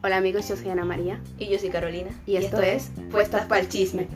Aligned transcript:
Hola 0.00 0.18
amigos, 0.18 0.48
yo 0.48 0.56
soy 0.56 0.70
Ana 0.70 0.84
María 0.84 1.20
Y 1.36 1.48
yo 1.48 1.58
soy 1.58 1.70
Carolina. 1.70 2.10
y 2.24 2.36
esto, 2.36 2.62
es 2.62 2.92
Puestas 3.10 3.46
para 3.46 3.60
el 3.60 3.68
Chisme. 3.68 4.06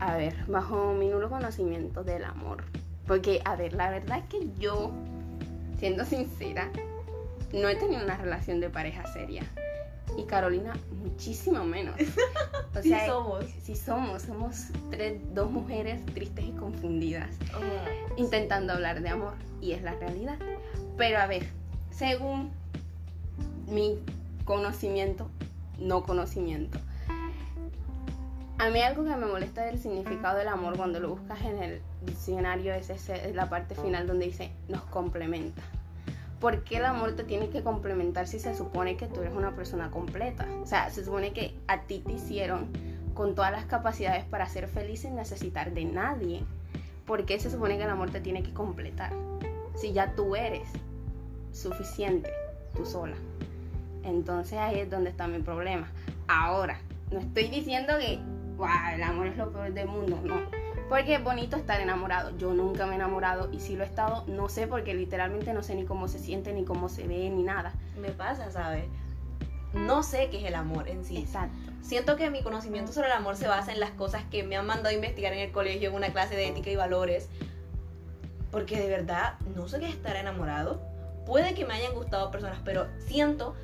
A 0.00 0.16
ver, 0.16 0.34
bajo 0.46 0.94
mi 0.94 1.08
nulo 1.08 1.28
conocimiento 1.28 2.04
del 2.04 2.24
amor, 2.24 2.64
porque 3.06 3.42
a 3.44 3.54
ver, 3.54 3.74
la 3.74 3.90
verdad 3.90 4.20
es 4.20 4.24
que 4.24 4.48
yo, 4.58 4.92
siendo 5.78 6.06
sincera, 6.06 6.70
no 7.52 7.68
he 7.68 7.76
tenido 7.76 8.02
una 8.02 8.16
relación 8.16 8.60
de 8.60 8.70
pareja 8.70 9.06
seria. 9.12 9.42
Y 10.16 10.24
Carolina, 10.24 10.74
muchísimo 11.02 11.64
menos. 11.64 11.96
O 12.76 12.82
Sí 12.82 12.94
somos. 13.06 13.44
Sí 13.62 13.74
somos, 13.74 14.22
somos 14.22 14.66
tres, 14.90 15.20
dos 15.34 15.50
mujeres 15.50 16.04
tristes 16.06 16.44
y 16.44 16.52
confundidas, 16.52 17.30
intentando 18.16 18.74
hablar 18.74 19.00
de 19.00 19.08
amor, 19.08 19.34
y 19.60 19.72
es 19.72 19.82
la 19.82 19.94
realidad. 19.94 20.38
Pero 20.96 21.18
a 21.18 21.26
ver, 21.26 21.48
según 21.90 22.52
mi 23.66 23.98
conocimiento, 24.44 25.28
no 25.78 26.04
conocimiento, 26.04 26.78
a 28.58 28.70
mí 28.70 28.80
algo 28.80 29.04
que 29.04 29.16
me 29.16 29.26
molesta 29.26 29.64
del 29.64 29.78
significado 29.78 30.38
del 30.38 30.48
amor 30.48 30.76
cuando 30.76 30.98
lo 31.00 31.10
buscas 31.10 31.40
en 31.42 31.62
el 31.62 31.82
diccionario 32.02 32.74
es, 32.74 32.90
ese, 32.90 33.28
es 33.28 33.34
la 33.34 33.48
parte 33.48 33.74
final 33.76 34.06
donde 34.06 34.26
dice 34.26 34.50
nos 34.68 34.82
complementa. 34.82 35.62
¿Por 36.40 36.62
qué 36.62 36.76
el 36.76 36.84
amor 36.84 37.16
te 37.16 37.24
tiene 37.24 37.50
que 37.50 37.62
complementar 37.62 38.28
si 38.28 38.38
se 38.38 38.56
supone 38.56 38.96
que 38.96 39.06
tú 39.06 39.20
eres 39.20 39.34
una 39.34 39.56
persona 39.56 39.90
completa? 39.90 40.46
O 40.62 40.66
sea, 40.66 40.90
se 40.90 41.04
supone 41.04 41.32
que 41.32 41.58
a 41.66 41.82
ti 41.82 41.98
te 41.98 42.12
hicieron 42.12 42.68
con 43.14 43.34
todas 43.34 43.50
las 43.50 43.64
capacidades 43.64 44.24
para 44.24 44.48
ser 44.48 44.68
feliz 44.68 45.00
sin 45.00 45.16
necesitar 45.16 45.72
de 45.72 45.84
nadie. 45.84 46.44
¿Por 47.06 47.24
qué 47.24 47.40
se 47.40 47.50
supone 47.50 47.76
que 47.76 47.84
el 47.84 47.90
amor 47.90 48.10
te 48.10 48.20
tiene 48.20 48.44
que 48.44 48.52
completar? 48.52 49.12
Si 49.74 49.92
ya 49.92 50.14
tú 50.14 50.36
eres 50.36 50.68
suficiente, 51.52 52.30
tú 52.76 52.86
sola. 52.86 53.16
Entonces 54.04 54.58
ahí 54.58 54.78
es 54.78 54.90
donde 54.90 55.10
está 55.10 55.26
mi 55.26 55.40
problema. 55.40 55.88
Ahora, 56.28 56.78
no 57.10 57.18
estoy 57.18 57.48
diciendo 57.48 57.94
que 57.98 58.20
"Guau, 58.56 58.94
el 58.94 59.02
amor 59.02 59.26
es 59.26 59.36
lo 59.36 59.50
peor 59.50 59.72
del 59.72 59.88
mundo, 59.88 60.20
no. 60.22 60.67
Porque 60.88 61.14
es 61.14 61.22
bonito 61.22 61.56
estar 61.56 61.80
enamorado. 61.80 62.36
Yo 62.38 62.54
nunca 62.54 62.86
me 62.86 62.92
he 62.92 62.94
enamorado 62.94 63.52
y 63.52 63.60
si 63.60 63.76
lo 63.76 63.84
he 63.84 63.86
estado, 63.86 64.24
no 64.26 64.48
sé 64.48 64.66
porque 64.66 64.94
literalmente 64.94 65.52
no 65.52 65.62
sé 65.62 65.74
ni 65.74 65.84
cómo 65.84 66.08
se 66.08 66.18
siente, 66.18 66.52
ni 66.52 66.64
cómo 66.64 66.88
se 66.88 67.06
ve, 67.06 67.28
ni 67.28 67.42
nada. 67.42 67.74
Me 68.00 68.10
pasa, 68.10 68.50
¿sabes? 68.50 68.84
No 69.74 70.02
sé 70.02 70.30
qué 70.30 70.38
es 70.38 70.44
el 70.44 70.54
amor 70.54 70.88
en 70.88 71.04
sí. 71.04 71.18
Exacto. 71.18 71.56
Siento 71.82 72.16
que 72.16 72.30
mi 72.30 72.42
conocimiento 72.42 72.92
sobre 72.92 73.08
el 73.08 73.12
amor 73.12 73.36
se 73.36 73.48
basa 73.48 73.72
en 73.72 73.80
las 73.80 73.90
cosas 73.90 74.24
que 74.30 74.42
me 74.42 74.56
han 74.56 74.66
mandado 74.66 74.88
a 74.88 74.92
investigar 74.94 75.32
en 75.34 75.40
el 75.40 75.52
colegio, 75.52 75.90
en 75.90 75.94
una 75.94 76.10
clase 76.10 76.34
de 76.34 76.48
ética 76.48 76.70
y 76.70 76.76
valores. 76.76 77.28
Porque 78.50 78.80
de 78.80 78.88
verdad 78.88 79.34
no 79.54 79.68
sé 79.68 79.78
qué 79.78 79.86
es 79.86 79.94
estar 79.94 80.16
enamorado. 80.16 80.80
Puede 81.26 81.52
que 81.52 81.66
me 81.66 81.74
hayan 81.74 81.92
gustado 81.92 82.30
personas, 82.30 82.60
pero 82.64 82.86
siento 83.06 83.54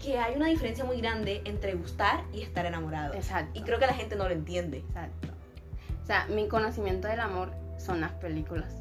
que 0.00 0.18
hay 0.20 0.36
una 0.36 0.46
diferencia 0.46 0.84
muy 0.84 1.00
grande 1.00 1.42
entre 1.44 1.74
gustar 1.74 2.22
y 2.32 2.42
estar 2.42 2.64
enamorado. 2.64 3.14
Exacto. 3.14 3.58
Y 3.58 3.62
creo 3.62 3.80
que 3.80 3.86
la 3.86 3.94
gente 3.94 4.14
no 4.14 4.28
lo 4.28 4.34
entiende. 4.34 4.78
Exacto. 4.78 5.29
O 6.10 6.12
sea, 6.12 6.26
mi 6.26 6.48
conocimiento 6.48 7.06
del 7.06 7.20
amor 7.20 7.52
son 7.78 8.00
las 8.00 8.10
películas. 8.10 8.74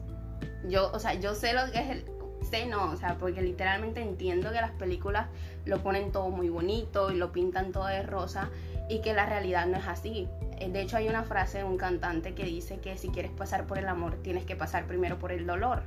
Yo, 0.67 0.91
o 0.91 0.97
sea, 0.97 1.13
yo 1.13 1.35
sé 1.35 1.53
lo 1.53 1.71
que 1.71 1.77
es 1.77 1.89
el... 1.91 2.05
Sé 2.49 2.65
no, 2.65 2.89
o 2.89 2.97
sea, 2.97 3.19
porque 3.19 3.43
literalmente 3.43 4.01
entiendo 4.01 4.51
que 4.51 4.59
las 4.59 4.71
películas 4.71 5.27
lo 5.63 5.77
ponen 5.83 6.11
todo 6.11 6.31
muy 6.31 6.49
bonito 6.49 7.11
y 7.11 7.17
lo 7.17 7.31
pintan 7.31 7.71
todo 7.71 7.85
de 7.85 8.01
rosa 8.01 8.49
y 8.89 9.01
que 9.01 9.13
la 9.13 9.27
realidad 9.27 9.67
no 9.67 9.77
es 9.77 9.87
así. 9.87 10.27
Eh, 10.57 10.71
De 10.71 10.81
hecho, 10.81 10.97
hay 10.97 11.07
una 11.07 11.21
frase 11.21 11.59
de 11.59 11.65
un 11.65 11.77
cantante 11.77 12.33
que 12.33 12.45
dice 12.45 12.79
que 12.79 12.97
si 12.97 13.09
quieres 13.09 13.29
pasar 13.29 13.67
por 13.67 13.77
el 13.77 13.87
amor, 13.89 14.15
tienes 14.23 14.43
que 14.43 14.55
pasar 14.55 14.87
primero 14.87 15.19
por 15.19 15.31
el 15.31 15.45
dolor. 15.45 15.83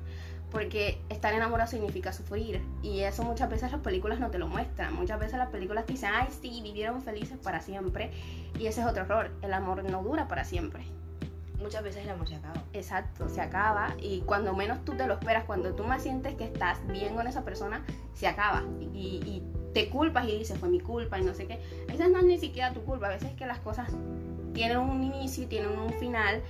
Porque 0.53 1.01
estar 1.09 1.35
enamorado 1.35 1.69
significa 1.69 2.13
sufrir. 2.13 2.63
Y 2.85 3.01
eso 3.01 3.25
muchas 3.25 3.51
veces 3.51 3.73
las 3.73 3.81
películas 3.81 4.21
no 4.21 4.31
te 4.31 4.39
lo 4.39 4.47
muestran. 4.47 4.95
Muchas 4.95 5.19
veces 5.19 5.39
las 5.39 5.49
películas 5.49 5.87
te 5.87 5.95
dicen, 5.95 6.11
ay, 6.15 6.29
sí, 6.41 6.61
vivieron 6.63 7.03
felices 7.03 7.37
para 7.43 7.61
siempre. 7.61 8.13
Y 8.61 8.67
ese 8.69 8.83
es 8.83 8.87
otro 8.87 9.03
error. 9.03 9.33
El 9.43 9.53
amor 9.55 9.83
no 9.83 10.05
dura 10.05 10.29
para 10.29 10.45
siempre. 10.45 10.87
Muchas 11.63 11.83
veces 11.83 12.05
el 12.05 12.11
amor 12.11 12.29
se 12.29 12.37
acaba. 12.37 12.63
Exacto, 12.73 13.29
se 13.29 13.41
acaba. 13.41 13.95
Y 14.01 14.21
cuando 14.23 14.55
menos 14.55 14.85
tú 14.85 14.93
te 14.93 15.07
lo 15.07 15.15
esperas, 15.15 15.45
cuando 15.45 15.75
tú 15.75 15.85
más 15.85 16.03
sientes 16.03 16.35
que 16.35 16.45
estás 16.45 16.85
bien 16.89 17.15
con 17.15 17.27
esa 17.27 17.45
persona, 17.45 17.85
se 18.15 18.27
acaba. 18.27 18.63
Y, 18.93 19.43
te 19.73 19.89
culpas 19.89 20.29
y 20.29 20.37
dices, 20.37 20.59
fue 20.59 20.69
mi 20.69 20.81
culpa 20.81 21.19
y 21.19 21.25
no 21.25 21.33
sé 21.33 21.47
qué. 21.47 21.55
A 21.89 21.93
veces 21.93 22.11
no 22.11 22.19
es 22.19 22.25
ni 22.25 22.39
siquiera 22.39 22.75
tu 22.75 22.83
culpa. 22.83 23.07
A 23.07 23.11
veces 23.11 23.31
es 23.31 23.37
que 23.37 23.47
las 23.47 23.59
cosas 23.61 23.89
tienen 24.53 24.77
un 24.77 25.03
inicio 25.03 25.45
y 25.45 25.47
tienen 25.47 25.79
un 25.79 25.95
final. 25.95 26.43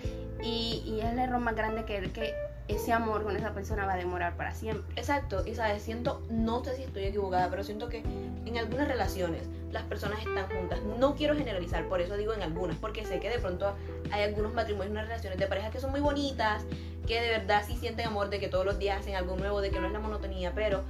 Y, 0.43 0.83
y 0.85 0.99
es 1.01 1.13
el 1.13 1.21
error 1.21 1.39
más 1.39 1.55
grande 1.55 1.85
que 1.85 2.11
que 2.11 2.35
ese 2.69 2.93
amor 2.93 3.23
con 3.25 3.37
esa 3.37 3.53
persona 3.53 3.87
va 3.87 3.95
a 3.95 3.97
demorar 3.97 4.37
para 4.37 4.55
siempre. 4.55 4.85
Exacto, 4.97 5.45
y 5.47 5.55
sabes, 5.55 5.83
siento, 5.83 6.23
no 6.31 6.65
sé 6.65 6.77
si 6.77 6.83
estoy 6.83 7.05
equivocada, 7.05 7.51
pero 7.51 7.65
siento 7.65 7.89
que 7.89 8.03
en 8.45 8.59
algunas 8.59 8.89
relaciones 8.89 9.43
las 9.71 9.83
personas 9.85 10.21
están 10.21 10.49
juntas. 10.49 10.81
No 10.99 11.15
quiero 11.15 11.35
generalizar, 11.35 11.89
por 11.89 12.01
eso 12.01 12.17
digo 12.17 12.33
en 12.35 12.43
algunas, 12.43 12.77
porque 12.77 13.05
sé 13.05 13.21
que 13.21 13.31
de 13.31 13.39
pronto 13.39 13.75
hay 14.11 14.23
algunos 14.23 14.55
matrimonios, 14.55 14.93
unas 14.93 15.09
relaciones 15.09 15.39
de 15.39 15.47
pareja 15.47 15.71
que 15.71 15.81
son 15.81 15.91
muy 15.91 16.01
bonitas, 16.01 16.65
que 17.07 17.21
de 17.21 17.31
verdad 17.31 17.63
sí 17.67 17.77
sienten 17.77 18.07
amor, 18.07 18.31
de 18.31 18.39
que 18.39 18.49
todos 18.49 18.65
los 18.65 18.79
días 18.79 19.01
hacen 19.01 19.17
algo 19.17 19.37
nuevo, 19.37 19.61
de 19.61 19.71
que 19.71 19.81
no 19.81 19.87
es 19.87 19.93
la 19.93 20.01
monotonía, 20.01 20.53
pero 20.55 20.83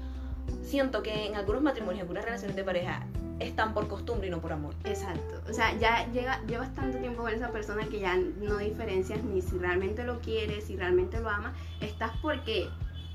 siento 0.63 1.03
que 1.03 1.27
en 1.27 1.37
algunos 1.37 1.63
matrimonios, 1.63 2.03
algunas 2.03 2.25
relaciones 2.25 2.57
de 2.57 2.65
pareja 2.65 3.07
están 3.41 3.75
por 3.75 3.89
costumbre 3.89 4.29
y 4.29 4.31
no 4.31 4.41
por 4.41 4.53
amor. 4.53 4.75
Exacto. 4.85 5.43
O 5.51 5.53
sea, 5.53 5.77
ya 5.79 6.07
llega, 6.13 6.41
llevas 6.47 6.75
tanto 6.75 6.99
tiempo 6.99 7.23
con 7.23 7.33
esa 7.33 7.51
persona 7.51 7.87
que 7.87 8.01
ya 8.01 8.17
no 8.17 8.59
diferencias 8.59 9.23
ni 9.25 9.43
si 9.43 9.59
realmente 9.59 10.05
lo 10.05 10.21
quieres, 10.21 10.65
si 10.65 10.77
realmente 10.77 11.21
lo 11.21 11.29
amas. 11.29 11.53
Estás 11.81 12.13
porque 12.21 12.69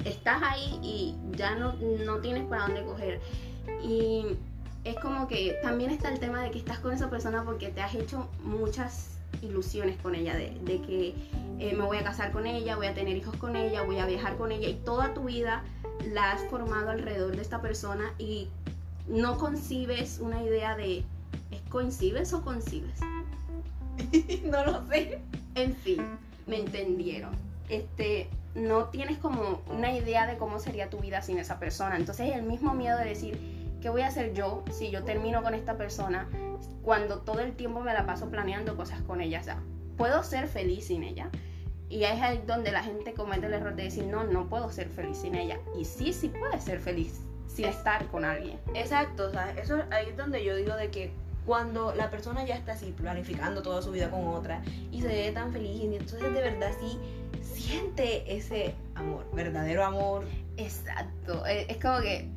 estás 0.06 0.42
ahí 0.44 0.80
y 0.84 1.16
ya 1.36 1.56
no, 1.56 1.74
no 2.06 2.18
tienes 2.20 2.44
para 2.46 2.64
dónde 2.64 2.84
coger. 2.84 3.22
Y 3.84 4.26
es 4.84 4.96
como 5.00 5.28
que 5.28 5.58
también 5.62 5.92
está 5.92 6.10
el 6.10 6.20
tema 6.20 6.42
de 6.42 6.52
que 6.52 6.60
estás 6.60 6.80
con 6.80 6.94
esa 6.94 7.10
persona 7.10 7.44
porque 7.44 7.70
te 7.70 7.82
has 7.82 7.94
hecho 7.96 8.30
muchas 8.44 9.17
ilusiones 9.42 9.98
con 9.98 10.16
ella, 10.16 10.36
de, 10.36 10.58
de 10.62 10.82
que 10.82 11.16
eh, 11.60 11.74
me 11.76 11.84
voy 11.84 11.98
a 11.98 12.04
casar 12.04 12.32
con 12.32 12.46
ella, 12.46 12.76
voy 12.76 12.88
a 12.88 12.94
tener 12.94 13.18
hijos 13.18 13.36
con 13.38 13.56
ella, 13.56 13.82
voy 13.84 14.00
a 14.00 14.06
viajar 14.06 14.38
con 14.38 14.52
ella 14.52 14.68
y 14.68 14.76
toda 14.76 15.14
tu 15.14 15.24
vida 15.24 15.64
la 16.14 16.32
has 16.32 16.42
formado 16.50 16.92
alrededor 16.92 17.36
de 17.36 17.42
esta 17.42 17.62
persona 17.62 18.14
y 18.18 18.50
no 19.08 19.38
concibes 19.38 20.20
una 20.20 20.44
idea 20.44 20.76
de 20.76 21.04
¿es 21.52 21.62
coincides 21.70 22.34
o 22.34 22.42
concibes? 22.42 23.00
no 24.44 24.66
lo 24.66 24.86
sé. 24.88 25.20
En 25.56 25.76
fin, 25.76 26.04
me 26.46 26.60
entendieron. 26.60 27.32
Este, 27.70 28.30
no 28.54 28.86
tienes 28.86 29.18
como 29.18 29.62
una 29.72 29.92
idea 29.96 30.28
de 30.28 30.38
cómo 30.38 30.60
sería 30.60 30.90
tu 30.90 31.00
vida 31.00 31.22
sin 31.22 31.40
esa 31.40 31.60
persona. 31.60 31.98
Entonces 31.98 32.36
el 32.36 32.44
mismo 32.44 32.74
miedo 32.74 32.98
de 32.98 33.06
decir, 33.06 33.57
¿qué 33.82 33.90
voy 33.90 34.02
a 34.02 34.08
hacer 34.08 34.34
yo 34.34 34.64
si 34.72 34.92
yo 34.92 35.04
termino 35.04 35.44
con 35.44 35.54
esta 35.54 35.78
persona 35.78 36.28
cuando 36.84 37.20
todo 37.20 37.40
el 37.42 37.56
tiempo 37.56 37.82
me 37.82 37.94
la 37.94 38.06
paso 38.06 38.30
planeando 38.30 38.76
cosas 38.76 39.02
con 39.02 39.22
ella? 39.22 39.40
O 39.42 39.44
sea, 39.44 39.60
puedo 39.98 40.24
ser 40.24 40.48
feliz 40.48 40.88
sin 40.88 41.04
ella. 41.04 41.30
Y 41.90 42.04
ahí 42.04 42.18
es 42.18 42.24
ahí 42.24 42.44
donde 42.46 42.72
la 42.72 42.84
gente 42.84 43.14
comete 43.14 43.46
el 43.46 43.54
error 43.54 43.76
de 43.76 43.84
decir, 43.84 44.06
no, 44.06 44.26
no 44.26 44.50
puedo 44.50 44.70
ser 44.72 44.90
feliz 44.90 45.18
sin 45.18 45.36
ella. 45.36 45.60
Y 45.80 45.86
sí, 45.86 46.12
sí 46.12 46.30
puedes 46.30 46.64
ser 46.64 46.80
feliz 46.80 47.22
sin 47.48 47.66
estar 47.66 48.06
con 48.08 48.26
alguien. 48.26 48.60
Exacto, 48.74 49.28
o 49.28 49.32
sea, 49.32 49.52
eso 49.52 49.82
ahí 49.92 50.08
es 50.10 50.18
donde 50.18 50.44
yo 50.44 50.56
digo 50.56 50.76
de 50.76 50.92
que 50.92 51.12
cuando 51.46 51.96
la 51.96 52.10
persona 52.10 52.46
ya 52.46 52.56
está 52.56 52.74
así 52.74 52.92
planificando 52.92 53.62
toda 53.62 53.82
su 53.82 53.92
vida 53.92 54.12
con 54.12 54.28
otra 54.28 54.62
y 54.92 55.02
se 55.02 55.08
ve 55.08 55.32
tan 55.32 55.54
feliz 55.54 55.82
y 55.82 55.86
entonces 55.86 56.22
de 56.22 56.42
verdad 56.42 56.72
sí 56.78 57.00
siente 57.42 58.36
ese 58.36 58.76
amor, 58.96 59.26
verdadero 59.34 59.86
amor. 59.86 60.26
Exacto, 60.58 61.46
es, 61.46 61.70
es 61.70 61.78
como 61.78 62.02
que, 62.02 62.30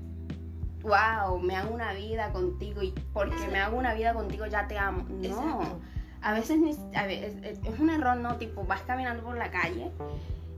wow, 0.82 1.38
me 1.40 1.56
hago 1.56 1.74
una 1.74 1.92
vida 1.92 2.32
contigo 2.32 2.82
y 2.82 2.92
porque 3.12 3.48
me 3.48 3.58
hago 3.60 3.76
una 3.76 3.94
vida 3.94 4.14
contigo 4.14 4.46
ya 4.46 4.66
te 4.68 4.78
amo. 4.78 5.04
No, 5.08 5.24
Exacto. 5.24 5.80
a 6.22 6.32
veces 6.32 6.78
a 6.94 7.06
ve- 7.06 7.26
es, 7.26 7.34
es- 7.58 7.66
es 7.66 7.78
un 7.80 7.90
error, 7.90 8.16
¿no? 8.16 8.36
Tipo, 8.36 8.64
vas 8.64 8.80
caminando 8.82 9.22
por 9.22 9.36
la 9.36 9.50
calle 9.50 9.90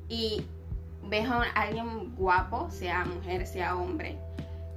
y 0.09 0.45
ves 1.09 1.29
a 1.29 1.43
alguien 1.55 2.15
guapo, 2.17 2.71
sea 2.71 3.05
mujer, 3.05 3.47
sea 3.47 3.77
hombre, 3.77 4.17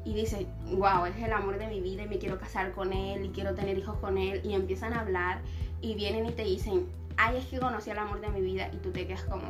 y 0.04 0.14
dices, 0.14 0.46
wow, 0.72 1.06
es 1.06 1.16
el 1.18 1.31
amor 1.34 1.58
de 1.58 1.68
mi 1.68 1.81
vida 1.81 2.04
y 2.04 2.08
me 2.08 2.18
quiero 2.18 2.38
casar 2.40 2.72
con 2.72 2.94
él 2.94 3.25
y 3.25 3.30
quiero 3.30 3.54
tener 3.56 3.78
hijos 3.78 3.98
con 3.98 4.18
él, 4.18 4.42
y 4.44 4.54
empiezan 4.54 4.94
a 4.94 5.02
hablar 5.02 5.40
y 5.81 5.96
vienen 5.96 6.25
y 6.25 6.31
te 6.31 6.44
dicen, 6.44 6.88
ay, 7.18 7.38
es 7.38 7.46
que 7.46 7.60
conocí 7.60 7.90
al 7.92 8.00
amor 8.00 8.22
de 8.22 8.30
mi 8.30 8.42
vida 8.42 8.69
y 8.74 8.78
tú 8.78 8.92
te 8.92 9.06
quedas 9.08 9.24
como, 9.24 9.44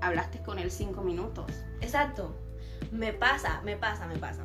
hablaste 0.00 0.38
con 0.42 0.58
él 0.58 0.70
cinco 0.70 1.02
minutos. 1.02 1.50
Exacto. 1.80 2.34
Me 2.90 3.12
pasa, 3.12 3.60
me 3.64 3.76
pasa, 3.76 4.06
me 4.06 4.16
pasa. 4.16 4.42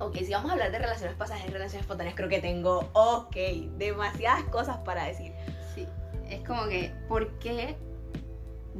Ok, 0.00 0.18
si 0.18 0.30
vamos 0.30 0.50
a 0.50 0.52
hablar 0.52 0.70
de 0.70 0.78
relaciones 0.78 1.16
pasadas 1.16 1.42
y 1.44 1.50
relaciones 1.50 1.82
espontáneas, 1.82 2.14
creo 2.14 2.28
que 2.28 2.40
tengo, 2.40 2.88
ok, 2.92 3.34
demasiadas 3.78 4.44
cosas 4.44 4.76
para 4.78 5.04
decir. 5.04 5.32
Sí, 5.74 5.86
es 6.30 6.46
como 6.46 6.68
que, 6.68 6.92
¿por 7.08 7.28
qué 7.38 7.76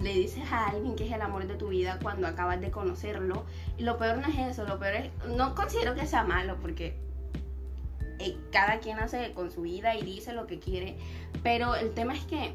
le 0.01 0.15
dices 0.15 0.45
a 0.53 0.69
alguien 0.69 0.95
que 0.95 1.07
es 1.07 1.13
el 1.13 1.21
amor 1.21 1.49
de 1.49 1.57
tu 1.57 1.69
vida 1.69 1.99
cuando 2.01 2.29
acabas 2.29 2.61
de 2.61 2.71
conocerlo? 2.71 3.45
Y 3.79 3.83
lo 3.83 3.99
peor 3.99 4.19
no 4.19 4.29
es 4.29 4.39
eso, 4.39 4.65
lo 4.65 4.79
peor 4.79 4.95
es, 4.95 5.11
no 5.27 5.57
considero 5.57 5.97
que 5.97 6.07
sea 6.07 6.23
malo 6.23 6.57
porque 6.61 6.97
eh, 8.21 8.37
cada 8.53 8.79
quien 8.79 9.01
hace 9.01 9.33
con 9.33 9.51
su 9.51 9.63
vida 9.63 9.97
y 9.97 10.03
dice 10.03 10.33
lo 10.33 10.47
que 10.47 10.61
quiere, 10.61 10.99
pero 11.43 11.75
el 11.75 11.95
tema 11.95 12.15
es 12.15 12.25
que 12.27 12.55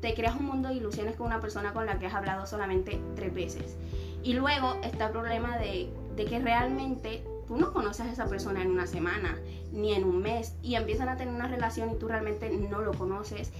te 0.00 0.14
creas 0.14 0.34
un 0.34 0.46
mundo 0.46 0.68
de 0.68 0.74
ilusiones 0.74 1.14
con 1.14 1.26
una 1.26 1.40
persona 1.40 1.72
con 1.72 1.86
la 1.86 2.00
que 2.00 2.06
has 2.06 2.14
hablado 2.14 2.44
solamente 2.46 3.00
tres 3.14 3.32
veces. 3.32 3.76
Y 4.24 4.32
luego 4.32 4.76
está 4.82 5.06
el 5.06 5.12
problema 5.12 5.58
de, 5.58 5.92
de 6.16 6.24
que 6.24 6.40
realmente 6.40 7.22
tú 7.50 7.56
no 7.56 7.72
conoces 7.72 8.06
a 8.06 8.12
esa 8.12 8.26
persona 8.26 8.62
en 8.62 8.70
una 8.70 8.86
semana, 8.86 9.36
ni 9.72 9.92
en 9.92 10.04
un 10.04 10.22
mes, 10.22 10.54
y 10.62 10.76
empiezan 10.76 11.08
a 11.08 11.16
tener 11.16 11.34
una 11.34 11.48
relación 11.48 11.90
y 11.90 11.96
tú 11.96 12.06
realmente 12.06 12.48
no 12.48 12.80
lo 12.80 12.92
conoces. 12.92 13.50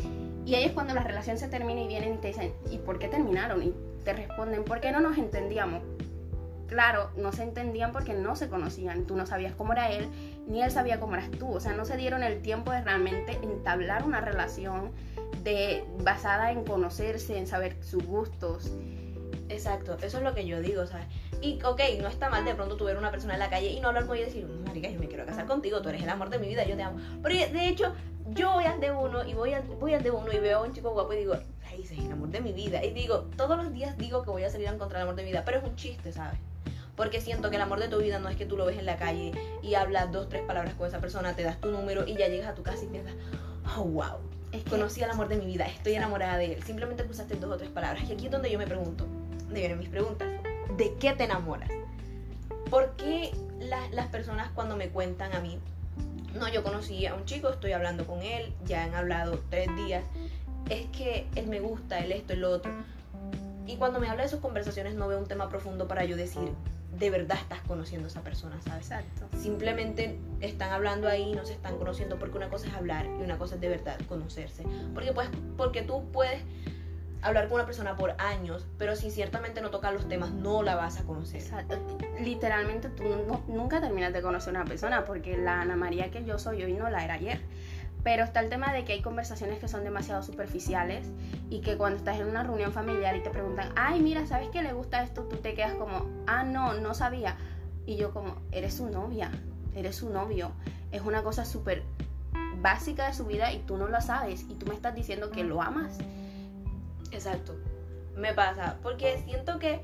Y 0.47 0.55
ahí 0.55 0.67
es 0.67 0.71
cuando 0.71 0.95
la 0.95 1.03
relación 1.03 1.39
se 1.39 1.49
termina 1.49 1.81
y 1.81 1.89
vienen 1.89 2.15
y 2.15 2.19
te 2.19 2.29
dicen, 2.29 2.53
¿y 2.71 2.79
por 2.79 3.01
qué 3.01 3.09
terminaron? 3.09 3.65
Y 3.65 3.75
te 4.05 4.13
responden, 4.13 4.63
¿por 4.63 4.81
qué 4.81 4.93
no 4.93 5.01
nos 5.01 5.19
entendíamos? 5.19 5.83
Claro, 6.69 7.11
no 7.17 7.33
se 7.33 7.43
entendían 7.43 7.91
porque 7.91 8.15
no 8.15 8.37
se 8.37 8.49
conocían. 8.49 9.07
Tú 9.07 9.17
no 9.17 9.27
sabías 9.27 9.55
cómo 9.57 9.73
era 9.73 9.91
él, 9.91 10.07
ni 10.47 10.63
él 10.63 10.71
sabía 10.71 11.01
cómo 11.01 11.15
eras 11.15 11.33
tú. 11.33 11.51
O 11.51 11.59
sea, 11.59 11.73
no 11.73 11.85
se 11.85 11.97
dieron 11.97 12.23
el 12.23 12.43
tiempo 12.43 12.71
de 12.71 12.83
realmente 12.83 13.41
entablar 13.43 14.05
una 14.05 14.21
relación 14.21 14.93
de, 15.43 15.85
basada 16.05 16.53
en 16.53 16.65
conocerse, 16.65 17.37
en 17.37 17.49
saber 17.49 17.77
sus 17.83 18.07
gustos. 18.07 18.71
Exacto, 19.49 19.97
eso 20.01 20.19
es 20.19 20.23
lo 20.23 20.33
que 20.33 20.47
yo 20.47 20.61
digo, 20.61 20.87
¿sabes? 20.87 21.07
Y 21.43 21.59
ok, 21.63 21.81
no 22.01 22.09
está 22.09 22.29
mal 22.29 22.45
de 22.45 22.55
pronto 22.55 22.77
tuviera 22.77 22.99
una 22.99 23.11
persona 23.11 23.35
en 23.35 23.41
la 23.41 23.49
calle 23.49 23.69
y 23.69 23.81
no 23.81 23.89
hablar 23.89 24.07
con 24.07 24.17
ella 24.17 24.27
y 24.27 24.29
decir, 24.29 24.47
marica, 24.67 24.91
yo 24.91 25.01
me 25.01 25.09
quiero 25.09 25.25
casar 25.25 25.47
contigo, 25.47 25.81
tú 25.81 25.89
eres 25.89 26.03
el 26.03 26.09
amor 26.09 26.29
de 26.29 26.39
mi 26.39 26.49
vida, 26.49 26.65
yo 26.65 26.77
te 26.77 26.83
amo. 26.83 26.99
Pero 27.23 27.35
de 27.35 27.69
hecho, 27.69 27.95
yo 28.35 28.53
voy 28.53 28.65
al 28.65 28.81
de 28.81 28.91
uno 28.91 29.25
y 29.25 29.35
voy 29.35 29.55
al, 29.55 29.63
voy 29.63 29.95
al 29.95 30.03
de 30.03 30.11
uno 30.11 30.33
y 30.33 30.39
veo 30.39 30.59
a 30.59 30.63
un 30.63 30.73
chico 30.73 30.91
guapo 30.91 31.13
y 31.15 31.19
digo, 31.19 31.35
ay, 31.67 31.83
ese 31.83 31.95
es 31.95 32.05
el 32.05 32.13
amor 32.13 32.29
de 32.29 32.41
mi 32.41 32.53
vida. 32.53 32.85
Y 32.85 32.93
digo, 32.93 33.29
todos 33.37 33.57
los 33.57 33.73
días 33.73 33.97
digo 33.97 34.23
que 34.23 34.31
voy 34.31 34.45
a 34.45 34.51
salir 34.51 34.69
a 34.69 34.73
encontrar 34.73 35.01
el 35.01 35.09
amor 35.09 35.17
de 35.17 35.23
mi 35.23 35.31
vida, 35.31 35.43
pero 35.45 35.59
es 35.59 35.65
un 35.65 35.77
chiste, 35.77 36.13
¿sabes? 36.13 36.39
Porque 36.95 37.21
siento 37.21 37.49
que 37.49 37.57
el 37.57 37.63
amor 37.63 37.81
de 37.81 37.89
tu 37.89 37.99
vida 37.99 38.19
no 38.19 38.29
es 38.29 38.37
que 38.37 38.45
tú 38.45 38.57
lo 38.59 38.67
ves 38.67 38.79
en 38.79 38.85
la 38.85 38.97
calle 38.97 39.33
y 39.63 39.75
hablas 39.75 40.13
dos, 40.13 40.29
tres 40.29 40.43
palabras 40.43 40.75
con 40.75 40.87
esa 40.87 41.01
persona, 41.01 41.35
te 41.35 41.43
das 41.43 41.59
tu 41.61 41.71
número 41.71 42.07
y 42.07 42.15
ya 42.15 42.29
llegas 42.29 42.49
a 42.49 42.55
tu 42.55 42.63
casa 42.63 42.85
y 42.85 42.89
piensas, 42.89 43.15
oh, 43.79 43.85
wow, 43.85 44.19
es 44.53 44.65
conocí 44.65 45.03
al 45.03 45.11
amor 45.11 45.29
de 45.29 45.37
mi 45.37 45.47
vida, 45.47 45.67
estoy 45.67 45.95
enamorada 45.95 46.37
de 46.37 46.55
él. 46.55 46.63
Simplemente 46.63 47.05
cruzaste 47.05 47.37
dos 47.37 47.53
o 47.53 47.57
tres 47.57 47.71
palabras. 47.71 48.09
Y 48.09 48.13
aquí 48.13 48.27
es 48.27 48.31
donde 48.31 48.51
yo 48.51 48.59
me 48.59 48.67
pregunto, 48.67 49.07
donde 49.45 49.61
vienen 49.61 49.79
mis 49.79 49.89
preguntas, 49.89 50.29
¿de 50.81 50.94
qué 50.94 51.12
te 51.12 51.25
enamoras? 51.25 51.71
¿Por 52.71 52.97
qué 52.97 53.32
las 53.93 54.06
personas 54.06 54.50
cuando 54.55 54.79
me 54.79 54.88
cuentan 54.88 55.35
a 55.35 55.41
mí, 55.41 55.59
no, 56.35 56.49
yo 56.49 56.62
conocí 56.62 57.05
a 57.05 57.15
un 57.15 57.27
chico, 57.27 57.50
estoy 57.50 57.73
hablando 57.73 58.06
con 58.06 58.23
él, 58.23 58.55
ya 58.65 58.85
han 58.85 58.94
hablado 58.94 59.43
tres 59.50 59.69
días, 59.77 60.03
es 60.71 60.87
que 60.87 61.27
él 61.35 61.49
me 61.49 61.61
gusta, 61.61 61.99
él 61.99 62.12
esto, 62.12 62.32
el 62.32 62.44
otro. 62.44 62.73
Y 63.67 63.77
cuando 63.77 64.00
me 64.00 64.09
habla 64.09 64.23
de 64.23 64.31
sus 64.31 64.41
conversaciones 64.41 64.94
no 64.94 65.06
veo 65.06 65.19
un 65.19 65.27
tema 65.27 65.50
profundo 65.50 65.87
para 65.87 66.06
yo 66.06 66.17
decir, 66.17 66.50
de 66.99 67.11
verdad 67.11 67.37
estás 67.38 67.61
conociendo 67.69 68.06
a 68.06 68.11
esa 68.11 68.23
persona, 68.23 68.59
¿sabes? 68.62 68.91
Exacto. 68.91 69.29
Simplemente 69.37 70.19
están 70.41 70.73
hablando 70.73 71.09
ahí, 71.09 71.35
no 71.35 71.44
se 71.44 71.53
están 71.53 71.76
conociendo, 71.76 72.19
porque 72.19 72.38
una 72.38 72.49
cosa 72.49 72.69
es 72.69 72.73
hablar 72.73 73.05
y 73.05 73.23
una 73.23 73.37
cosa 73.37 73.56
es 73.56 73.61
de 73.61 73.69
verdad 73.69 73.99
conocerse. 74.09 74.65
Porque, 74.94 75.12
pues, 75.12 75.29
porque 75.59 75.83
tú 75.83 76.11
puedes 76.11 76.41
hablar 77.23 77.49
con 77.49 77.57
una 77.57 77.67
persona 77.67 77.97
por 77.97 78.15
años, 78.19 78.67
pero 78.79 78.97
si 78.97 79.11
ciertamente 79.11 79.61
no 79.61 79.71
toca 79.71 79.91
los 79.91 80.09
temas, 80.09 80.31
no 80.31 80.63
la 80.63 80.75
vas 80.75 80.99
a 80.99 81.05
conocer. 81.05 81.41
Exacto. 81.41 81.79
Literalmente 82.21 82.89
tú 82.89 83.05
nunca 83.49 83.81
terminas 83.81 84.13
de 84.13 84.23
conocer 84.23 84.57
a 84.57 84.61
una 84.61 84.69
persona, 84.69 85.05
porque 85.05 85.37
la 85.37 85.61
Ana 85.61 85.77
María 85.77 86.11
que 86.11 86.25
yo 86.25 86.39
soy 86.39 86.63
hoy 86.63 86.73
no 86.73 86.89
la 86.91 87.05
era 87.05 87.15
ayer. 87.15 87.41
Pero 88.03 88.25
está 88.25 88.41
el 88.41 88.49
tema 88.49 88.73
de 88.73 88.85
que 88.85 88.95
hay 88.95 89.03
conversaciones 89.03 89.59
que 89.59 89.69
son 89.69 89.85
demasiado 89.85 90.23
superficiales 90.23 91.07
y 91.51 91.61
que 91.61 91.77
cuando 91.77 91.99
estás 91.99 92.19
en 92.19 92.29
una 92.29 92.43
reunión 92.43 92.73
familiar 92.73 93.15
y 93.15 93.23
te 93.23 93.29
preguntan, 93.29 93.73
ay, 93.77 94.01
mira, 94.01 94.27
¿sabes 94.27 94.49
que 94.49 94.63
le 94.63 94.73
gusta 94.73 95.03
esto? 95.03 95.25
Tú 95.25 95.37
te 95.37 95.53
quedas 95.53 95.75
como, 95.75 96.07
ah, 96.27 96.43
no, 96.43 96.73
no 96.75 96.95
sabía. 96.95 97.37
Y 97.85 97.97
yo 97.97 98.15
como, 98.15 98.37
eres 98.53 98.73
su 98.73 98.89
novia, 98.89 99.31
eres 99.75 99.97
su 99.97 100.09
novio. 100.09 100.53
Es 100.93 101.03
una 101.03 101.23
cosa 101.23 101.45
súper 101.45 101.83
básica 102.63 103.07
de 103.07 103.13
su 103.13 103.27
vida 103.27 103.53
y 103.53 103.59
tú 103.59 103.77
no 103.77 103.87
lo 103.89 104.01
sabes 104.01 104.43
y 104.49 104.55
tú 104.55 104.67
me 104.67 104.75
estás 104.75 104.95
diciendo 104.95 105.31
que 105.31 105.45
lo 105.45 105.63
amas 105.63 105.99
Exacto. 107.11 107.57
Me 108.17 108.35
pasa. 108.35 108.79
Porque 108.83 109.23
siento 109.25 109.59
que 109.59 109.83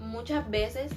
muchas 0.00 0.48
veces 0.50 0.92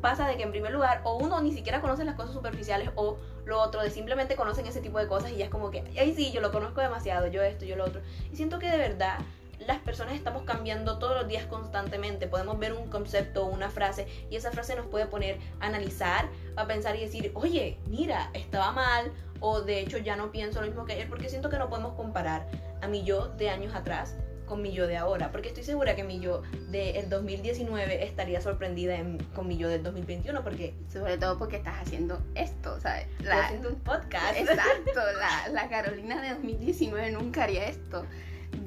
pasa 0.00 0.26
de 0.26 0.36
que 0.36 0.42
en 0.42 0.50
primer 0.50 0.72
lugar 0.72 1.02
o 1.04 1.16
uno 1.18 1.40
ni 1.40 1.52
siquiera 1.52 1.80
conoce 1.80 2.04
las 2.04 2.14
cosas 2.14 2.32
superficiales 2.32 2.90
o 2.94 3.18
lo 3.44 3.60
otro 3.60 3.82
de 3.82 3.90
simplemente 3.90 4.36
conocen 4.36 4.66
ese 4.66 4.80
tipo 4.80 4.98
de 4.98 5.06
cosas 5.06 5.32
y 5.32 5.36
ya 5.36 5.44
es 5.44 5.50
como 5.50 5.70
que, 5.70 5.84
ay 5.98 6.14
sí, 6.14 6.32
yo 6.32 6.40
lo 6.40 6.52
conozco 6.52 6.80
demasiado, 6.80 7.26
yo 7.26 7.42
esto, 7.42 7.64
yo 7.64 7.76
lo 7.76 7.84
otro. 7.84 8.00
Y 8.32 8.36
siento 8.36 8.58
que 8.58 8.70
de 8.70 8.78
verdad 8.78 9.18
las 9.66 9.78
personas 9.78 10.14
estamos 10.14 10.42
cambiando 10.42 10.98
todos 10.98 11.16
los 11.16 11.28
días 11.28 11.46
constantemente. 11.46 12.26
Podemos 12.26 12.58
ver 12.58 12.72
un 12.72 12.88
concepto 12.88 13.44
o 13.44 13.48
una 13.48 13.70
frase 13.70 14.06
y 14.30 14.36
esa 14.36 14.50
frase 14.50 14.76
nos 14.76 14.86
puede 14.86 15.06
poner 15.06 15.38
a 15.60 15.66
analizar, 15.66 16.28
a 16.56 16.66
pensar 16.66 16.96
y 16.96 17.00
decir, 17.00 17.30
oye, 17.34 17.78
mira, 17.86 18.30
estaba 18.34 18.72
mal 18.72 19.12
o 19.40 19.60
de 19.62 19.80
hecho 19.80 19.98
ya 19.98 20.16
no 20.16 20.30
pienso 20.32 20.60
lo 20.60 20.66
mismo 20.66 20.84
que 20.84 20.94
ayer 20.94 21.08
porque 21.08 21.28
siento 21.28 21.48
que 21.48 21.58
no 21.58 21.68
podemos 21.68 21.94
comparar 21.94 22.46
a 22.82 22.88
mi 22.88 23.04
yo 23.04 23.28
de 23.28 23.50
años 23.50 23.74
atrás 23.74 24.16
con 24.50 24.62
mi 24.62 24.72
yo 24.72 24.88
de 24.88 24.96
ahora, 24.96 25.30
porque 25.30 25.46
estoy 25.46 25.62
segura 25.62 25.94
que 25.94 26.02
mi 26.02 26.18
yo 26.18 26.42
del 26.70 27.08
2019 27.08 28.04
estaría 28.04 28.40
sorprendida 28.40 28.96
con 29.32 29.46
mi 29.46 29.56
yo 29.56 29.68
del 29.68 29.84
2021, 29.84 30.42
porque... 30.42 30.74
Sobre 30.92 31.18
todo 31.18 31.38
porque 31.38 31.58
estás 31.58 31.76
haciendo 31.80 32.20
esto, 32.34 32.80
¿sabes? 32.80 33.06
La, 33.20 33.44
haciendo 33.46 33.68
un 33.68 33.76
podcast. 33.76 34.36
Exacto, 34.36 35.00
la, 35.20 35.48
la 35.52 35.68
Carolina 35.68 36.20
de 36.20 36.30
2019 36.30 37.12
nunca 37.12 37.44
haría 37.44 37.66
esto. 37.66 38.04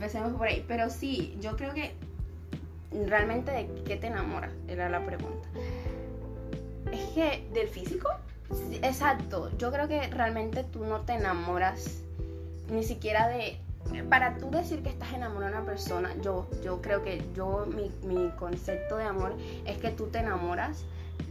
Empecemos 0.04 0.34
por 0.34 0.48
ahí, 0.48 0.66
pero 0.68 0.90
sí, 0.90 1.38
yo 1.40 1.56
creo 1.56 1.74
que 1.74 1.94
realmente 3.08 3.52
de 3.52 3.70
qué 3.86 3.96
te 3.96 4.08
enamoras, 4.08 4.52
era 4.68 4.90
la 4.90 5.06
pregunta. 5.06 5.48
Es 6.92 7.06
que 7.12 7.48
del 7.54 7.70
físico, 7.70 8.10
exacto, 8.82 9.50
yo 9.58 9.72
creo 9.72 9.88
que 9.88 10.06
realmente 10.08 10.66
tú 10.66 10.84
no 10.84 11.00
te 11.06 11.14
enamoras 11.14 12.02
ni 12.70 12.84
siquiera 12.84 13.30
de 13.30 13.58
para 14.10 14.36
tú 14.36 14.52
decir 14.52 14.84
que 14.84 14.90
estás 14.90 15.14
enamorado 15.14 15.54
de 15.54 15.58
una 15.60 15.66
persona, 15.66 16.14
yo, 16.22 16.50
yo 16.66 16.82
creo 16.82 17.02
que 17.02 17.24
yo, 17.34 17.66
mi, 17.66 17.90
mi 18.06 18.30
concepto 18.32 18.98
de 18.98 19.06
amor 19.06 19.34
es 19.66 19.78
que 19.78 19.90
tú 19.92 20.08
te 20.08 20.20
enamoras 20.20 20.84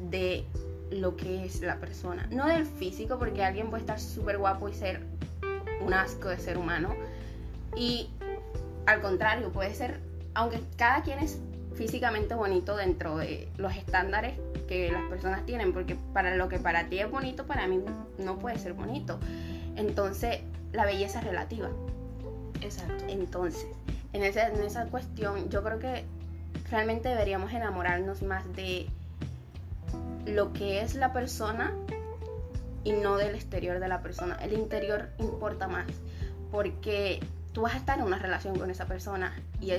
de 0.09 0.47
lo 0.91 1.15
que 1.15 1.45
es 1.45 1.61
la 1.61 1.77
persona, 1.77 2.27
no 2.31 2.47
del 2.47 2.65
físico, 2.65 3.19
porque 3.19 3.45
alguien 3.45 3.69
puede 3.69 3.83
estar 3.83 4.01
súper 4.01 4.39
guapo 4.39 4.71
y 4.71 4.73
ser 4.73 5.03
un 5.85 5.93
asco 5.93 6.31
de 6.31 6.39
ser 6.39 6.57
humano. 6.57 6.95
Y 7.77 8.11
al 8.87 9.01
contrario, 9.01 9.51
puede 9.53 9.75
ser, 9.75 10.01
aunque 10.35 10.61
cada 10.77 11.03
quien 11.03 11.19
es 11.19 11.39
físicamente 11.75 12.35
bonito 12.35 12.77
dentro 12.77 13.17
de 13.17 13.49
los 13.57 13.75
estándares 13.77 14.35
que 14.69 14.91
las 14.91 15.09
personas 15.09 15.45
tienen, 15.47 15.73
porque 15.73 15.97
para 16.13 16.37
lo 16.37 16.49
que 16.49 16.59
para 16.59 16.89
ti 16.89 16.99
es 16.99 17.11
bonito, 17.11 17.47
para 17.47 17.67
mí 17.67 17.83
no 18.19 18.39
puede 18.39 18.59
ser 18.59 18.75
bonito. 18.75 19.19
Entonces, 19.77 20.41
la 20.73 20.85
belleza 20.85 21.21
es 21.21 21.25
relativa. 21.25 21.71
Exacto. 22.61 23.05
Entonces, 23.09 23.67
en 24.13 24.23
esa, 24.23 24.49
en 24.49 24.63
esa 24.63 24.87
cuestión, 24.87 25.49
yo 25.49 25.63
creo 25.63 25.79
que 25.79 26.05
realmente 26.71 27.09
deberíamos 27.09 27.53
enamorarnos 27.53 28.23
más 28.23 28.45
de 28.55 28.87
lo 30.27 30.53
que 30.53 30.81
es 30.81 30.95
la 30.95 31.13
persona 31.13 31.73
y 32.85 32.93
no 32.93 33.17
del 33.17 33.35
exterior 33.35 33.81
de 33.81 33.89
la 33.89 34.03
persona. 34.03 34.37
El 34.37 34.53
interior 34.53 35.09
importa 35.19 35.69
más 35.69 35.87
porque 36.51 37.21
tú 37.53 37.63
vas 37.63 37.75
a 37.75 37.77
estar 37.77 37.99
en 37.99 38.05
una 38.05 38.19
relación 38.19 38.59
con 38.59 38.71
esa 38.71 38.87
persona 38.87 39.33
y 39.61 39.73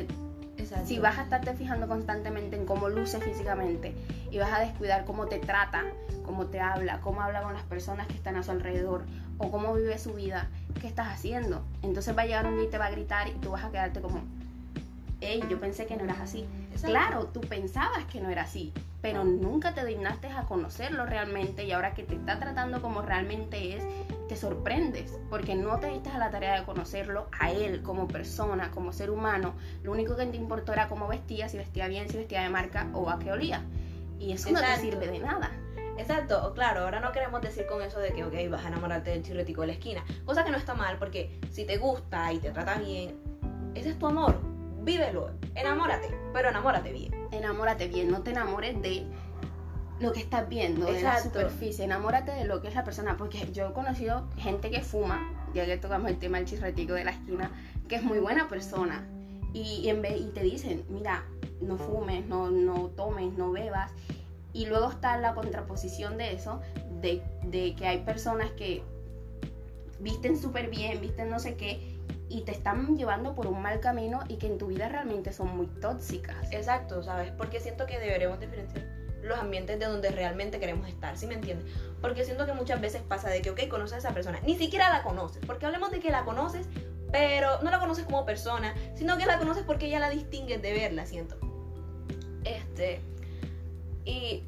si 0.85 0.99
vas 0.99 1.17
a 1.17 1.23
estarte 1.23 1.53
fijando 1.55 1.87
constantemente 1.87 2.55
en 2.55 2.65
cómo 2.65 2.89
luce 2.89 3.19
físicamente 3.19 3.93
y 4.31 4.37
vas 4.37 4.53
a 4.53 4.59
descuidar 4.59 5.03
cómo 5.05 5.25
te 5.25 5.39
trata, 5.39 5.83
cómo 6.25 6.45
te 6.45 6.59
habla, 6.59 7.01
cómo 7.01 7.21
habla 7.21 7.41
con 7.41 7.53
las 7.53 7.63
personas 7.63 8.07
que 8.07 8.13
están 8.13 8.35
a 8.35 8.43
su 8.43 8.51
alrededor 8.51 9.05
o 9.39 9.49
cómo 9.49 9.73
vive 9.73 9.97
su 9.97 10.13
vida, 10.13 10.47
¿qué 10.79 10.87
estás 10.87 11.07
haciendo? 11.07 11.65
Entonces 11.81 12.15
va 12.15 12.21
a 12.21 12.25
llegar 12.25 12.45
un 12.45 12.55
día 12.55 12.65
y 12.65 12.69
te 12.69 12.77
va 12.77 12.85
a 12.85 12.91
gritar 12.91 13.27
y 13.27 13.33
tú 13.33 13.51
vas 13.51 13.63
a 13.63 13.71
quedarte 13.71 13.99
como, 13.99 14.21
hey, 15.21 15.43
yo 15.49 15.59
pensé 15.59 15.85
que 15.85 15.97
no 15.97 16.03
eras 16.03 16.19
así. 16.19 16.45
Claro, 16.83 17.25
tú 17.27 17.41
pensabas 17.41 18.05
que 18.05 18.21
no 18.21 18.29
era 18.29 18.43
así, 18.43 18.73
pero 19.03 19.25
nunca 19.25 19.73
te 19.73 19.85
dignaste 19.85 20.29
a 20.29 20.43
conocerlo 20.43 21.05
realmente 21.05 21.65
y 21.65 21.73
ahora 21.73 21.93
que 21.93 22.03
te 22.03 22.15
está 22.15 22.39
tratando 22.39 22.81
como 22.81 23.01
realmente 23.01 23.75
es, 23.75 23.83
te 24.29 24.37
sorprendes 24.37 25.19
porque 25.29 25.55
no 25.55 25.77
te 25.81 25.87
diste 25.87 26.09
a 26.09 26.17
la 26.17 26.31
tarea 26.31 26.57
de 26.57 26.65
conocerlo 26.65 27.27
a 27.37 27.51
él 27.51 27.83
como 27.83 28.07
persona, 28.07 28.71
como 28.71 28.93
ser 28.93 29.11
humano. 29.11 29.55
Lo 29.83 29.91
único 29.91 30.15
que 30.15 30.25
te 30.27 30.37
importó 30.37 30.71
era 30.71 30.87
cómo 30.87 31.09
vestía, 31.09 31.49
si 31.49 31.57
vestía 31.57 31.89
bien, 31.89 32.07
si 32.07 32.15
vestía 32.15 32.43
de 32.43 32.49
marca 32.49 32.87
o 32.93 33.09
a 33.09 33.19
qué 33.19 33.33
olía. 33.33 33.61
Y 34.19 34.31
eso 34.31 34.49
no 34.51 34.61
te 34.61 34.77
sirve 34.77 35.07
de 35.07 35.19
nada. 35.19 35.51
Exacto, 35.97 36.53
claro, 36.55 36.83
ahora 36.83 37.01
no 37.01 37.11
queremos 37.11 37.41
decir 37.41 37.67
con 37.67 37.81
eso 37.81 37.99
de 37.99 38.13
que, 38.13 38.23
ok, 38.23 38.33
vas 38.49 38.63
a 38.63 38.69
enamorarte 38.69 39.09
del 39.09 39.21
chirretico 39.21 39.61
de 39.61 39.67
la 39.67 39.73
esquina. 39.73 40.01
Cosa 40.23 40.45
que 40.45 40.51
no 40.51 40.57
está 40.57 40.75
mal, 40.75 40.97
porque 40.97 41.41
si 41.51 41.65
te 41.65 41.75
gusta 41.75 42.31
y 42.31 42.39
te 42.39 42.51
trata 42.51 42.75
bien, 42.75 43.19
ese 43.75 43.89
es 43.89 43.99
tu 43.99 44.07
amor. 44.07 44.39
Vívelo, 44.81 45.31
enamórate, 45.55 46.07
pero 46.31 46.49
enamórate 46.49 46.93
bien. 46.93 47.22
Enamórate 47.37 47.87
bien, 47.87 48.11
no 48.11 48.21
te 48.21 48.31
enamores 48.31 48.81
de 48.81 49.05
lo 49.99 50.11
que 50.11 50.19
estás 50.19 50.47
viendo, 50.49 50.85
de 50.85 51.01
la 51.01 51.21
superficie. 51.21 51.85
Enamórate 51.85 52.31
de 52.31 52.45
lo 52.45 52.61
que 52.61 52.67
es 52.67 52.75
la 52.75 52.83
persona, 52.83 53.17
porque 53.17 53.51
yo 53.51 53.69
he 53.69 53.73
conocido 53.73 54.27
gente 54.37 54.69
que 54.69 54.81
fuma, 54.81 55.31
ya 55.53 55.65
que 55.65 55.77
tocamos 55.77 56.09
el 56.09 56.19
tema 56.19 56.37
del 56.37 56.47
chirretico 56.47 56.93
de 56.93 57.05
la 57.05 57.11
esquina, 57.11 57.51
que 57.87 57.95
es 57.95 58.03
muy 58.03 58.19
buena 58.19 58.47
persona. 58.47 59.07
Y, 59.53 59.87
en 59.87 60.01
vez, 60.01 60.19
y 60.19 60.25
te 60.25 60.41
dicen, 60.41 60.83
mira, 60.89 61.25
no 61.61 61.77
fumes, 61.77 62.25
no, 62.25 62.49
no 62.49 62.87
tomes, 62.89 63.33
no 63.33 63.51
bebas 63.51 63.91
Y 64.51 64.65
luego 64.65 64.89
está 64.89 65.17
la 65.17 65.35
contraposición 65.35 66.17
de 66.17 66.33
eso, 66.33 66.59
de, 67.01 67.21
de 67.43 67.75
que 67.75 67.85
hay 67.85 67.99
personas 67.99 68.49
que 68.51 68.83
visten 69.99 70.39
súper 70.39 70.69
bien, 70.69 70.99
visten 71.01 71.29
no 71.29 71.39
sé 71.39 71.55
qué, 71.55 71.92
y 72.33 72.41
te 72.41 72.51
están 72.51 72.97
llevando 72.97 73.35
por 73.35 73.45
un 73.45 73.61
mal 73.61 73.79
camino 73.79 74.21
y 74.27 74.37
que 74.37 74.47
en 74.47 74.57
tu 74.57 74.67
vida 74.67 74.89
realmente 74.89 75.31
son 75.31 75.55
muy 75.55 75.67
tóxicas. 75.67 76.51
Exacto, 76.51 77.03
¿sabes? 77.03 77.31
Porque 77.37 77.59
siento 77.59 77.85
que 77.85 77.99
deberemos 77.99 78.39
diferenciar 78.39 78.83
los 79.21 79.37
ambientes 79.37 79.79
de 79.79 79.85
donde 79.85 80.09
realmente 80.09 80.59
queremos 80.59 80.89
estar, 80.89 81.15
¿sí 81.15 81.27
me 81.27 81.35
entiendes? 81.35 81.71
Porque 82.01 82.25
siento 82.25 82.47
que 82.47 82.53
muchas 82.53 82.81
veces 82.81 83.03
pasa 83.03 83.29
de 83.29 83.41
que, 83.41 83.51
ok, 83.51 83.67
conoces 83.69 83.93
a 83.93 83.97
esa 83.99 84.13
persona, 84.15 84.39
ni 84.45 84.57
siquiera 84.57 84.89
la 84.89 85.03
conoces, 85.03 85.45
porque 85.45 85.67
hablemos 85.67 85.91
de 85.91 85.99
que 85.99 86.09
la 86.09 86.25
conoces, 86.25 86.67
pero 87.11 87.61
no 87.61 87.69
la 87.69 87.79
conoces 87.79 88.03
como 88.05 88.25
persona, 88.25 88.73
sino 88.95 89.15
que 89.17 89.27
la 89.27 89.37
conoces 89.37 89.63
porque 89.63 89.87
ya 89.89 89.99
la 89.99 90.09
distingues 90.09 90.61
de 90.61 90.73
verla, 90.73 91.05
siento. 91.05 91.37
Este, 92.43 92.99
y 94.05 94.43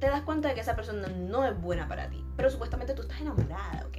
te 0.00 0.08
das 0.08 0.22
cuenta 0.22 0.48
de 0.48 0.54
que 0.54 0.60
esa 0.62 0.74
persona 0.74 1.08
no 1.08 1.46
es 1.46 1.58
buena 1.58 1.86
para 1.86 2.10
ti, 2.10 2.22
pero 2.36 2.50
supuestamente 2.50 2.92
tú 2.92 3.02
estás 3.02 3.20
enamorada, 3.20 3.86
¿ok? 3.86 3.98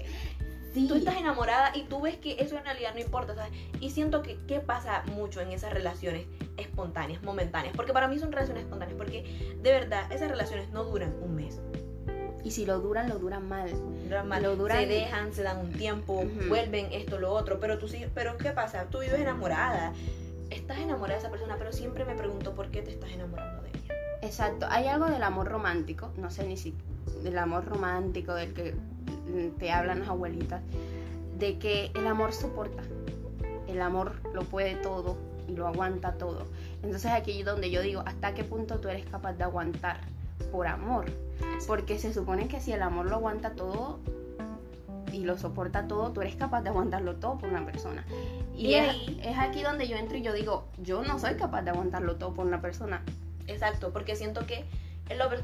Tú 0.73 0.95
estás 0.95 1.17
enamorada 1.17 1.75
y 1.75 1.83
tú 1.83 2.01
ves 2.01 2.15
que 2.17 2.37
eso 2.39 2.57
en 2.57 2.63
realidad 2.63 2.93
no 2.93 3.01
importa, 3.01 3.35
¿sabes? 3.35 3.51
Y 3.81 3.89
siento 3.89 4.21
que 4.21 4.37
¿qué 4.47 4.59
pasa 4.59 5.03
mucho 5.13 5.41
en 5.41 5.51
esas 5.51 5.73
relaciones 5.73 6.25
espontáneas, 6.57 7.21
momentáneas? 7.23 7.75
Porque 7.75 7.91
para 7.91 8.07
mí 8.07 8.17
son 8.19 8.31
relaciones 8.31 8.63
espontáneas, 8.63 8.97
porque 8.97 9.57
de 9.61 9.71
verdad 9.71 10.09
esas 10.11 10.29
relaciones 10.29 10.69
no 10.69 10.85
duran 10.85 11.13
un 11.21 11.35
mes. 11.35 11.59
Y 12.43 12.51
si 12.51 12.65
lo 12.65 12.79
duran, 12.79 13.09
lo 13.09 13.19
duran 13.19 13.47
mal. 13.47 13.69
Duran 14.05 14.27
mal. 14.27 14.41
Lo 14.41 14.55
duran... 14.55 14.79
Se 14.79 14.87
dejan, 14.87 15.33
se 15.33 15.43
dan 15.43 15.59
un 15.59 15.73
tiempo, 15.73 16.23
vuelven 16.47 16.87
esto, 16.91 17.19
lo 17.19 17.31
otro. 17.31 17.59
Pero 17.59 17.77
tú 17.77 17.87
sí, 17.87 18.05
pero 18.15 18.37
¿qué 18.37 18.51
pasa? 18.51 18.85
Tú 18.85 18.99
vives 18.99 19.19
enamorada. 19.19 19.93
Estás 20.49 20.79
enamorada 20.79 21.19
de 21.19 21.19
esa 21.19 21.29
persona, 21.29 21.55
pero 21.57 21.71
siempre 21.71 22.03
me 22.05 22.15
pregunto 22.15 22.53
por 22.55 22.71
qué 22.71 22.81
te 22.81 22.91
estás 22.91 23.11
enamorando 23.11 23.61
de 23.61 23.69
ella. 23.69 23.95
Exacto. 24.21 24.65
Hay 24.69 24.87
algo 24.87 25.05
del 25.05 25.23
amor 25.23 25.47
romántico, 25.47 26.11
no 26.17 26.31
sé 26.31 26.47
ni 26.47 26.57
si 26.57 26.73
del 27.23 27.37
amor 27.37 27.65
romántico 27.65 28.33
del 28.33 28.53
que 28.53 28.75
te 29.59 29.71
hablan 29.71 29.99
las 29.99 30.09
abuelitas, 30.09 30.61
de 31.37 31.57
que 31.57 31.91
el 31.95 32.07
amor 32.07 32.33
soporta, 32.33 32.83
el 33.67 33.81
amor 33.81 34.13
lo 34.33 34.43
puede 34.43 34.75
todo 34.75 35.17
y 35.47 35.55
lo 35.55 35.67
aguanta 35.67 36.13
todo. 36.13 36.45
Entonces 36.83 37.11
aquí 37.11 37.39
es 37.39 37.45
donde 37.45 37.71
yo 37.71 37.81
digo, 37.81 38.03
¿hasta 38.05 38.33
qué 38.33 38.43
punto 38.43 38.79
tú 38.79 38.89
eres 38.89 39.05
capaz 39.05 39.33
de 39.33 39.43
aguantar 39.43 40.01
por 40.51 40.67
amor? 40.67 41.05
Porque 41.67 41.99
se 41.99 42.13
supone 42.13 42.47
que 42.47 42.59
si 42.59 42.71
el 42.71 42.81
amor 42.81 43.07
lo 43.07 43.15
aguanta 43.15 43.51
todo 43.51 43.99
y 45.11 45.23
lo 45.23 45.37
soporta 45.37 45.87
todo, 45.87 46.11
tú 46.11 46.21
eres 46.21 46.35
capaz 46.35 46.61
de 46.61 46.69
aguantarlo 46.69 47.15
todo 47.15 47.37
por 47.37 47.49
una 47.49 47.65
persona. 47.65 48.05
Y, 48.55 48.75
es, 48.75 48.95
es 49.23 49.37
aquí 49.37 49.61
donde 49.63 49.87
yo 49.87 49.97
entro 49.97 50.17
y 50.17 50.21
yo 50.21 50.33
digo, 50.33 50.65
yo 50.81 51.03
no 51.03 51.19
soy 51.19 51.35
capaz 51.35 51.63
de 51.63 51.71
aguantarlo 51.71 52.15
todo 52.15 52.33
por 52.33 52.45
una 52.45 52.61
persona. 52.61 53.03
Exacto, 53.47 53.91
porque 53.91 54.15
siento 54.15 54.45
que 54.45 54.65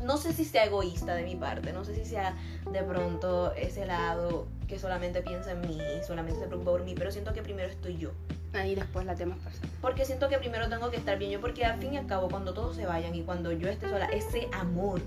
no 0.04 0.18
sé 0.18 0.34
si 0.34 0.46
sea 0.46 0.66
egoísta 0.66 1.16
de 1.16 1.24
mi 1.24 1.36
parte, 1.36 1.74
no 1.74 1.84
sé 1.84 1.96
si 1.96 2.06
sea 2.06 2.36
de 2.72 2.84
pronto 2.84 3.54
ese 3.54 3.86
lado 3.86 4.48
que 4.68 4.80
solamente 4.80 5.22
piensa 5.22 5.52
en 5.52 5.62
mí, 5.62 5.80
solamente 6.06 6.40
se 6.40 6.48
preocupa 6.48 6.72
por 6.72 6.84
mí, 6.84 6.94
pero 6.96 7.12
siento 7.12 7.34
que 7.34 7.42
primero 7.42 7.70
estoy 7.70 7.98
yo. 7.98 8.12
Ahí 8.54 8.76
después 8.76 9.06
las 9.06 9.18
demás 9.18 9.40
personas. 9.40 9.70
Porque 9.82 10.06
siento 10.06 10.30
que 10.30 10.38
primero 10.38 10.68
tengo 10.70 10.90
que 10.90 10.98
estar 10.98 11.18
bien 11.18 11.32
yo, 11.32 11.42
porque 11.42 11.66
al 11.66 11.80
fin 11.80 11.94
y 11.94 11.98
al 11.98 12.08
cabo, 12.08 12.30
cuando 12.30 12.54
todos 12.54 12.76
se 12.76 12.86
vayan 12.86 13.16
y 13.16 13.24
cuando 13.24 13.52
yo 13.52 13.70
esté 13.70 13.90
sola, 13.90 14.06
ese 14.08 14.48
amor 14.54 15.02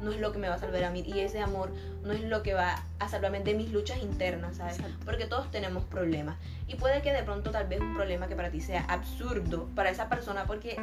no 0.00 0.12
es 0.12 0.20
lo 0.20 0.32
que 0.32 0.38
me 0.38 0.48
va 0.48 0.56
a 0.56 0.58
salvar 0.58 0.84
a 0.84 0.90
mí 0.90 1.02
y 1.06 1.20
ese 1.20 1.40
amor 1.40 1.70
no 2.02 2.12
es 2.12 2.22
lo 2.22 2.42
que 2.42 2.54
va 2.54 2.82
a 2.98 3.08
salvarme 3.08 3.40
de 3.40 3.54
mis 3.54 3.72
luchas 3.72 3.98
internas, 4.02 4.56
¿sabes? 4.56 4.78
Porque 5.04 5.26
todos 5.26 5.50
tenemos 5.50 5.84
problemas 5.84 6.36
y 6.68 6.76
puede 6.76 7.02
que 7.02 7.12
de 7.12 7.22
pronto 7.22 7.50
tal 7.50 7.66
vez 7.66 7.80
un 7.80 7.94
problema 7.94 8.28
que 8.28 8.36
para 8.36 8.50
ti 8.50 8.60
sea 8.60 8.84
absurdo 8.84 9.68
para 9.74 9.90
esa 9.90 10.08
persona 10.08 10.44
porque 10.46 10.76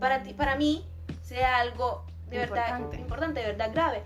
para 0.00 0.22
ti 0.22 0.34
para 0.34 0.56
mí 0.56 0.84
sea 1.22 1.60
algo 1.60 2.04
de 2.30 2.38
verdad 2.38 2.80
importante, 2.98 3.40
de 3.40 3.46
verdad 3.46 3.70
grave. 3.72 4.02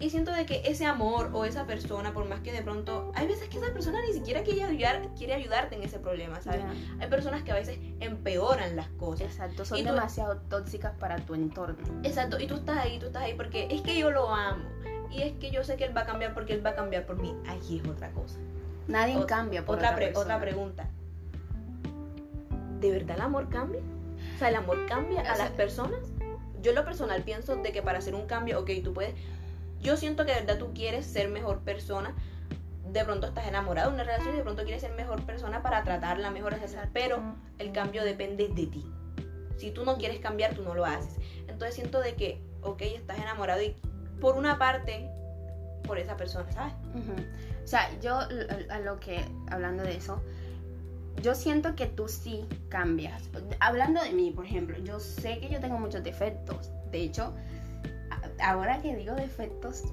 Y 0.00 0.10
siento 0.10 0.30
de 0.30 0.46
que 0.46 0.62
ese 0.64 0.86
amor 0.86 1.30
o 1.32 1.44
esa 1.44 1.66
persona, 1.66 2.12
por 2.14 2.28
más 2.28 2.40
que 2.40 2.52
de 2.52 2.62
pronto, 2.62 3.10
hay 3.16 3.26
veces 3.26 3.48
que 3.48 3.58
esa 3.58 3.72
persona 3.72 4.00
ni 4.06 4.12
siquiera 4.12 4.42
quiere, 4.44 4.62
ayudar, 4.62 5.08
quiere 5.16 5.34
ayudarte 5.34 5.74
en 5.74 5.82
ese 5.82 5.98
problema, 5.98 6.40
¿sabes? 6.40 6.62
Hay 7.00 7.08
personas 7.08 7.42
que 7.42 7.50
a 7.50 7.56
veces 7.56 7.80
empeoran 7.98 8.76
las 8.76 8.86
cosas. 8.90 9.26
Exacto, 9.26 9.64
son 9.64 9.82
demasiado 9.82 10.36
tóxicas 10.48 10.92
para 11.00 11.16
tu 11.16 11.34
entorno. 11.34 11.84
Exacto, 12.04 12.38
y 12.38 12.46
tú 12.46 12.54
estás 12.54 12.78
ahí, 12.78 13.00
tú 13.00 13.06
estás 13.06 13.24
ahí 13.24 13.34
porque 13.34 13.66
es 13.72 13.82
que 13.82 13.98
yo 13.98 14.12
lo 14.12 14.32
amo. 14.32 14.64
Y 15.10 15.22
es 15.22 15.32
que 15.38 15.50
yo 15.50 15.64
sé 15.64 15.76
que 15.76 15.84
él 15.84 15.96
va 15.96 16.02
a 16.02 16.06
cambiar 16.06 16.32
porque 16.32 16.52
él 16.52 16.64
va 16.64 16.70
a 16.70 16.74
cambiar 16.76 17.04
por 17.04 17.16
mí. 17.20 17.34
Aquí 17.48 17.80
es 17.82 17.88
otra 17.88 18.10
cosa. 18.10 18.38
Nadie 18.86 19.26
cambia 19.26 19.64
por 19.64 19.78
otra, 19.78 19.96
otra, 19.96 20.10
otra 20.14 20.40
pregunta. 20.40 20.86
¿De 22.78 22.92
verdad 22.92 23.16
el 23.16 23.22
amor 23.22 23.48
cambia? 23.48 23.80
O 24.36 24.38
sea, 24.38 24.48
¿el 24.50 24.56
amor 24.56 24.86
cambia 24.86 25.22
a 25.22 25.36
las 25.36 25.50
personas? 25.50 25.98
Yo 26.68 26.72
en 26.72 26.76
lo 26.76 26.84
personal 26.84 27.22
pienso 27.22 27.56
de 27.56 27.72
que 27.72 27.80
para 27.80 27.96
hacer 27.96 28.14
un 28.14 28.26
cambio, 28.26 28.60
ok, 28.60 28.70
tú 28.84 28.92
puedes, 28.92 29.14
yo 29.80 29.96
siento 29.96 30.26
que 30.26 30.34
de 30.34 30.40
verdad 30.40 30.58
tú 30.58 30.74
quieres 30.74 31.06
ser 31.06 31.30
mejor 31.30 31.60
persona, 31.60 32.14
de 32.84 33.04
pronto 33.06 33.26
estás 33.26 33.46
enamorado 33.46 33.88
de 33.88 33.94
una 33.94 34.04
relación 34.04 34.34
y 34.34 34.36
de 34.36 34.42
pronto 34.42 34.64
quieres 34.64 34.82
ser 34.82 34.92
mejor 34.92 35.24
persona 35.24 35.62
para 35.62 35.82
tratarla 35.82 36.30
mejor, 36.30 36.54
pero 36.92 37.22
el 37.58 37.72
cambio 37.72 38.04
depende 38.04 38.48
de 38.48 38.66
ti. 38.66 38.84
Si 39.56 39.70
tú 39.70 39.86
no 39.86 39.96
quieres 39.96 40.20
cambiar, 40.20 40.54
tú 40.54 40.62
no 40.62 40.74
lo 40.74 40.84
haces. 40.84 41.16
Entonces 41.48 41.74
siento 41.74 42.00
de 42.00 42.16
que, 42.16 42.42
ok, 42.60 42.82
estás 42.82 43.16
enamorado 43.16 43.62
y 43.62 43.74
por 44.20 44.36
una 44.36 44.58
parte, 44.58 45.10
por 45.84 45.98
esa 45.98 46.18
persona, 46.18 46.52
¿sabes? 46.52 46.74
O 47.64 47.66
sea, 47.66 47.98
yo 48.02 48.18
a 48.68 48.78
lo 48.80 49.00
que, 49.00 49.24
hablando 49.50 49.84
de 49.84 49.96
eso, 49.96 50.22
yo 51.22 51.34
siento 51.34 51.74
que 51.74 51.86
tú 51.86 52.08
sí 52.08 52.44
cambias. 52.68 53.28
Hablando 53.60 54.02
de 54.02 54.12
mí, 54.12 54.30
por 54.30 54.44
ejemplo, 54.44 54.76
yo 54.78 55.00
sé 55.00 55.38
que 55.40 55.48
yo 55.48 55.60
tengo 55.60 55.78
muchos 55.78 56.02
defectos. 56.04 56.70
De 56.90 57.02
hecho, 57.02 57.32
ahora 58.40 58.80
que 58.80 58.96
digo 58.96 59.14
defectos, 59.14 59.84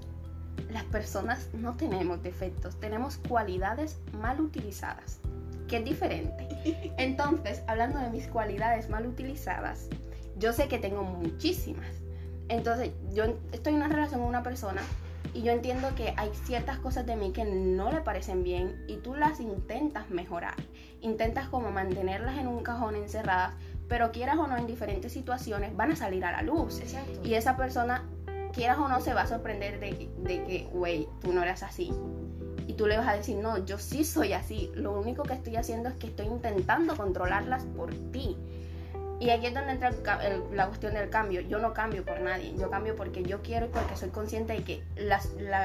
las 0.71 0.83
personas 0.85 1.49
no 1.53 1.75
tenemos 1.75 2.21
defectos, 2.23 2.79
tenemos 2.79 3.17
cualidades 3.17 3.97
mal 4.13 4.39
utilizadas, 4.41 5.19
que 5.67 5.77
es 5.77 5.85
diferente. 5.85 6.47
Entonces, 6.97 7.61
hablando 7.67 7.99
de 7.99 8.09
mis 8.09 8.27
cualidades 8.27 8.89
mal 8.89 9.05
utilizadas, 9.05 9.89
yo 10.37 10.53
sé 10.53 10.67
que 10.67 10.79
tengo 10.79 11.03
muchísimas. 11.03 11.89
Entonces, 12.49 12.91
yo 13.13 13.23
estoy 13.51 13.73
en 13.73 13.77
una 13.77 13.87
relación 13.87 14.19
con 14.19 14.29
una 14.29 14.43
persona 14.43 14.81
y 15.33 15.41
yo 15.41 15.51
entiendo 15.51 15.93
que 15.95 16.13
hay 16.17 16.29
ciertas 16.45 16.77
cosas 16.79 17.05
de 17.05 17.15
mí 17.15 17.31
que 17.31 17.43
no 17.43 17.91
le 17.91 18.01
parecen 18.01 18.43
bien 18.43 18.85
y 18.87 18.97
tú 18.97 19.15
las 19.15 19.39
intentas 19.39 20.09
mejorar. 20.09 20.55
Intentas 21.05 21.47
como 21.49 21.69
mantenerlas 21.69 22.39
en 22.39 22.47
un 22.47 22.63
cajón 22.63 22.95
encerradas, 22.95 23.53
pero 23.87 24.11
quieras 24.11 24.37
o 24.39 24.47
no 24.47 24.57
en 24.57 24.65
diferentes 24.65 25.13
situaciones 25.13 25.75
van 25.75 25.91
a 25.91 25.95
salir 25.95 26.25
a 26.25 26.31
la 26.31 26.41
luz. 26.41 26.81
Y 27.23 27.35
esa 27.35 27.55
persona, 27.55 28.03
quieras 28.53 28.79
o 28.79 28.87
no, 28.87 28.99
se 29.01 29.13
va 29.13 29.21
a 29.21 29.27
sorprender 29.27 29.79
de, 29.79 30.09
de 30.17 30.43
que, 30.43 30.67
güey, 30.73 31.07
tú 31.21 31.31
no 31.31 31.43
eras 31.43 31.61
así. 31.61 31.93
Y 32.67 32.73
tú 32.73 32.87
le 32.87 32.97
vas 32.97 33.07
a 33.07 33.13
decir, 33.13 33.37
no, 33.37 33.63
yo 33.65 33.77
sí 33.77 34.03
soy 34.03 34.33
así. 34.33 34.71
Lo 34.73 34.99
único 34.99 35.21
que 35.21 35.33
estoy 35.33 35.57
haciendo 35.57 35.89
es 35.89 35.95
que 35.95 36.07
estoy 36.07 36.25
intentando 36.25 36.97
controlarlas 36.97 37.63
por 37.77 37.93
ti. 38.11 38.35
Y 39.19 39.29
aquí 39.29 39.47
es 39.47 39.53
donde 39.53 39.71
entra 39.71 39.91
la 40.53 40.67
cuestión 40.67 40.93
del 40.93 41.09
cambio. 41.09 41.41
Yo 41.41 41.59
no 41.59 41.73
cambio 41.73 42.03
por 42.03 42.19
nadie, 42.19 42.53
yo 42.57 42.69
cambio 42.69 42.95
porque 42.95 43.23
yo 43.23 43.41
quiero 43.41 43.67
y 43.67 43.69
porque 43.69 43.95
soy 43.95 44.09
consciente 44.09 44.53
de 44.53 44.63
que 44.63 44.83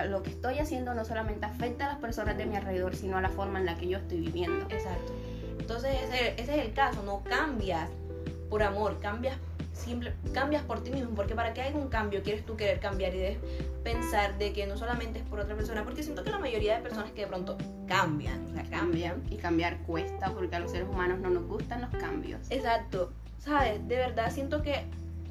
lo 0.08 0.22
que 0.22 0.30
estoy 0.30 0.58
haciendo 0.58 0.94
no 0.94 1.04
solamente 1.04 1.46
afecta 1.46 1.86
a 1.86 1.88
las 1.88 1.98
personas 1.98 2.36
de 2.36 2.46
mi 2.46 2.56
alrededor, 2.56 2.94
sino 2.94 3.16
a 3.16 3.20
la 3.20 3.28
forma 3.28 3.58
en 3.58 3.66
la 3.66 3.76
que 3.76 3.88
yo 3.88 3.98
estoy 3.98 4.20
viviendo. 4.20 4.66
Exacto. 4.70 5.12
Entonces 5.58 5.96
ese, 6.04 6.40
ese 6.40 6.58
es 6.58 6.66
el 6.66 6.72
caso, 6.74 7.02
no 7.02 7.22
cambias 7.24 7.88
por 8.48 8.62
amor, 8.62 8.98
cambias 9.00 9.36
simple, 9.72 10.12
cambias 10.32 10.62
por 10.64 10.82
ti 10.82 10.90
mismo, 10.90 11.10
porque 11.14 11.34
para 11.34 11.54
que 11.54 11.62
haya 11.62 11.76
un 11.76 11.88
cambio 11.88 12.22
quieres 12.22 12.44
tú 12.44 12.56
querer 12.56 12.80
cambiar 12.80 13.14
y 13.14 13.18
debes 13.18 13.38
pensar 13.82 14.36
de 14.38 14.52
que 14.52 14.66
no 14.66 14.76
solamente 14.76 15.20
es 15.20 15.24
por 15.24 15.40
otra 15.40 15.56
persona, 15.56 15.84
porque 15.84 16.02
siento 16.02 16.22
que 16.22 16.30
la 16.30 16.38
mayoría 16.38 16.76
de 16.76 16.82
personas 16.82 17.10
que 17.12 17.22
de 17.22 17.26
pronto 17.26 17.56
cambian, 17.86 18.46
o 18.46 18.54
sea, 18.54 18.64
cambian 18.64 19.22
y 19.30 19.36
cambiar 19.36 19.78
cuesta 19.78 20.32
porque 20.32 20.56
a 20.56 20.60
los 20.60 20.70
seres 20.70 20.88
humanos 20.88 21.18
no 21.20 21.30
nos 21.30 21.44
gustan 21.46 21.80
los 21.80 21.90
cambios. 21.90 22.40
Exacto. 22.50 23.12
¿Sabes? 23.40 23.86
De 23.88 23.96
verdad 23.96 24.30
siento 24.30 24.62
que 24.62 24.84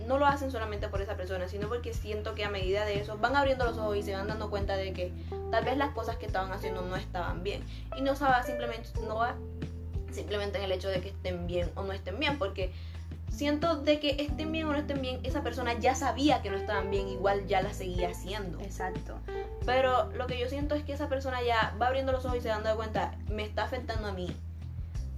no 0.07 0.17
lo 0.17 0.25
hacen 0.25 0.51
solamente 0.51 0.87
por 0.87 1.01
esa 1.01 1.15
persona, 1.15 1.47
sino 1.47 1.67
porque 1.67 1.93
siento 1.93 2.33
que 2.33 2.43
a 2.43 2.49
medida 2.49 2.85
de 2.85 2.99
eso 2.99 3.17
van 3.17 3.35
abriendo 3.35 3.65
los 3.65 3.77
ojos 3.77 3.97
y 3.97 4.03
se 4.03 4.13
van 4.13 4.27
dando 4.27 4.49
cuenta 4.49 4.75
de 4.75 4.91
que 4.93 5.13
tal 5.51 5.63
vez 5.65 5.77
las 5.77 5.91
cosas 5.91 6.17
que 6.17 6.25
estaban 6.25 6.51
haciendo 6.51 6.81
no 6.81 6.95
estaban 6.95 7.43
bien. 7.43 7.63
Y 7.95 8.01
no 8.01 8.13
va 8.15 8.43
simplemente, 8.43 8.89
no 9.07 9.15
va 9.15 9.35
simplemente 10.11 10.57
en 10.57 10.63
el 10.63 10.71
hecho 10.71 10.89
de 10.89 11.01
que 11.01 11.09
estén 11.09 11.47
bien 11.47 11.69
o 11.75 11.83
no 11.83 11.93
estén 11.93 12.19
bien, 12.19 12.39
porque 12.39 12.73
siento 13.29 13.77
de 13.77 13.99
que 13.99 14.15
estén 14.19 14.51
bien 14.51 14.65
o 14.65 14.71
no 14.71 14.77
estén 14.77 15.01
bien, 15.01 15.19
esa 15.23 15.43
persona 15.43 15.73
ya 15.73 15.93
sabía 15.93 16.41
que 16.41 16.49
no 16.49 16.57
estaban 16.57 16.89
bien, 16.89 17.07
igual 17.07 17.45
ya 17.45 17.61
la 17.61 17.73
seguía 17.73 18.09
haciendo. 18.09 18.59
Exacto. 18.61 19.19
Pero 19.65 20.11
lo 20.13 20.25
que 20.27 20.39
yo 20.39 20.47
siento 20.47 20.75
es 20.75 20.83
que 20.83 20.93
esa 20.93 21.09
persona 21.09 21.41
ya 21.43 21.75
va 21.79 21.87
abriendo 21.87 22.11
los 22.11 22.25
ojos 22.25 22.39
y 22.39 22.41
se 22.41 22.47
dando 22.47 22.75
cuenta, 22.75 23.15
me 23.29 23.43
está 23.43 23.63
afectando 23.63 24.07
a 24.07 24.11
mí. 24.11 24.35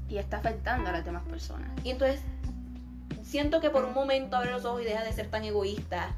Y 0.09 0.17
está 0.17 0.37
afectando 0.37 0.89
a 0.89 0.91
las 0.91 1.05
demás 1.05 1.23
personas. 1.23 1.69
Y 1.85 1.91
entonces 1.91 2.21
siento 3.31 3.61
que 3.61 3.69
por 3.69 3.85
un 3.85 3.93
momento 3.93 4.35
abre 4.35 4.51
los 4.51 4.65
ojos 4.65 4.81
y 4.81 4.83
deja 4.83 5.05
de 5.05 5.13
ser 5.13 5.29
tan 5.29 5.45
egoísta. 5.45 6.13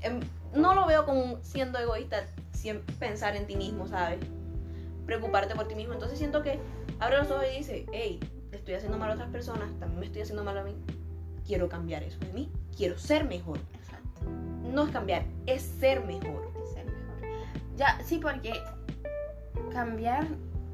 Em, 0.00 0.18
no 0.52 0.74
lo 0.74 0.86
veo 0.86 1.06
como 1.06 1.38
siendo 1.42 1.78
egoísta, 1.78 2.26
siempre 2.50 2.92
pensar 2.96 3.36
en 3.36 3.46
ti 3.46 3.54
mismo, 3.54 3.86
¿sabes? 3.86 4.18
Preocuparte 5.06 5.54
por 5.54 5.68
ti 5.68 5.76
mismo. 5.76 5.94
Entonces 5.94 6.18
siento 6.18 6.42
que 6.42 6.58
abre 6.98 7.18
los 7.18 7.30
ojos 7.30 7.44
y 7.54 7.58
dice, 7.58 7.86
hey, 7.92 8.18
estoy 8.50 8.74
haciendo 8.74 8.98
mal 8.98 9.12
a 9.12 9.14
otras 9.14 9.30
personas, 9.30 9.70
también 9.78 10.00
me 10.00 10.06
estoy 10.06 10.22
haciendo 10.22 10.42
mal 10.42 10.58
a 10.58 10.64
mí. 10.64 10.74
Quiero 11.46 11.68
cambiar 11.68 12.02
eso 12.02 12.18
de 12.18 12.32
mí, 12.32 12.50
quiero 12.76 12.98
ser 12.98 13.24
mejor. 13.24 13.60
Exacto. 13.74 14.22
no 14.64 14.84
es 14.84 14.90
cambiar, 14.90 15.24
es 15.46 15.62
ser 15.62 16.04
mejor. 16.04 16.50
Es 16.60 16.72
ser 16.72 16.86
mejor. 16.86 17.38
Ya, 17.76 18.00
sí, 18.04 18.18
porque 18.18 18.52
cambiar, 19.72 20.26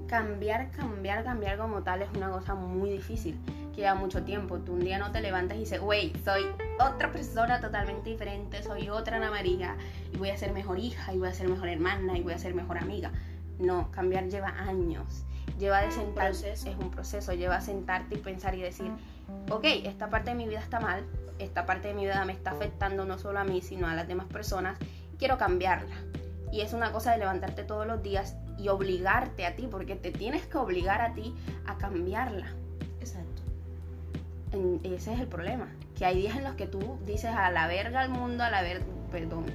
cambiar, 0.07 0.71
cambiar, 0.71 1.25
cambiar 1.25 1.59
como 1.59 1.83
tal 1.83 2.01
es 2.01 2.09
una 2.17 2.31
cosa 2.31 2.55
muy 2.55 2.89
difícil, 2.89 3.39
lleva 3.79 3.95
mucho 3.95 4.25
tiempo. 4.25 4.59
Tú 4.59 4.75
un 4.75 4.81
día 4.81 4.99
no 4.99 5.11
te 5.13 5.21
levantas 5.21 5.57
y 5.57 5.61
dices, 5.61 5.81
wey, 5.81 6.13
soy 6.25 6.47
otra 6.79 7.13
persona 7.13 7.61
totalmente 7.61 8.11
diferente, 8.11 8.63
soy 8.63 8.89
otra 8.89 9.17
Ana 9.17 9.31
María, 9.31 9.77
y 10.13 10.19
voy 10.19 10.31
a 10.31 10.37
ser 10.37 10.53
mejor 10.53 10.79
hija, 10.79 11.15
y 11.15 11.19
voy 11.19 11.29
a 11.29 11.33
ser 11.33 11.49
mejor 11.49 11.69
hermana, 11.69 12.19
y 12.19 12.23
voy 12.23 12.35
a 12.35 12.39
ser 12.39 12.55
mejor 12.55 12.79
amiga. 12.79 13.13
No, 13.59 13.91
cambiar 13.91 14.29
lleva 14.29 14.49
años. 14.49 15.25
Lleva 15.59 15.81
de 15.81 15.91
sentarse, 15.91 16.53
es 16.53 16.65
un 16.67 16.91
proceso, 16.91 17.33
lleva 17.33 17.57
a 17.57 17.61
sentarte 17.61 18.17
y 18.17 18.19
pensar 18.19 18.55
y 18.55 18.61
decir, 18.61 18.91
ok, 19.51 19.65
esta 19.85 20.11
parte 20.11 20.31
de 20.31 20.37
mi 20.37 20.47
vida 20.47 20.61
está 20.61 20.79
mal, 20.79 21.05
esta 21.39 21.67
parte 21.67 21.89
de 21.89 21.95
mi 21.95 22.05
vida 22.05 22.25
me 22.25 22.33
está 22.33 22.51
afectando 22.51 23.05
no 23.05 23.19
solo 23.19 23.41
a 23.41 23.45
mí, 23.45 23.61
sino 23.61 23.89
a 23.89 23.95
las 23.95 24.07
demás 24.07 24.27
personas, 24.27 24.79
quiero 25.19 25.39
cambiarla. 25.39 25.97
Y 26.53 26.61
es 26.61 26.73
una 26.73 26.93
cosa 26.93 27.13
de 27.13 27.19
levantarte 27.19 27.65
todos 27.65 27.87
los 27.87 28.03
días 28.03 28.37
y 28.57 28.69
obligarte 28.69 29.47
a 29.47 29.57
ti, 29.57 29.69
porque 29.71 29.97
te 29.97 30.13
tienes 30.13 30.47
que 30.47 30.59
obligar 30.59 31.01
a 31.01 31.13
ti 31.15 31.35
a 31.67 31.77
cambiarla. 31.77 32.47
Exacto. 33.01 33.38
Ese 34.83 35.13
es 35.13 35.21
el 35.21 35.27
problema, 35.27 35.69
que 35.97 36.05
hay 36.05 36.17
días 36.17 36.37
en 36.37 36.45
los 36.45 36.55
que 36.55 36.67
tú 36.67 36.99
dices 37.05 37.31
a 37.31 37.51
la 37.51 37.67
verga 37.67 38.01
al 38.01 38.11
mundo, 38.11 38.45
a 38.45 38.51
la 38.51 38.63
verga, 38.63 38.85
perdón, 39.11 39.47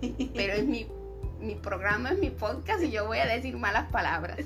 pero 0.34 0.54
es 0.54 0.64
mi, 0.64 0.86
mi 1.40 1.54
programa, 1.54 2.10
es 2.10 2.18
mi 2.18 2.30
podcast 2.30 2.82
y 2.82 2.90
yo 2.90 3.06
voy 3.06 3.18
a 3.18 3.26
decir 3.26 3.56
malas 3.56 3.90
palabras. 3.90 4.38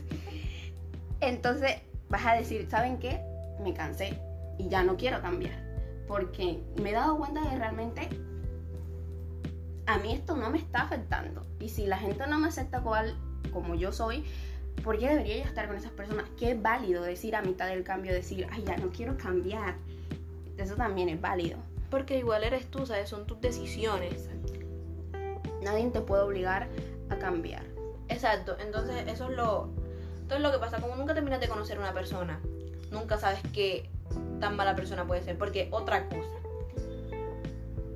Entonces 1.21 1.77
vas 2.09 2.27
a 2.27 2.35
decir, 2.35 2.69
¿saben 2.71 2.99
qué? 2.99 3.21
Me 3.63 3.75
cansé 3.75 4.19
y 4.59 4.69
ya 4.69 4.83
no 4.83 4.97
quiero 4.97 5.21
cambiar, 5.21 5.63
porque 6.07 6.61
me 6.81 6.91
he 6.91 6.93
dado 6.93 7.19
cuenta 7.19 7.43
de 7.43 7.51
que 7.51 7.57
realmente 7.57 8.09
a 9.87 9.99
mí 9.99 10.13
esto 10.13 10.37
no 10.37 10.51
me 10.51 10.59
está 10.59 10.83
afectando. 10.83 11.43
Y 11.61 11.71
si 11.71 11.87
la 11.87 11.99
gente 11.99 12.27
no 12.27 12.39
me 12.39 12.49
acepta 12.49 12.83
cual, 12.83 13.17
como 13.53 13.75
yo 13.75 13.93
soy, 13.93 14.25
¿por 14.83 14.99
qué 14.99 15.09
debería 15.09 15.45
estar 15.45 15.67
con 15.67 15.77
esas 15.77 15.93
personas? 15.93 16.25
Que 16.39 16.53
es 16.53 16.63
válido 16.63 17.03
decir 17.03 17.37
a 17.37 17.43
mitad 17.43 17.69
del 17.69 17.85
cambio, 17.85 18.13
decir, 18.13 18.47
ay, 18.51 18.65
ya 18.65 18.77
no 18.77 18.91
quiero 18.91 19.17
cambiar. 19.17 19.77
Eso 20.57 20.75
también 20.75 21.09
es 21.09 21.21
válido. 21.21 21.59
Porque 21.91 22.19
igual 22.19 22.45
eres 22.45 22.67
tú, 22.67 22.87
¿sabes? 22.87 23.09
Son 23.09 23.27
tus 23.27 23.41
decisiones. 23.41 24.29
Nadie 25.63 25.89
te 25.91 26.01
puede 26.01 26.23
obligar 26.23 26.69
a 27.09 27.17
cambiar. 27.17 27.65
Exacto, 28.09 28.57
entonces 28.61 29.07
eso 29.07 29.31
es 29.31 29.37
lo, 29.37 29.71
entonces 30.29 30.41
lo 30.41 30.53
que 30.53 30.59
pasa, 30.59 30.81
como 30.81 30.97
nunca 30.97 31.15
terminas 31.15 31.41
de 31.41 31.49
conocer 31.49 31.77
a 31.77 31.81
una 31.81 31.93
persona, 31.93 32.41
nunca 32.91 33.19
sabes 33.19 33.41
qué 33.53 33.91
tan 34.41 34.57
mala 34.57 34.75
persona 34.75 35.07
puede 35.07 35.23
ser. 35.23 35.37
Porque 35.37 35.69
otra 35.71 36.09
cosa, 36.09 36.29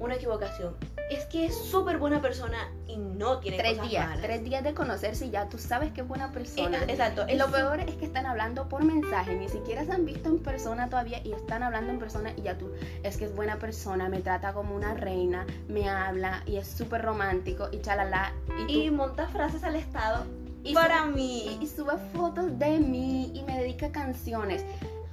una 0.03 0.17
equivocación 0.17 0.75
es 1.11 1.25
que 1.27 1.47
es 1.47 1.55
súper 1.55 1.99
buena 1.99 2.21
persona 2.21 2.71
y 2.87 2.97
no 2.97 3.39
tiene 3.39 3.59
tres 3.59 3.75
cosas 3.75 3.91
días, 3.91 4.07
malas. 4.07 4.23
tres 4.23 4.45
días 4.45 4.65
de 4.65 4.75
conocerse 4.75 5.27
y 5.27 5.31
ya 5.31 5.49
tú 5.49 5.59
sabes 5.59 5.93
que 5.93 6.01
es 6.01 6.09
buena 6.09 6.33
persona. 6.33 6.79
Eh, 6.79 6.87
exacto. 6.89 7.27
Es 7.27 7.39
lo 7.39 7.51
peor 7.51 7.81
es 7.81 7.95
que 7.97 8.07
están 8.07 8.27
hablando 8.27 8.69
por 8.69 8.83
mensaje, 8.83 9.35
ni 9.37 9.49
siquiera 9.49 9.85
se 9.85 9.93
han 9.93 10.05
visto 10.05 10.29
en 10.29 10.39
persona 10.39 10.89
todavía 10.89 11.21
y 11.25 11.33
están 11.33 11.63
hablando 11.63 11.93
en 11.93 11.99
persona 11.99 12.33
y 12.37 12.43
ya 12.43 12.57
tú, 12.57 12.71
es 13.03 13.17
que 13.17 13.27
es 13.27 13.35
buena 13.35 13.59
persona, 13.59 14.09
me 14.09 14.21
trata 14.21 14.53
como 14.53 14.75
una 14.75 14.95
reina, 14.95 15.47
me 15.69 15.89
habla 15.89 16.43
y 16.47 16.57
es 16.57 16.67
súper 16.67 17.03
romántico 17.03 17.69
y 17.71 17.81
chalala. 17.81 18.33
Y, 18.69 18.87
Y, 18.87 18.91
monta 18.91 19.29
frases 19.29 19.63
al 19.65 19.77
estado 19.77 20.25
y 20.65 20.75
para 20.75 21.05
mí. 21.05 21.59
Y, 21.61 21.65
y 21.65 21.67
sube 21.69 21.95
fotos 22.15 22.59
de 22.59 22.79
mí 22.79 23.31
y 23.35 23.43
me 23.43 23.59
dedica 23.59 23.93
canciones. 23.93 24.65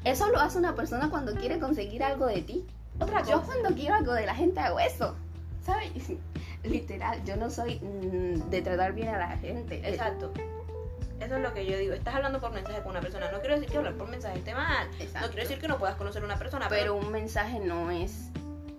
Eso 0.06 0.30
lo 0.30 0.40
hace 0.40 0.58
una 0.58 0.76
persona 0.76 1.10
cuando 1.10 1.36
quiere 1.36 1.60
conseguir 1.60 2.04
algo 2.04 2.26
de 2.28 2.42
ti. 2.42 2.66
Otra 3.00 3.24
Yo 3.24 3.42
cuando 3.42 3.70
quiero 3.76 3.96
algo 3.96 4.14
de 4.14 4.26
la 4.26 4.36
gente 4.36 4.60
hago 4.60 4.80
eso. 4.80 5.16
¿Sabes? 5.66 5.92
Literal, 6.64 7.24
yo 7.24 7.36
no 7.38 7.50
soy 7.50 7.80
mm, 7.80 8.50
de 8.50 8.62
tratar 8.62 8.94
bien 8.94 9.10
a 9.10 9.18
la 9.18 9.38
gente. 9.38 9.82
Exacto. 9.88 10.34
Eso 11.20 11.36
es 11.36 11.42
lo 11.42 11.54
que 11.54 11.66
yo 11.66 11.78
digo. 11.78 11.94
Estás 11.94 12.16
hablando 12.16 12.40
por 12.40 12.52
mensaje 12.52 12.82
con 12.82 12.92
una 12.92 13.02
persona. 13.02 13.32
No 13.32 13.40
quiero 13.40 13.56
decir 13.56 13.70
que 13.70 13.78
hablar 13.78 13.96
por 13.96 14.10
mensaje 14.10 14.40
esté 14.40 14.54
mal. 14.54 14.88
Exacto. 15.00 15.20
No 15.20 15.28
quiero 15.28 15.48
decir 15.48 15.60
que 15.60 15.68
no 15.68 15.78
puedas 15.78 15.96
conocer 15.96 16.22
a 16.22 16.26
una 16.26 16.38
persona. 16.38 16.68
Pero 16.70 16.96
un 16.96 17.12
mensaje 17.12 17.60
no 17.60 17.92
es 17.92 18.30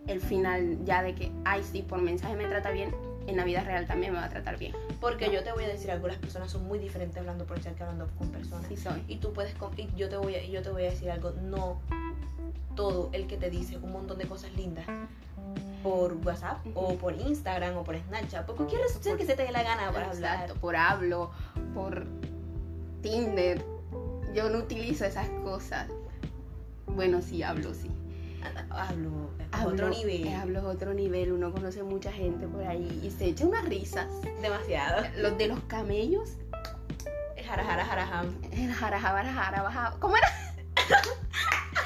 el 0.07 0.21
final 0.21 0.79
ya 0.85 1.03
de 1.03 1.15
que, 1.15 1.31
ay, 1.45 1.63
sí, 1.63 1.83
por 1.83 2.01
mensaje 2.01 2.35
me 2.35 2.47
trata 2.47 2.71
bien, 2.71 2.95
en 3.27 3.37
la 3.37 3.45
vida 3.45 3.63
real 3.63 3.87
también 3.87 4.13
me 4.13 4.19
va 4.19 4.25
a 4.25 4.31
tratar 4.31 4.59
bien. 4.59 4.75
Porque 5.01 5.31
yo 5.31 5.45
te 5.45 5.53
voy 5.53 5.65
a 5.65 5.69
decir 5.69 5.91
algo. 5.91 6.09
Las 6.09 6.17
personas 6.17 6.51
son 6.51 6.67
muy 6.67 6.79
diferentes 6.79 7.17
hablando 7.19 7.47
por 7.47 7.61
chat 7.61 7.77
que 7.77 7.83
hablando 7.83 8.09
con 8.19 8.31
personas. 8.31 8.67
Sí 8.69 8.77
soy. 8.77 9.05
Y 9.07 9.17
tú 9.17 9.33
puedes. 9.33 9.55
Y 9.77 9.89
yo 9.97 10.09
te 10.09 10.17
voy 10.17 10.35
a, 10.35 10.43
y 10.43 10.51
yo 10.51 10.63
te 10.63 10.71
voy 10.71 10.83
a 10.83 10.91
decir 10.91 11.11
algo. 11.11 11.33
No 11.43 11.81
todo 12.81 13.11
el 13.13 13.27
que 13.27 13.37
te 13.37 13.51
dice 13.51 13.77
un 13.77 13.93
montón 13.93 14.17
de 14.17 14.27
cosas 14.27 14.51
lindas 14.57 14.87
por 15.83 16.15
WhatsApp 16.25 16.65
o 16.75 16.89
Ujú. 16.89 16.97
por 16.97 17.13
Instagram 17.13 17.77
o 17.77 17.85
por 17.85 17.95
Snapchat, 17.99 18.47
por 18.47 18.57
cualquier 18.57 18.81
red 18.81 18.89
social 18.89 19.19
que 19.19 19.27
se 19.27 19.37
te 19.37 19.43
dé 19.43 19.53
la 19.53 19.63
gana 19.63 19.93
para 19.93 20.11
hablar. 20.11 20.35
Exacto, 20.45 20.55
por 20.63 20.77
hablo, 20.77 21.31
por 21.75 22.07
Tinder. 23.03 23.63
Yo 24.35 24.49
no 24.49 24.61
utilizo 24.61 25.05
esas 25.05 25.29
cosas. 25.45 25.89
Bueno, 26.87 27.21
sí, 27.21 27.43
hablo, 27.43 27.75
sí. 27.75 27.91
Hablo 28.71 29.29
a 29.53 29.61
Hablo, 29.61 29.73
otro 29.75 29.91
nivel. 29.91 30.29
Hablo 30.33 30.61
a 30.61 30.69
otro 30.69 30.95
nivel, 30.95 31.33
uno 31.33 31.53
conoce 31.53 31.83
mucha 31.83 32.11
gente 32.11 32.47
por 32.47 32.63
ahí 32.63 32.99
y 33.05 33.11
se 33.11 33.27
echa 33.27 33.45
unas 33.45 33.67
risas. 33.67 34.07
Demasiado. 34.41 35.05
Los 35.19 35.37
de 35.37 35.49
los 35.49 35.61
camellos, 35.65 36.31
Jara, 37.47 37.63
jara, 37.63 37.85
jara, 37.85 38.07
jam. 38.07 38.35
el 38.53 38.73
jarajara, 38.73 39.33
jara, 39.35 39.63
baja. 39.63 39.97
¿Cómo 39.99 40.17
era? 40.17 40.29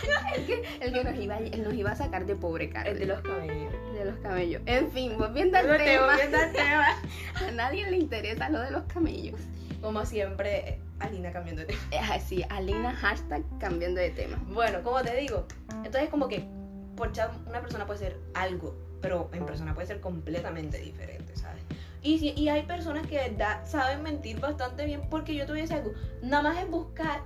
el, 0.37 0.47
que, 0.47 0.65
el 0.81 0.93
que 0.93 1.05
nos 1.05 1.17
iba, 1.17 1.39
nos 1.41 1.75
iba 1.75 1.91
a 1.91 1.97
sacar 1.97 2.27
de 2.27 2.37
pobre 2.37 2.71
cara. 2.71 2.91
El 2.91 2.99
de 2.99 3.07
los 3.07 3.21
cabellos. 3.21 3.73
de 3.95 4.05
los 4.05 4.19
camellos. 4.19 4.63
En 4.67 4.91
fin, 4.91 5.17
volviendo 5.19 5.57
al 5.59 5.67
tema. 5.77 6.07
volviendo 6.07 6.37
al 6.39 6.53
tema. 6.53 6.87
A 7.49 7.51
nadie 7.53 7.91
le 7.91 7.97
interesa 7.97 8.49
lo 8.51 8.61
de 8.61 8.71
los 8.71 8.83
camellos. 8.85 9.41
Como 9.81 10.05
siempre, 10.07 10.79
Alina 11.01 11.33
cambiando 11.33 11.63
de 11.63 11.67
tema. 11.69 11.83
Así, 12.15 12.45
Alina 12.49 12.93
hashtag 12.95 13.43
cambiando 13.59 14.01
de 14.01 14.11
tema. 14.11 14.39
Bueno, 14.49 14.83
como 14.83 15.03
te 15.03 15.15
digo, 15.17 15.47
entonces 15.85 16.09
como 16.09 16.29
que 16.29 16.45
por 16.97 17.13
chat 17.13 17.31
una 17.47 17.61
persona 17.61 17.85
puede 17.87 17.99
ser 17.99 18.17
algo, 18.35 18.75
pero 19.03 19.29
en 19.33 19.45
persona 19.45 19.75
puede 19.75 19.87
ser 19.87 20.01
completamente 20.01 20.79
diferente, 20.79 21.37
¿sabes? 21.37 21.63
Y, 22.03 22.19
si- 22.19 22.33
y 22.37 22.49
hay 22.49 22.63
personas 22.63 23.07
que 23.07 23.19
de 23.19 23.31
verdad 23.31 23.67
saben 23.67 24.03
mentir 24.03 24.39
bastante 24.41 24.85
bien 24.87 25.03
porque 25.11 25.35
yo 25.35 25.45
te 25.45 25.53
voy 25.53 25.59
a 25.61 25.63
decir 25.63 25.77
algo, 25.79 25.93
nada 26.23 26.43
más 26.45 26.59
es 26.63 26.71
buscar 26.71 27.21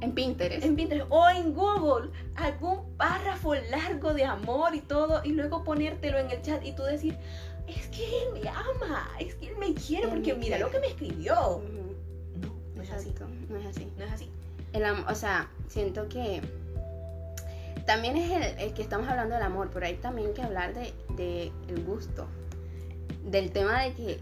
En 0.00 0.12
Pinterest. 0.12 0.64
en 0.64 0.76
Pinterest 0.76 1.06
o 1.10 1.28
en 1.28 1.52
Google 1.54 2.10
algún 2.36 2.96
párrafo 2.96 3.54
largo 3.54 4.14
de 4.14 4.24
amor 4.24 4.74
y 4.74 4.80
todo 4.80 5.20
y 5.24 5.32
luego 5.32 5.62
ponértelo 5.64 6.18
en 6.18 6.30
el 6.30 6.40
chat 6.42 6.64
y 6.64 6.72
tú 6.72 6.82
decir, 6.84 7.16
es 7.68 7.86
que 7.88 8.04
él 8.22 8.42
me 8.42 8.48
ama, 8.48 9.10
es 9.18 9.34
que 9.34 9.48
él 9.48 9.56
me 9.58 9.74
quiere 9.74 10.04
Él 10.04 10.10
porque 10.10 10.32
me 10.32 10.40
mira 10.40 10.56
quiere. 10.56 10.64
lo 10.64 10.70
que 10.70 10.80
me 10.80 10.86
escribió. 10.88 11.34
No, 11.34 12.54
no 12.74 12.82
es 12.82 12.90
así, 12.90 13.12
no 13.48 13.56
es 13.58 13.66
así. 13.66 13.92
no 13.98 14.04
es 14.04 14.12
así. 14.12 14.30
El 14.72 14.84
o 14.84 15.14
sea, 15.14 15.48
siento 15.68 16.08
que 16.08 16.40
también 17.86 18.16
es 18.16 18.30
el, 18.30 18.58
el 18.58 18.74
que 18.74 18.82
estamos 18.82 19.08
hablando 19.08 19.34
del 19.34 19.44
amor, 19.44 19.70
pero 19.72 19.86
hay 19.86 19.94
también 19.96 20.32
que 20.32 20.42
hablar 20.42 20.74
de, 20.74 20.92
de 21.16 21.52
el 21.68 21.84
gusto. 21.84 22.26
Del 23.24 23.50
tema 23.50 23.82
de 23.82 23.92
que 23.94 24.20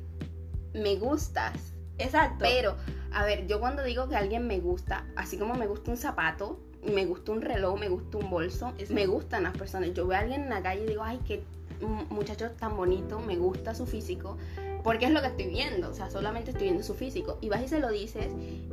me 0.75 0.97
gustas, 0.97 1.75
Exacto. 1.99 2.39
pero, 2.41 2.77
a 3.19 3.25
ver, 3.25 3.47
yo 3.47 3.59
cuando 3.59 3.83
digo 3.83 4.09
que 4.09 4.17
alguien 4.17 4.47
me 4.47 4.61
gusta, 4.61 5.05
así 5.17 5.39
como 5.39 5.55
me 5.55 5.67
gusta 5.67 5.91
un 5.91 5.97
zapato, 5.97 6.61
me 6.85 7.05
gusta 7.05 7.33
un 7.33 7.43
reloj, 7.43 7.79
me 7.79 7.89
gusta 7.89 8.19
un 8.19 8.31
bolso, 8.31 8.69
Exacto. 8.79 8.95
me 8.95 9.07
gustan 9.07 9.43
las 9.43 9.57
personas. 9.57 9.93
Yo 9.93 10.07
veo 10.07 10.17
a 10.17 10.21
alguien 10.21 10.43
en 10.45 10.51
la 10.51 10.63
calle 10.63 10.85
y 10.85 10.87
digo, 10.87 11.03
ay, 11.03 11.19
qué 11.27 11.43
mu- 11.81 12.05
muchacho 12.15 12.51
tan 12.53 12.77
bonito, 12.77 13.19
me 13.19 13.37
gusta 13.37 13.75
su 13.75 13.87
físico, 13.87 14.37
porque 14.85 15.07
es 15.07 15.11
lo 15.11 15.21
que 15.21 15.27
estoy 15.27 15.49
viendo, 15.49 15.91
o 15.91 15.95
sea, 15.95 16.11
solamente 16.11 16.51
estoy 16.53 16.67
viendo 16.69 16.85
su 16.85 16.95
físico. 16.95 17.39
Y 17.41 17.49
vas 17.49 17.63
y 17.63 17.69
se 17.69 17.81
lo 17.81 17.91
dices 17.91 18.29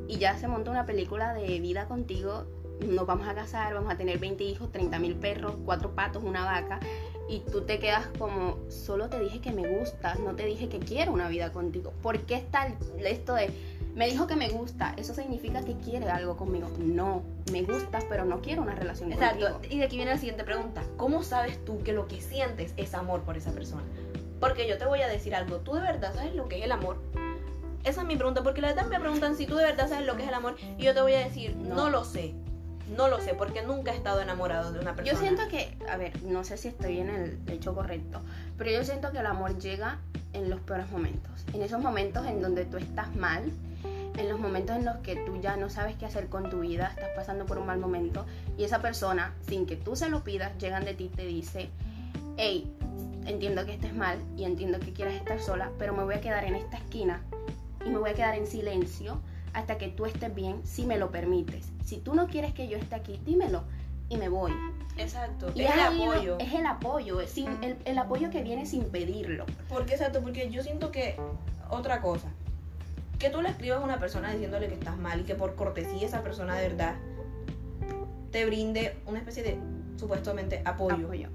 y 0.07 0.17
ya 0.19 0.37
se 0.37 0.47
monta 0.47 0.69
una 0.69 0.85
película 0.85 1.33
de 1.33 1.59
vida 1.59 1.87
contigo, 1.87 2.45
nos 2.87 3.07
vamos 3.07 3.27
a 3.27 3.33
casar, 3.33 3.73
vamos 3.73 3.91
a 3.91 3.97
tener 3.97 4.19
20 4.19 4.43
hijos, 4.43 4.71
30 4.71 4.99
mil 4.99 5.15
perros, 5.15 5.55
cuatro 5.65 5.95
patos, 5.95 6.23
una 6.23 6.45
vaca. 6.45 6.79
Y 7.27 7.39
tú 7.39 7.61
te 7.61 7.79
quedas 7.79 8.05
como, 8.19 8.59
solo 8.69 9.09
te 9.09 9.19
dije 9.19 9.41
que 9.41 9.51
me 9.51 9.67
gustas, 9.67 10.19
no 10.19 10.35
te 10.35 10.45
dije 10.45 10.69
que 10.69 10.77
quiero 10.77 11.11
una 11.11 11.27
vida 11.29 11.51
contigo. 11.51 11.91
¿Por 12.03 12.19
qué 12.19 12.35
está 12.35 12.67
esto 13.03 13.33
de, 13.33 13.49
me 13.95 14.07
dijo 14.07 14.27
que 14.27 14.35
me 14.35 14.49
gusta, 14.49 14.93
eso 14.97 15.13
significa 15.13 15.61
que 15.63 15.75
quiere 15.77 16.09
algo 16.09 16.35
conmigo? 16.35 16.69
No, 16.77 17.23
me 17.51 17.63
gustas, 17.63 18.03
pero 18.09 18.25
no 18.25 18.41
quiero 18.41 18.61
una 18.61 18.75
relación 18.75 19.11
Exacto. 19.13 19.49
contigo. 19.53 19.73
Y 19.73 19.79
de 19.79 19.85
aquí 19.85 19.95
viene 19.95 20.11
la 20.11 20.17
siguiente 20.17 20.43
pregunta. 20.43 20.83
¿Cómo 20.97 21.23
sabes 21.23 21.63
tú 21.63 21.81
que 21.83 21.93
lo 21.93 22.07
que 22.07 22.19
sientes 22.21 22.73
es 22.77 22.93
amor 22.93 23.21
por 23.21 23.37
esa 23.37 23.51
persona? 23.51 23.83
Porque 24.39 24.67
yo 24.67 24.77
te 24.77 24.85
voy 24.85 25.01
a 25.01 25.07
decir 25.07 25.33
algo. 25.33 25.57
¿Tú 25.57 25.73
de 25.75 25.81
verdad 25.81 26.13
sabes 26.13 26.35
lo 26.35 26.49
que 26.49 26.59
es 26.59 26.65
el 26.65 26.71
amor? 26.73 26.97
Esa 27.85 28.01
es 28.01 28.07
mi 28.07 28.15
pregunta. 28.17 28.43
Porque 28.43 28.59
la 28.61 28.67
verdad 28.73 28.85
me 28.87 28.99
preguntan 28.99 29.37
si 29.37 29.45
tú 29.47 29.55
de 29.55 29.63
verdad 29.63 29.87
sabes 29.87 30.05
lo 30.05 30.17
que 30.17 30.23
es 30.23 30.27
el 30.27 30.33
amor. 30.35 30.55
Y 30.77 30.83
yo 30.83 30.93
te 30.93 31.01
voy 31.01 31.13
a 31.13 31.19
decir, 31.19 31.55
no, 31.55 31.75
No. 31.75 31.89
lo 31.89 32.03
sé. 32.03 32.33
No 32.97 33.07
lo 33.07 33.19
sé 33.19 33.33
porque 33.33 33.63
nunca 33.63 33.91
he 33.93 33.95
estado 33.95 34.21
enamorado 34.21 34.71
de 34.73 34.79
una 34.79 34.93
persona. 34.93 35.17
Yo 35.17 35.25
siento 35.25 35.47
que, 35.49 35.75
a 35.89 35.97
ver, 35.97 36.21
no 36.23 36.43
sé 36.43 36.57
si 36.57 36.67
estoy 36.67 36.99
en 36.99 37.09
el 37.09 37.39
hecho 37.47 37.73
correcto, 37.73 38.21
pero 38.59 38.69
yo 38.69 38.83
siento 38.83 39.11
que 39.11 39.17
el 39.19 39.25
amor 39.25 39.57
llega 39.57 39.97
en 40.33 40.51
los 40.51 40.59
peores 40.59 40.91
momentos. 40.91 41.31
En 41.53 41.63
esos 41.63 41.81
momentos 41.81 42.27
en 42.27 42.41
donde 42.43 42.65
tú 42.65 42.77
estás 42.77 43.15
mal, 43.15 43.51
en 44.17 44.29
los 44.29 44.39
momentos 44.39 44.75
en 44.75 44.85
los 44.85 44.97
que 44.97 45.15
tú 45.15 45.39
ya 45.41 45.57
no 45.57 45.69
sabes 45.69 45.95
qué 45.95 46.05
hacer 46.05 46.27
con 46.27 46.49
tu 46.49 46.61
vida, 46.61 46.87
estás 46.87 47.09
pasando 47.15 47.45
por 47.45 47.57
un 47.57 47.65
mal 47.65 47.79
momento 47.79 48.25
y 48.57 48.63
esa 48.63 48.81
persona, 48.81 49.33
sin 49.47 49.65
que 49.65 49.75
tú 49.75 49.95
se 49.95 50.09
lo 50.09 50.23
pidas, 50.23 50.57
llegan 50.57 50.85
de 50.85 50.93
ti 50.93 51.05
y 51.05 51.09
te 51.09 51.25
dice, 51.25 51.69
hey, 52.37 52.71
entiendo 53.25 53.65
que 53.65 53.73
estés 53.73 53.93
mal 53.93 54.19
y 54.37 54.45
entiendo 54.45 54.79
que 54.79 54.93
quieras 54.93 55.15
estar 55.15 55.39
sola, 55.39 55.71
pero 55.77 55.93
me 55.93 56.03
voy 56.03 56.15
a 56.15 56.21
quedar 56.21 56.45
en 56.45 56.55
esta 56.55 56.77
esquina 56.77 57.23
y 57.85 57.89
me 57.89 57.97
voy 57.97 58.11
a 58.11 58.13
quedar 58.13 58.35
en 58.35 58.47
silencio 58.47 59.21
hasta 59.53 59.77
que 59.77 59.87
tú 59.87 60.05
estés 60.05 60.33
bien, 60.33 60.61
si 60.65 60.85
me 60.85 60.97
lo 60.97 61.11
permites. 61.11 61.71
Si 61.83 61.97
tú 61.97 62.13
no 62.13 62.27
quieres 62.27 62.53
que 62.53 62.67
yo 62.67 62.77
esté 62.77 62.95
aquí, 62.95 63.21
dímelo 63.25 63.63
y 64.09 64.17
me 64.17 64.29
voy. 64.29 64.51
Exacto. 64.97 65.51
Y 65.55 65.63
es 65.63 65.73
el 65.73 65.79
ahí 65.79 66.03
apoyo. 66.03 66.37
Es 66.39 66.53
el 66.53 66.65
apoyo, 66.65 67.21
es 67.21 67.29
sin, 67.31 67.47
el, 67.63 67.77
el 67.85 67.97
apoyo 67.97 68.29
que 68.29 68.43
viene 68.43 68.65
sin 68.65 68.85
pedirlo. 68.85 69.45
Porque 69.69 69.93
exacto, 69.93 70.21
porque 70.21 70.49
yo 70.49 70.63
siento 70.63 70.91
que 70.91 71.15
otra 71.69 72.01
cosa, 72.01 72.29
que 73.25 73.31
tú 73.31 73.41
le 73.41 73.49
escribas 73.49 73.79
a 73.79 73.83
una 73.83 73.97
persona 73.97 74.31
diciéndole 74.31 74.67
que 74.67 74.75
estás 74.75 74.97
mal 74.97 75.21
y 75.21 75.23
que 75.23 75.33
por 75.33 75.55
cortesía 75.55 76.05
esa 76.05 76.21
persona 76.21 76.55
de 76.57 76.69
verdad 76.69 76.93
te 78.31 78.45
brinde 78.45 78.97
una 79.07 79.17
especie 79.17 79.41
de 79.41 79.57
supuestamente 79.97 80.61
apoyo. 80.63 81.05
Apoyo. 81.07 81.29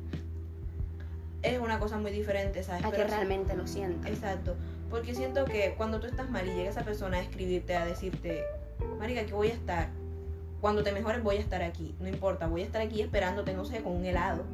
Es 1.42 1.58
una 1.58 1.80
cosa 1.80 1.98
muy 1.98 2.12
diferente, 2.12 2.62
¿sabes? 2.62 2.84
A 2.84 2.90
que 2.92 2.98
Pero- 2.98 3.08
realmente 3.08 3.56
lo 3.56 3.66
sientas. 3.66 4.08
Exacto. 4.08 4.54
Porque 4.88 5.16
siento 5.16 5.46
que 5.46 5.74
cuando 5.76 5.98
tú 5.98 6.06
estás 6.06 6.30
mal 6.30 6.46
y 6.46 6.52
llega 6.52 6.70
esa 6.70 6.82
persona 6.84 7.16
a 7.16 7.22
escribirte, 7.22 7.74
a 7.74 7.84
decirte, 7.84 8.44
Marica, 9.00 9.22
aquí 9.22 9.32
voy 9.32 9.48
a 9.48 9.54
estar. 9.54 9.88
Cuando 10.60 10.84
te 10.84 10.92
mejores 10.92 11.24
voy 11.24 11.38
a 11.38 11.40
estar 11.40 11.60
aquí. 11.62 11.96
No 11.98 12.06
importa, 12.06 12.46
voy 12.46 12.60
a 12.62 12.66
estar 12.66 12.82
aquí 12.82 13.00
esperándote, 13.00 13.52
no 13.52 13.64
sé, 13.64 13.82
con 13.82 13.96
un 13.96 14.04
helado, 14.04 14.44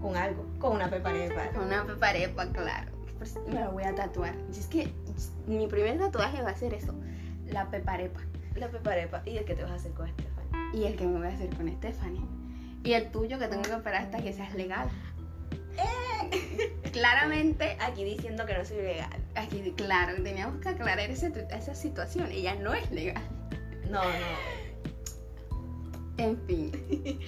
con 0.00 0.14
algo, 0.14 0.46
con 0.60 0.76
una 0.76 0.88
peparepa. 0.88 1.50
Una 1.60 1.84
peparepa, 1.84 2.46
claro. 2.52 2.92
Me 3.48 3.64
lo 3.64 3.72
voy 3.72 3.82
a 3.82 3.94
tatuar. 3.96 4.34
Y 4.54 4.58
es 4.58 4.66
que 4.66 4.92
mi 5.46 5.66
primer 5.66 5.98
tatuaje 5.98 6.42
va 6.42 6.50
a 6.50 6.56
ser 6.56 6.74
eso, 6.74 6.94
la 7.46 7.70
peparepa. 7.70 8.20
La 8.56 8.68
peparepa. 8.68 9.22
¿Y 9.24 9.36
el 9.38 9.44
que 9.44 9.54
te 9.54 9.62
vas 9.62 9.72
a 9.72 9.74
hacer 9.76 9.92
con 9.92 10.08
Stephanie? 10.08 10.60
Y 10.74 10.84
el 10.84 10.96
que 10.96 11.06
me 11.06 11.18
voy 11.18 11.26
a 11.26 11.30
hacer 11.30 11.48
con 11.56 11.68
Stephanie. 11.72 12.20
Y 12.84 12.92
el 12.94 13.10
tuyo 13.10 13.38
que 13.38 13.48
tengo 13.48 13.62
que 13.62 13.72
esperar 13.72 14.02
hasta 14.02 14.22
que 14.22 14.32
seas 14.32 14.54
legal. 14.54 14.88
Claramente, 16.92 17.76
Aquí 17.80 18.04
diciendo 18.04 18.44
que 18.44 18.54
no 18.56 18.64
soy 18.64 18.76
legal. 18.78 19.08
aquí, 19.34 19.72
claro, 19.76 20.22
teníamos 20.22 20.60
que 20.60 20.68
aclarar 20.68 21.10
esa, 21.10 21.28
esa 21.28 21.74
situación. 21.74 22.30
Ella 22.30 22.54
no 22.56 22.74
es 22.74 22.90
legal. 22.90 23.22
No, 23.90 24.02
no. 24.04 24.62
En 26.18 26.38
fin, 26.46 26.70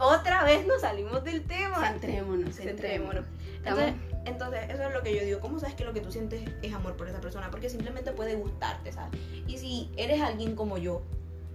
Otra 0.00 0.44
vez 0.44 0.66
nos 0.66 0.80
salimos 0.80 1.22
del 1.24 1.42
tema. 1.44 1.76
centrémonos, 1.90 2.56
Centrémonos. 2.56 2.56
centrémonos. 2.56 3.24
Entonces, 3.58 3.94
entonces, 4.24 4.60
eso 4.68 4.82
es 4.82 4.94
lo 4.94 5.02
que 5.02 5.14
yo 5.14 5.24
digo. 5.24 5.40
¿Cómo 5.40 5.58
sabes 5.58 5.74
que 5.74 5.84
lo 5.84 5.92
que 5.92 6.00
tú 6.00 6.12
sientes 6.12 6.42
es 6.62 6.72
amor 6.72 6.96
por 6.96 7.08
esa 7.08 7.20
persona? 7.20 7.50
Porque 7.50 7.68
simplemente 7.68 8.12
puede 8.12 8.34
gustarte, 8.34 8.92
¿sabes? 8.92 9.18
Y 9.46 9.58
si 9.58 9.90
eres 9.96 10.20
alguien 10.20 10.54
como 10.56 10.78
yo, 10.78 11.02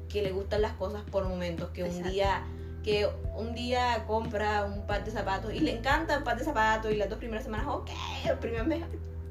que 0.10 0.21
le 0.21 0.32
gustan 0.32 0.62
las 0.62 0.73
cosas 0.73 1.01
por 1.12 1.28
momentos, 1.28 1.69
que 1.69 1.84
un 1.84 2.04
día 2.04 2.43
que 2.84 3.10
un 3.36 3.56
día 3.56 4.04
compra 4.06 4.63
un 4.63 4.86
par 4.86 5.04
de 5.04 5.10
zapatos 5.10 5.51
y 5.51 5.60
le 5.60 5.75
encanta 5.75 6.13
el 6.13 6.23
par 6.23 6.38
de 6.38 6.43
zapatos 6.43 6.91
y 6.91 6.95
las 6.95 7.10
dos 7.10 7.17
primeras 7.17 7.43
semanas, 7.43 7.65
ok, 7.67 7.89
el 8.30 8.38
primer 8.38 8.63
mes 8.67 8.84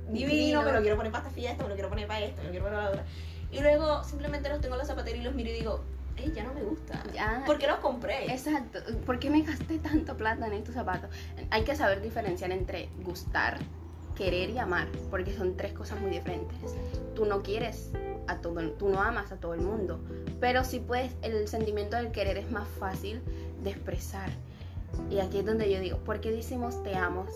divino, 0.09 0.29
Divino. 0.29 0.63
me 0.63 0.73
lo 0.73 0.81
quiero 0.81 0.97
poner 0.97 1.13
para 1.13 1.29
esta 1.29 1.35
fiesta, 1.35 1.63
me 1.63 1.69
lo 1.69 1.75
quiero 1.77 1.89
poner 1.89 2.09
para 2.09 2.25
esto, 2.25 2.39
me 2.39 2.47
lo 2.47 2.51
quiero 2.51 2.65
poner 2.65 2.79
para 2.79 2.91
la 2.91 3.01
otra. 3.01 3.05
Y 3.53 3.61
luego 3.61 4.03
simplemente 4.03 4.49
los 4.49 4.61
tengo 4.61 4.75
en 4.75 4.81
la 4.81 4.85
zapatera 4.85 5.17
y 5.17 5.23
los 5.23 5.35
miro 5.35 5.51
y 5.51 5.53
digo, 5.53 5.85
hey, 6.17 6.33
ya 6.35 6.45
no 6.45 6.55
me 6.55 6.63
gusta. 6.63 7.03
Ya. 7.13 7.43
¿Por 7.47 7.59
qué 7.59 7.67
los 7.67 7.79
compré? 7.79 8.27
Exacto. 8.33 8.81
¿Por 9.07 9.19
qué 9.19 9.31
me 9.31 9.43
gasté 9.43 9.79
tanto 9.79 10.17
plata 10.17 10.47
en 10.47 10.53
estos 10.55 10.75
zapatos? 10.75 11.11
Hay 11.51 11.65
que 11.65 11.75
saber 11.77 12.01
diferenciar 12.01 12.51
entre 12.53 12.89
gustar, 13.05 13.59
querer 14.15 14.51
y 14.51 14.59
amar, 14.59 14.89
porque 15.11 15.35
son 15.35 15.57
tres 15.57 15.73
cosas 15.73 16.01
muy 16.01 16.11
diferentes. 16.11 16.57
Tú 17.15 17.25
no 17.27 17.43
quieres 17.43 17.91
a 18.27 18.39
todo, 18.39 18.61
el- 18.61 18.75
tú 18.75 18.89
no 18.89 19.01
amas 19.01 19.33
a 19.33 19.37
todo 19.37 19.55
el 19.55 19.61
mundo, 19.61 20.01
pero 20.41 20.65
sí 20.65 20.79
puedes, 20.81 21.13
el 21.23 21.49
sentimiento 21.49 21.97
del 21.97 22.11
querer 22.13 22.39
es 22.39 22.51
más 22.51 22.67
fácil 22.79 23.21
de 23.63 23.71
expresar. 23.71 24.31
Y 25.11 25.19
aquí 25.19 25.39
es 25.39 25.47
donde 25.47 25.71
yo 25.71 25.81
digo, 25.81 25.99
¿por 25.99 26.21
qué 26.21 26.31
decimos 26.31 26.83
te 26.85 26.95
amo? 26.95 27.27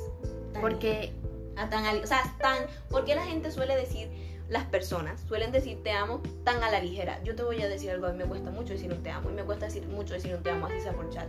Porque 0.60 1.12
a 1.56 1.68
tan 1.68 1.84
o 1.84 2.06
sea, 2.06 2.22
tan 2.40 2.66
¿por 2.88 3.04
qué 3.04 3.16
la 3.16 3.24
gente 3.24 3.50
suele 3.50 3.74
decir 3.76 4.08
las 4.48 4.64
personas 4.64 5.20
suelen 5.28 5.52
decir 5.52 5.82
te 5.82 5.92
amo 5.92 6.22
tan 6.44 6.62
a 6.62 6.70
la 6.70 6.80
ligera? 6.80 7.22
Yo 7.22 7.34
te 7.34 7.42
voy 7.42 7.60
a 7.62 7.68
decir 7.68 7.90
algo, 7.90 8.06
a 8.06 8.12
mí 8.12 8.18
me 8.18 8.24
cuesta 8.24 8.50
mucho 8.50 8.72
decir 8.72 8.92
un 8.92 9.02
te 9.02 9.10
amo 9.10 9.30
y 9.30 9.34
me 9.34 9.44
cuesta 9.44 9.66
decir 9.66 9.86
mucho 9.86 10.14
decir 10.14 10.34
un 10.34 10.42
te 10.42 10.50
amo 10.50 10.66
así 10.66 10.80
sea 10.80 10.92
por 10.92 11.10
chat. 11.10 11.28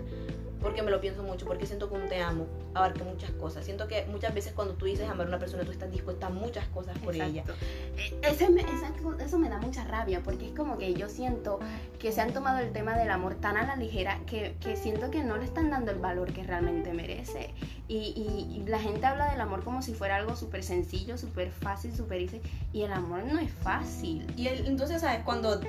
Porque 0.61 0.81
me 0.81 0.91
lo 0.91 0.99
pienso 0.99 1.23
mucho, 1.23 1.45
porque 1.45 1.65
siento 1.65 1.87
que 1.89 1.95
un 1.95 2.07
te 2.09 2.21
amo 2.21 2.45
abarca 2.73 3.03
muchas 3.05 3.31
cosas. 3.31 3.63
Siento 3.65 3.87
que 3.87 4.05
muchas 4.07 4.33
veces 4.33 4.51
cuando 4.53 4.73
tú 4.73 4.85
dices 4.85 5.07
amar 5.09 5.25
a 5.25 5.29
una 5.29 5.39
persona, 5.39 5.63
tú 5.63 5.71
estás 5.71 5.89
dispuesta 5.91 6.27
a 6.27 6.29
muchas 6.29 6.67
cosas 6.67 6.97
por 6.99 7.15
ella. 7.15 7.41
Exacto. 7.41 7.53
E- 7.97 8.19
ese 8.29 8.49
me- 8.49 8.61
esa 8.61 8.91
co- 9.01 9.15
eso 9.19 9.37
me 9.39 9.47
da 9.49 9.57
mucha 9.59 9.83
rabia 9.85 10.21
porque 10.23 10.47
es 10.47 10.51
como 10.55 10.77
que 10.77 10.93
yo 10.93 11.07
siento 11.09 11.59
que 11.97 12.11
se 12.11 12.19
han 12.21 12.33
tomado 12.33 12.59
el 12.59 12.71
tema 12.71 12.97
del 12.97 13.09
amor 13.09 13.35
tan 13.35 13.55
a 13.57 13.65
la 13.65 13.75
ligera 13.77 14.19
que, 14.27 14.55
que 14.59 14.75
siento 14.75 15.09
que 15.11 15.23
no 15.23 15.37
le 15.37 15.45
están 15.45 15.69
dando 15.69 15.91
el 15.91 15.99
valor 15.99 16.33
que 16.33 16.43
realmente 16.43 16.93
merece. 16.93 17.53
Y, 17.87 17.97
y- 17.97 18.57
y 18.61 18.67
la 18.67 18.79
gente 18.79 19.05
habla 19.05 19.31
del 19.31 19.41
amor 19.41 19.63
como 19.63 19.81
si 19.81 19.93
fuera 19.93 20.17
algo 20.17 20.35
súper 20.35 20.63
sencillo, 20.63 21.17
súper 21.17 21.51
fácil, 21.51 21.95
súper 21.95 22.21
easy. 22.21 22.41
Y 22.73 22.83
el 22.83 22.91
amor 22.91 23.23
no 23.23 23.39
es 23.39 23.51
fácil. 23.51 24.27
Y 24.37 24.47
el- 24.47 24.67
entonces, 24.67 25.01
¿sabes? 25.01 25.21
Cuando 25.23 25.59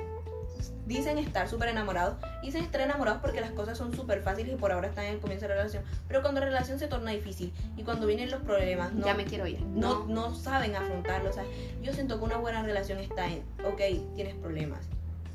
dicen 0.87 1.19
estar 1.19 1.49
súper 1.49 1.69
enamorados, 1.69 2.17
dicen 2.43 2.63
estar 2.65 2.81
enamorados 2.81 3.21
porque 3.21 3.41
las 3.41 3.51
cosas 3.53 3.79
son 3.79 3.95
súper 3.95 4.23
fáciles 4.23 4.53
y 4.55 4.57
por 4.57 4.73
ahora 4.73 4.89
están 4.89 5.05
en 5.07 5.15
el 5.15 5.21
comienzo 5.21 5.45
de 5.45 5.51
la 5.51 5.55
relación. 5.57 5.85
Pero 6.09 6.23
cuando 6.23 6.41
la 6.41 6.47
relación 6.47 6.79
se 6.79 6.89
torna 6.89 7.11
difícil 7.11 7.53
y 7.77 7.83
cuando 7.83 8.07
vienen 8.07 8.31
los 8.31 8.43
problemas, 8.43 8.93
no, 8.93 9.05
ya 9.07 9.15
me 9.15 9.25
quiero 9.25 9.47
ir. 9.47 9.61
no, 9.63 10.07
no 10.07 10.35
saben 10.35 10.75
afrontarlo. 10.77 11.31
O 11.31 11.33
sea, 11.33 11.45
yo 11.83 11.93
siento 11.93 12.19
que 12.19 12.25
una 12.25 12.37
buena 12.37 12.63
relación 12.63 12.99
está 12.99 13.27
en, 13.27 13.43
ok, 13.65 14.15
tienes 14.15 14.35
problemas, 14.35 14.81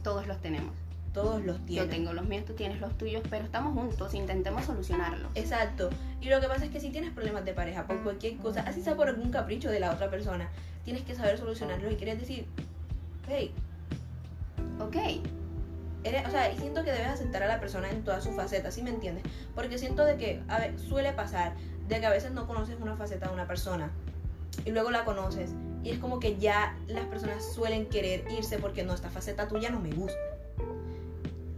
Todos 0.04 0.28
los 0.28 0.40
tenemos. 0.42 0.74
todos 1.14 1.44
los 1.46 1.58
Yo 1.60 1.66
tienes. 1.66 1.90
tengo 1.90 2.12
los 2.14 2.26
míos, 2.26 2.44
tú 2.46 2.54
tienes 2.54 2.80
los 2.82 2.98
tuyos, 2.98 3.24
pero 3.30 3.46
estamos 3.46 3.74
juntos, 3.74 4.14
intentemos 4.14 4.66
solucionarlos. 4.66 5.32
Exacto. 5.36 5.90
Y 6.22 6.30
lo 6.30 6.42
que 6.42 6.48
pasa 6.48 6.66
es 6.66 6.72
que 6.72 6.80
si 6.82 6.90
tienes 6.90 7.12
problemas 7.12 7.46
de 7.46 7.54
pareja 7.54 7.88
por 7.88 8.04
cualquier 8.04 8.36
cosa, 8.38 8.62
así 8.68 8.82
sea 8.82 8.96
por 8.96 9.08
algún 9.08 9.32
capricho 9.32 9.70
de 9.72 9.80
la 9.80 9.92
otra 9.92 10.10
persona, 10.10 10.50
tienes 10.84 11.04
que 11.04 11.16
saber 11.16 11.38
solucionarlo 11.38 11.90
y 11.90 11.96
quieres 11.96 12.20
decir, 12.20 12.46
hey, 13.30 13.54
Ok, 14.80 14.96
eres- 16.04 16.28
o 16.28 16.32
sea, 16.32 16.52
y 16.52 16.58
siento 16.58 16.84
que 16.84 16.92
debes 16.92 17.08
aceptar 17.08 17.44
a 17.44 17.48
la 17.48 17.60
persona 17.60 17.90
en 17.90 18.04
todas 18.04 18.24
sus 18.24 18.36
facetas, 18.36 18.74
¿sí 18.74 18.84
me 18.84 18.90
entiendes? 18.90 19.24
Porque 19.56 19.78
siento 19.78 20.04
de 20.06 20.18
que, 20.18 20.42
a 20.48 20.60
ver, 20.60 20.78
suele 20.80 21.14
pasar 21.14 21.54
de 21.88 22.00
que 22.00 22.06
a 22.06 22.10
veces 22.10 22.32
no 22.32 22.48
conoces 22.48 22.78
una 22.82 22.96
faceta 22.96 23.28
de 23.28 23.34
una 23.34 23.48
persona 23.48 23.92
y 24.66 24.72
luego 24.72 24.90
la 24.92 25.06
conoces 25.06 25.52
y 25.84 25.92
es 25.92 26.00
como 26.00 26.20
que 26.20 26.38
ya 26.38 26.76
las 26.88 27.06
personas 27.06 27.46
suelen 27.54 27.86
querer 27.88 28.26
irse 28.32 28.58
porque 28.58 28.84
no, 28.84 28.94
esta 28.94 29.10
faceta 29.10 29.48
tuya 29.48 29.70
no 29.70 29.80
me 29.80 29.92
gusta. 29.92 30.18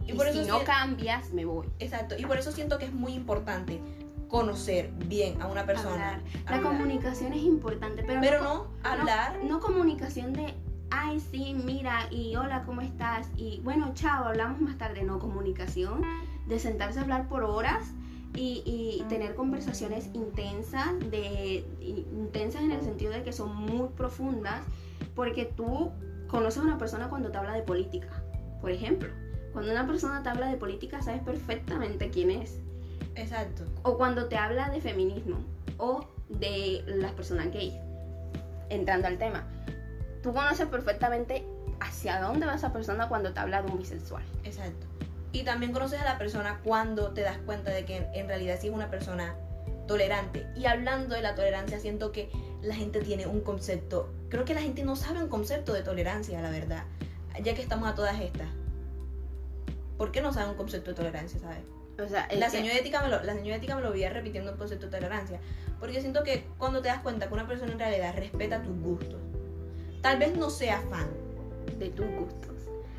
y, 0.06 0.12
si 0.12 0.46
no 0.46 0.58
si- 0.60 0.64
cambias, 0.64 1.32
me 1.32 1.44
voy. 1.44 1.66
Exacto, 1.78 2.14
y 2.18 2.24
por 2.24 2.38
eso 2.38 2.50
siento 2.52 2.78
que 2.78 2.86
es 2.86 2.92
muy 2.92 3.12
importante 3.12 3.80
conocer 4.28 4.90
bien 5.06 5.40
a 5.40 5.46
una 5.46 5.64
persona. 5.66 6.12
Hablar. 6.14 6.20
La 6.48 6.56
hablar. 6.56 6.72
comunicación 6.72 7.32
es 7.32 7.42
importante, 7.42 8.02
pero, 8.06 8.20
Pero 8.20 8.42
no, 8.42 8.54
no 8.54 8.68
hablar. 8.82 9.38
No, 9.42 9.48
no 9.48 9.60
comunicación 9.60 10.32
de, 10.34 10.54
ay, 10.90 11.20
sí, 11.20 11.54
mira, 11.64 12.08
y 12.10 12.36
hola, 12.36 12.62
¿cómo 12.64 12.80
estás? 12.80 13.28
Y 13.36 13.60
bueno, 13.62 13.92
chao, 13.94 14.24
hablamos 14.24 14.60
más 14.60 14.78
tarde. 14.78 15.02
No, 15.02 15.18
comunicación 15.18 16.02
de 16.46 16.58
sentarse 16.58 16.98
a 16.98 17.02
hablar 17.02 17.28
por 17.28 17.42
horas 17.42 17.92
y, 18.34 18.62
y 18.64 19.04
tener 19.08 19.34
conversaciones 19.34 20.10
intensas, 20.14 20.98
de, 21.10 21.64
intensas 21.80 22.62
en 22.62 22.72
el 22.72 22.82
sentido 22.82 23.12
de 23.12 23.22
que 23.22 23.32
son 23.32 23.54
muy 23.54 23.88
profundas, 23.88 24.62
porque 25.14 25.44
tú 25.44 25.90
conoces 26.28 26.60
a 26.60 26.64
una 26.64 26.78
persona 26.78 27.08
cuando 27.08 27.30
te 27.30 27.38
habla 27.38 27.54
de 27.54 27.62
política, 27.62 28.22
por 28.60 28.70
ejemplo. 28.70 29.08
Cuando 29.52 29.72
una 29.72 29.86
persona 29.86 30.22
te 30.22 30.28
habla 30.28 30.48
de 30.48 30.56
política, 30.56 31.02
sabes 31.02 31.22
perfectamente 31.22 32.10
quién 32.10 32.30
es 32.30 32.60
Exacto. 33.14 33.64
o 33.82 33.96
cuando 33.96 34.26
te 34.26 34.36
habla 34.36 34.68
de 34.70 34.80
feminismo 34.80 35.38
o 35.78 36.06
de 36.28 36.84
las 36.86 37.12
personas 37.12 37.50
gays, 37.52 37.74
entrando 38.68 39.08
al 39.08 39.18
tema, 39.18 39.44
tú 40.22 40.32
conoces 40.32 40.66
perfectamente 40.66 41.44
hacia 41.80 42.20
dónde 42.20 42.46
va 42.46 42.54
esa 42.54 42.72
persona 42.72 43.08
cuando 43.08 43.32
te 43.32 43.40
habla 43.40 43.62
de 43.62 43.70
un 43.70 43.78
bisexual. 43.78 44.22
Exacto. 44.44 44.86
Y 45.32 45.42
también 45.44 45.72
conoces 45.72 46.00
a 46.00 46.04
la 46.04 46.18
persona 46.18 46.60
cuando 46.64 47.10
te 47.12 47.20
das 47.20 47.38
cuenta 47.38 47.70
de 47.70 47.84
que 47.84 48.08
en, 48.14 48.28
realidad 48.28 48.58
sí 48.60 48.68
es 48.68 48.72
una 48.72 48.90
persona 48.90 49.34
tolerante. 49.86 50.46
Y 50.56 50.66
hablando 50.66 51.14
de 51.14 51.22
la 51.22 51.34
tolerancia, 51.34 51.78
siento 51.78 52.12
que 52.12 52.30
la 52.62 52.74
gente 52.74 53.00
tiene 53.00 53.26
un 53.26 53.40
concepto. 53.40 54.12
Creo 54.30 54.44
que 54.44 54.54
la 54.54 54.60
gente 54.62 54.82
no 54.84 54.96
sabe 54.96 55.22
un 55.22 55.28
concepto 55.28 55.72
de 55.72 55.82
tolerancia, 55.82 56.40
la 56.40 56.50
verdad. 56.50 56.84
Ya 57.42 57.54
que 57.54 57.62
estamos 57.62 57.88
a 57.88 57.94
todas 57.94 58.18
estas. 58.20 58.48
¿Por 59.96 60.12
qué 60.12 60.20
no 60.20 60.32
sabe 60.32 60.50
un 60.50 60.56
concepto 60.56 60.90
de 60.90 60.96
tolerancia, 60.96 61.38
sabes? 61.40 61.62
O 62.02 62.08
sea, 62.08 62.28
La 62.32 62.46
que- 62.46 62.52
señora 62.52 62.76
ética 62.76 63.02
me 63.02 63.08
lo, 63.08 63.22
la 63.22 63.34
señora 63.34 63.56
ética 63.56 63.74
me 63.74 63.82
lo 63.82 63.90
veía 63.90 64.10
repitiendo 64.10 64.52
el 64.52 64.56
concepto 64.56 64.86
de 64.86 64.92
tolerancia. 64.92 65.40
Porque 65.80 66.00
siento 66.00 66.22
que 66.22 66.44
cuando 66.56 66.80
te 66.80 66.88
das 66.88 67.00
cuenta 67.00 67.28
que 67.28 67.34
una 67.34 67.46
persona 67.46 67.72
en 67.72 67.78
realidad 67.78 68.14
respeta 68.16 68.62
tus 68.62 68.80
gustos, 68.80 69.20
tal 70.02 70.18
vez 70.18 70.36
no 70.36 70.50
sea 70.50 70.80
fan, 70.90 71.08
de 71.78 71.88
tus 71.90 72.06
gustos. 72.06 72.44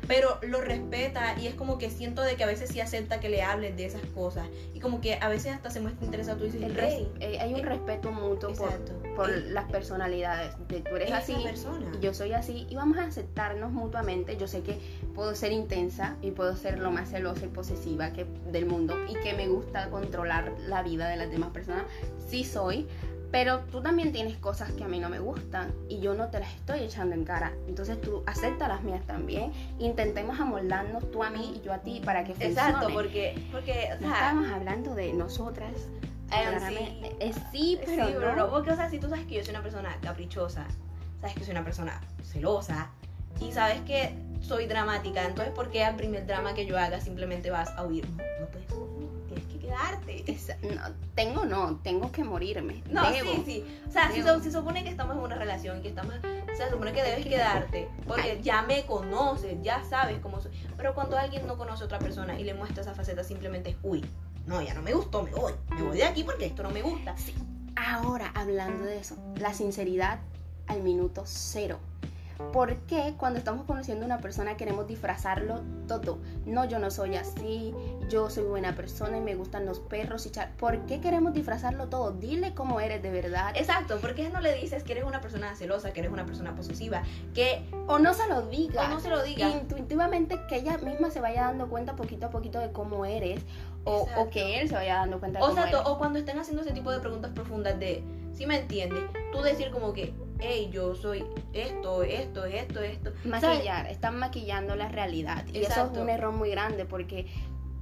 pero 0.08 0.38
lo 0.42 0.60
respeta 0.60 1.38
y 1.38 1.46
es 1.46 1.54
como 1.54 1.78
que 1.78 1.88
siento 1.88 2.22
de 2.22 2.34
que 2.34 2.42
a 2.42 2.46
veces 2.48 2.70
sí 2.70 2.80
acepta 2.80 3.20
que 3.20 3.28
le 3.28 3.42
hables 3.42 3.76
de 3.76 3.84
esas 3.86 4.02
cosas 4.12 4.44
y 4.74 4.80
como 4.80 5.00
que 5.00 5.14
a 5.20 5.28
veces 5.28 5.52
hasta 5.54 5.70
se 5.70 5.78
muestra 5.78 6.04
interesado 6.04 6.38
tú 6.38 6.44
dices 6.46 6.60
"Hey, 6.76 7.08
eh, 7.20 7.38
hay 7.38 7.54
un 7.54 7.60
eh, 7.60 7.64
respeto 7.64 8.10
mutuo 8.10 8.52
por, 8.54 8.70
exacto. 8.70 8.92
por 9.14 9.30
Eh, 9.30 9.50
las 9.50 9.70
personalidades. 9.70 10.54
De, 10.66 10.80
tú 10.80 10.96
eres 10.96 11.12
así, 11.12 11.34
persona 11.44 11.92
y 11.96 12.00
yo 12.04 12.12
soy 12.12 12.32
así, 12.32 12.66
y 12.68 12.74
vamos 12.74 12.98
a 12.98 13.04
aceptarnos 13.04 13.70
mutuamente. 13.70 14.36
Yo 14.36 14.48
sé 14.48 14.62
que 14.62 14.80
puedo 15.14 15.32
ser 15.36 15.52
intensa 15.52 16.16
y 16.22 16.32
puedo 16.32 16.56
ser 16.56 16.80
lo 16.80 16.90
más 16.90 17.10
celosa 17.10 17.44
y 17.44 17.48
posesiva 17.48 18.12
que, 18.12 18.26
del 18.50 18.66
mundo 18.66 18.96
y 19.08 19.14
que 19.22 19.34
me 19.34 19.46
gusta 19.46 19.90
controlar 19.90 20.52
la 20.66 20.82
vida 20.82 21.08
de 21.08 21.18
las 21.18 21.30
demás 21.30 21.50
personas. 21.50 21.84
Sí 22.28 22.42
soy, 22.42 22.88
Pero 23.30 23.60
tú 23.70 23.80
también 23.80 24.12
tienes 24.12 24.36
cosas 24.38 24.72
que 24.72 24.82
a 24.82 24.88
mí 24.88 24.98
no 24.98 25.08
me 25.08 25.20
gustan 25.20 25.72
y 25.88 26.00
yo 26.00 26.14
no 26.14 26.28
te 26.28 26.40
las 26.40 26.52
estoy 26.54 26.80
echando 26.80 27.14
en 27.14 27.24
cara. 27.24 27.52
Entonces 27.68 28.00
tú 28.00 28.24
acepta 28.26 28.66
las 28.66 28.82
mías 28.82 29.06
también. 29.06 29.52
Intentemos 29.78 30.40
amoldarnos 30.40 31.10
tú 31.12 31.22
a 31.22 31.30
mí 31.30 31.54
y 31.56 31.64
yo 31.64 31.72
a 31.72 31.78
ti 31.78 32.00
para 32.04 32.24
que 32.24 32.32
funcione. 32.32 32.52
Exacto, 32.52 32.88
porque, 32.92 33.40
porque 33.52 33.90
o 33.94 33.98
sea, 33.98 34.00
no 34.00 34.12
estamos 34.12 34.50
hablando 34.50 34.94
de 34.94 35.12
nosotras. 35.12 35.72
sí. 36.68 36.76
Eh, 37.20 37.32
sí, 37.52 37.78
pero, 37.84 38.06
sí, 38.06 38.14
pero 38.18 38.36
no. 38.36 38.50
Porque, 38.50 38.72
o 38.72 38.76
sea, 38.76 38.90
si 38.90 38.98
tú 38.98 39.08
sabes 39.08 39.26
que 39.26 39.36
yo 39.36 39.44
soy 39.44 39.50
una 39.50 39.62
persona 39.62 39.96
caprichosa, 40.00 40.66
sabes 41.20 41.36
que 41.36 41.44
soy 41.44 41.52
una 41.52 41.64
persona 41.64 42.00
celosa 42.24 42.90
y 43.40 43.52
sabes 43.52 43.80
que 43.82 44.14
soy 44.40 44.66
dramática, 44.66 45.24
entonces 45.24 45.52
¿por 45.54 45.70
qué 45.70 45.84
al 45.84 45.96
primer 45.96 46.26
drama 46.26 46.54
que 46.54 46.66
yo 46.66 46.78
haga 46.78 47.00
simplemente 47.00 47.50
vas 47.50 47.70
a 47.76 47.84
huir? 47.84 48.08
No, 48.08 48.24
no 48.40 48.46
puedes 48.46 48.66
quedarte. 49.70 50.24
no, 50.62 50.82
tengo 51.14 51.44
no, 51.44 51.76
tengo 51.82 52.10
que 52.12 52.24
morirme. 52.24 52.82
No, 52.90 53.10
sí, 53.12 53.42
sí. 53.44 53.82
O 53.88 53.90
sea, 53.90 54.10
si 54.10 54.22
se, 54.22 54.52
supone 54.52 54.82
que 54.82 54.90
estamos 54.90 55.16
en 55.16 55.22
una 55.22 55.36
relación, 55.36 55.82
que 55.82 55.88
estamos, 55.88 56.14
se 56.56 56.70
supone 56.70 56.92
que 56.92 57.02
debes 57.02 57.26
quedarte, 57.26 57.88
porque 58.06 58.40
ya 58.42 58.62
me 58.62 58.84
conoces, 58.84 59.56
ya 59.62 59.84
sabes 59.84 60.18
cómo 60.20 60.40
soy. 60.40 60.52
Pero 60.76 60.94
cuando 60.94 61.16
alguien 61.16 61.46
no 61.46 61.56
conoce 61.56 61.82
a 61.82 61.86
otra 61.86 61.98
persona 61.98 62.38
y 62.38 62.44
le 62.44 62.54
muestra 62.54 62.82
esa 62.82 62.94
faceta, 62.94 63.24
simplemente 63.24 63.70
es, 63.70 63.76
uy, 63.82 64.04
no, 64.46 64.60
ya 64.62 64.74
no 64.74 64.82
me 64.82 64.92
gustó, 64.92 65.22
me 65.22 65.30
voy, 65.30 65.52
me 65.70 65.82
voy 65.82 65.96
de 65.96 66.04
aquí 66.04 66.24
porque 66.24 66.46
esto 66.46 66.62
no 66.62 66.70
me 66.70 66.82
gusta. 66.82 67.16
Sí. 67.16 67.34
Ahora, 67.76 68.32
hablando 68.34 68.84
de 68.84 68.98
eso, 68.98 69.16
la 69.36 69.54
sinceridad 69.54 70.20
al 70.66 70.82
minuto 70.82 71.22
cero. 71.24 71.78
¿Por 72.52 72.76
qué 72.86 73.14
cuando 73.16 73.38
estamos 73.38 73.64
conociendo 73.64 74.04
a 74.04 74.06
una 74.06 74.18
persona 74.18 74.56
queremos 74.56 74.86
disfrazarlo 74.86 75.60
todo? 75.86 76.18
No, 76.46 76.64
yo 76.64 76.78
no 76.78 76.90
soy 76.90 77.16
así, 77.16 77.72
yo 78.08 78.28
soy 78.28 78.44
buena 78.44 78.74
persona 78.74 79.18
y 79.18 79.20
me 79.20 79.34
gustan 79.34 79.66
los 79.66 79.78
perros 79.78 80.26
y 80.26 80.30
char. 80.30 80.52
¿Por 80.56 80.84
qué 80.86 81.00
queremos 81.00 81.32
disfrazarlo 81.32 81.88
todo? 81.88 82.12
Dile 82.12 82.54
cómo 82.54 82.80
eres 82.80 83.02
de 83.02 83.10
verdad. 83.10 83.52
Exacto, 83.54 83.98
¿por 84.00 84.14
qué 84.14 84.28
no 84.30 84.40
le 84.40 84.54
dices 84.54 84.82
que 84.82 84.92
eres 84.92 85.04
una 85.04 85.20
persona 85.20 85.54
celosa, 85.54 85.92
que 85.92 86.00
eres 86.00 86.12
una 86.12 86.26
persona 86.26 86.54
posesiva? 86.54 87.02
Que... 87.34 87.64
O 87.86 87.98
no 87.98 88.14
se 88.14 88.28
lo 88.28 88.42
diga. 88.42 88.86
O 88.86 88.88
no 88.88 89.00
se 89.00 89.10
lo 89.10 89.22
diga. 89.22 89.48
Intuitivamente 89.48 90.38
que 90.48 90.56
ella 90.56 90.76
misma 90.78 91.10
se 91.10 91.20
vaya 91.20 91.42
dando 91.42 91.68
cuenta 91.68 91.94
poquito 91.94 92.26
a 92.26 92.30
poquito 92.30 92.58
de 92.58 92.72
cómo 92.72 93.04
eres 93.04 93.42
o, 93.84 94.08
o 94.16 94.30
que 94.30 94.60
él 94.60 94.68
se 94.68 94.74
vaya 94.74 94.96
dando 94.96 95.20
cuenta 95.20 95.38
de 95.38 95.44
o 95.44 95.48
cómo 95.48 95.62
eres. 95.62 95.80
O 95.84 95.98
cuando 95.98 96.18
estén 96.18 96.38
haciendo 96.38 96.62
ese 96.62 96.72
tipo 96.72 96.90
de 96.90 97.00
preguntas 97.00 97.30
profundas 97.32 97.78
de, 97.78 98.02
si 98.32 98.46
me 98.46 98.58
entiendes, 98.58 99.04
tú 99.32 99.40
decir 99.42 99.70
como 99.70 99.92
que 99.92 100.12
hey, 100.40 100.70
yo 100.72 100.94
soy 100.94 101.24
esto, 101.52 102.02
esto, 102.02 102.44
esto, 102.44 102.80
esto. 102.80 103.12
Maquillar, 103.24 103.86
están 103.86 104.18
maquillando 104.18 104.76
la 104.76 104.88
realidad. 104.88 105.44
Y 105.52 105.58
eso 105.58 105.90
es 105.92 105.98
un 105.98 106.08
error 106.08 106.32
muy 106.32 106.50
grande 106.50 106.84
porque 106.84 107.26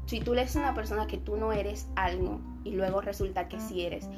si 0.07 0.21
tú 0.21 0.35
le 0.35 0.43
dices 0.43 0.57
a 0.57 0.61
una 0.61 0.75
persona 0.75 1.07
que 1.07 1.19
tú 1.19 1.37
no 1.37 1.53
eres 1.53 1.89
algo 1.97 2.41
y 2.65 2.73
luego 2.73 3.01
resulta 3.01 3.49
que 3.49 3.61
sí 3.61 3.85
eres, 3.85 4.09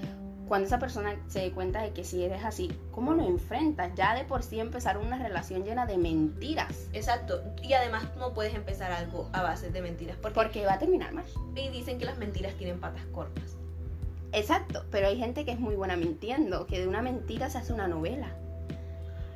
cuando 0.50 0.66
esa 0.66 0.81
persona 0.81 1.14
se 1.29 1.38
dé 1.38 1.53
cuenta 1.53 1.81
de 1.81 1.92
que 1.92 2.03
sí 2.03 2.24
eres 2.24 2.44
así, 2.44 2.72
¿cómo 2.90 3.14
lo 3.14 3.24
enfrentas? 3.24 3.92
Ya 3.94 4.16
de 4.16 4.24
por 4.24 4.42
sí 4.42 4.59
empezar 4.59 4.98
una 4.98 5.16
relación 5.16 5.64
llena 5.64 5.87
de 5.87 5.96
mentiras. 5.96 6.88
Exacto. 6.92 7.40
Y 7.62 7.72
además 7.74 8.05
no 8.16 8.35
puedes 8.35 8.53
empezar 8.55 8.90
algo 8.90 9.31
a 9.33 9.42
base 9.42 9.70
de 9.70 9.81
mentiras. 9.81 10.16
Porque, 10.20 10.35
porque 10.35 10.66
va 10.66 10.72
a 10.72 10.79
terminar 10.81 11.12
mal. 11.12 11.24
Y 11.55 11.68
dicen 11.68 11.98
que 11.98 12.05
las 12.05 12.18
mentiras 12.18 12.55
tienen 12.55 12.81
patas 12.81 13.05
cortas. 13.12 13.60
Exacto, 14.33 14.85
pero 14.90 15.09
hay 15.09 15.19
gente 15.19 15.45
que 15.45 15.53
es 15.53 15.59
muy 15.59 15.75
buena 15.75 15.97
mintiendo, 15.97 16.66
que 16.66 16.81
de 16.81 16.88
una 16.88 17.03
mentira 17.03 17.51
se 17.51 17.59
hace 17.59 17.73
una 17.73 17.88
novela. 17.88 18.37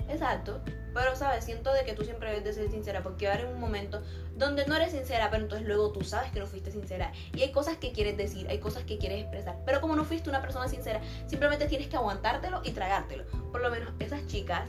Exacto, 0.08 0.60
pero 0.92 1.16
sabes, 1.16 1.44
siento 1.44 1.72
de 1.72 1.84
que 1.84 1.94
tú 1.94 2.04
siempre 2.04 2.28
debes 2.28 2.44
de 2.44 2.52
ser 2.52 2.70
sincera, 2.70 3.02
porque 3.02 3.26
va 3.26 3.34
a 3.34 3.46
un 3.46 3.58
momento 3.58 4.02
donde 4.36 4.66
no 4.66 4.76
eres 4.76 4.92
sincera, 4.92 5.30
pero 5.30 5.42
entonces 5.42 5.66
luego 5.66 5.90
tú 5.90 6.02
sabes 6.02 6.30
que 6.30 6.40
no 6.40 6.46
fuiste 6.46 6.70
sincera. 6.70 7.12
Y 7.34 7.42
hay 7.42 7.50
cosas 7.50 7.78
que 7.78 7.92
quieres 7.92 8.16
decir, 8.16 8.46
hay 8.48 8.58
cosas 8.58 8.84
que 8.84 8.98
quieres 8.98 9.22
expresar, 9.22 9.56
pero 9.66 9.80
como 9.80 9.96
no 9.96 10.04
fuiste 10.04 10.28
una 10.28 10.40
persona 10.40 10.68
sincera, 10.68 11.00
simplemente 11.26 11.66
tienes 11.66 11.88
que 11.88 11.96
aguantártelo 11.96 12.60
y 12.64 12.70
tragártelo. 12.70 13.24
Por 13.50 13.62
lo 13.62 13.70
menos 13.70 13.92
esas 13.98 14.24
chicas 14.26 14.68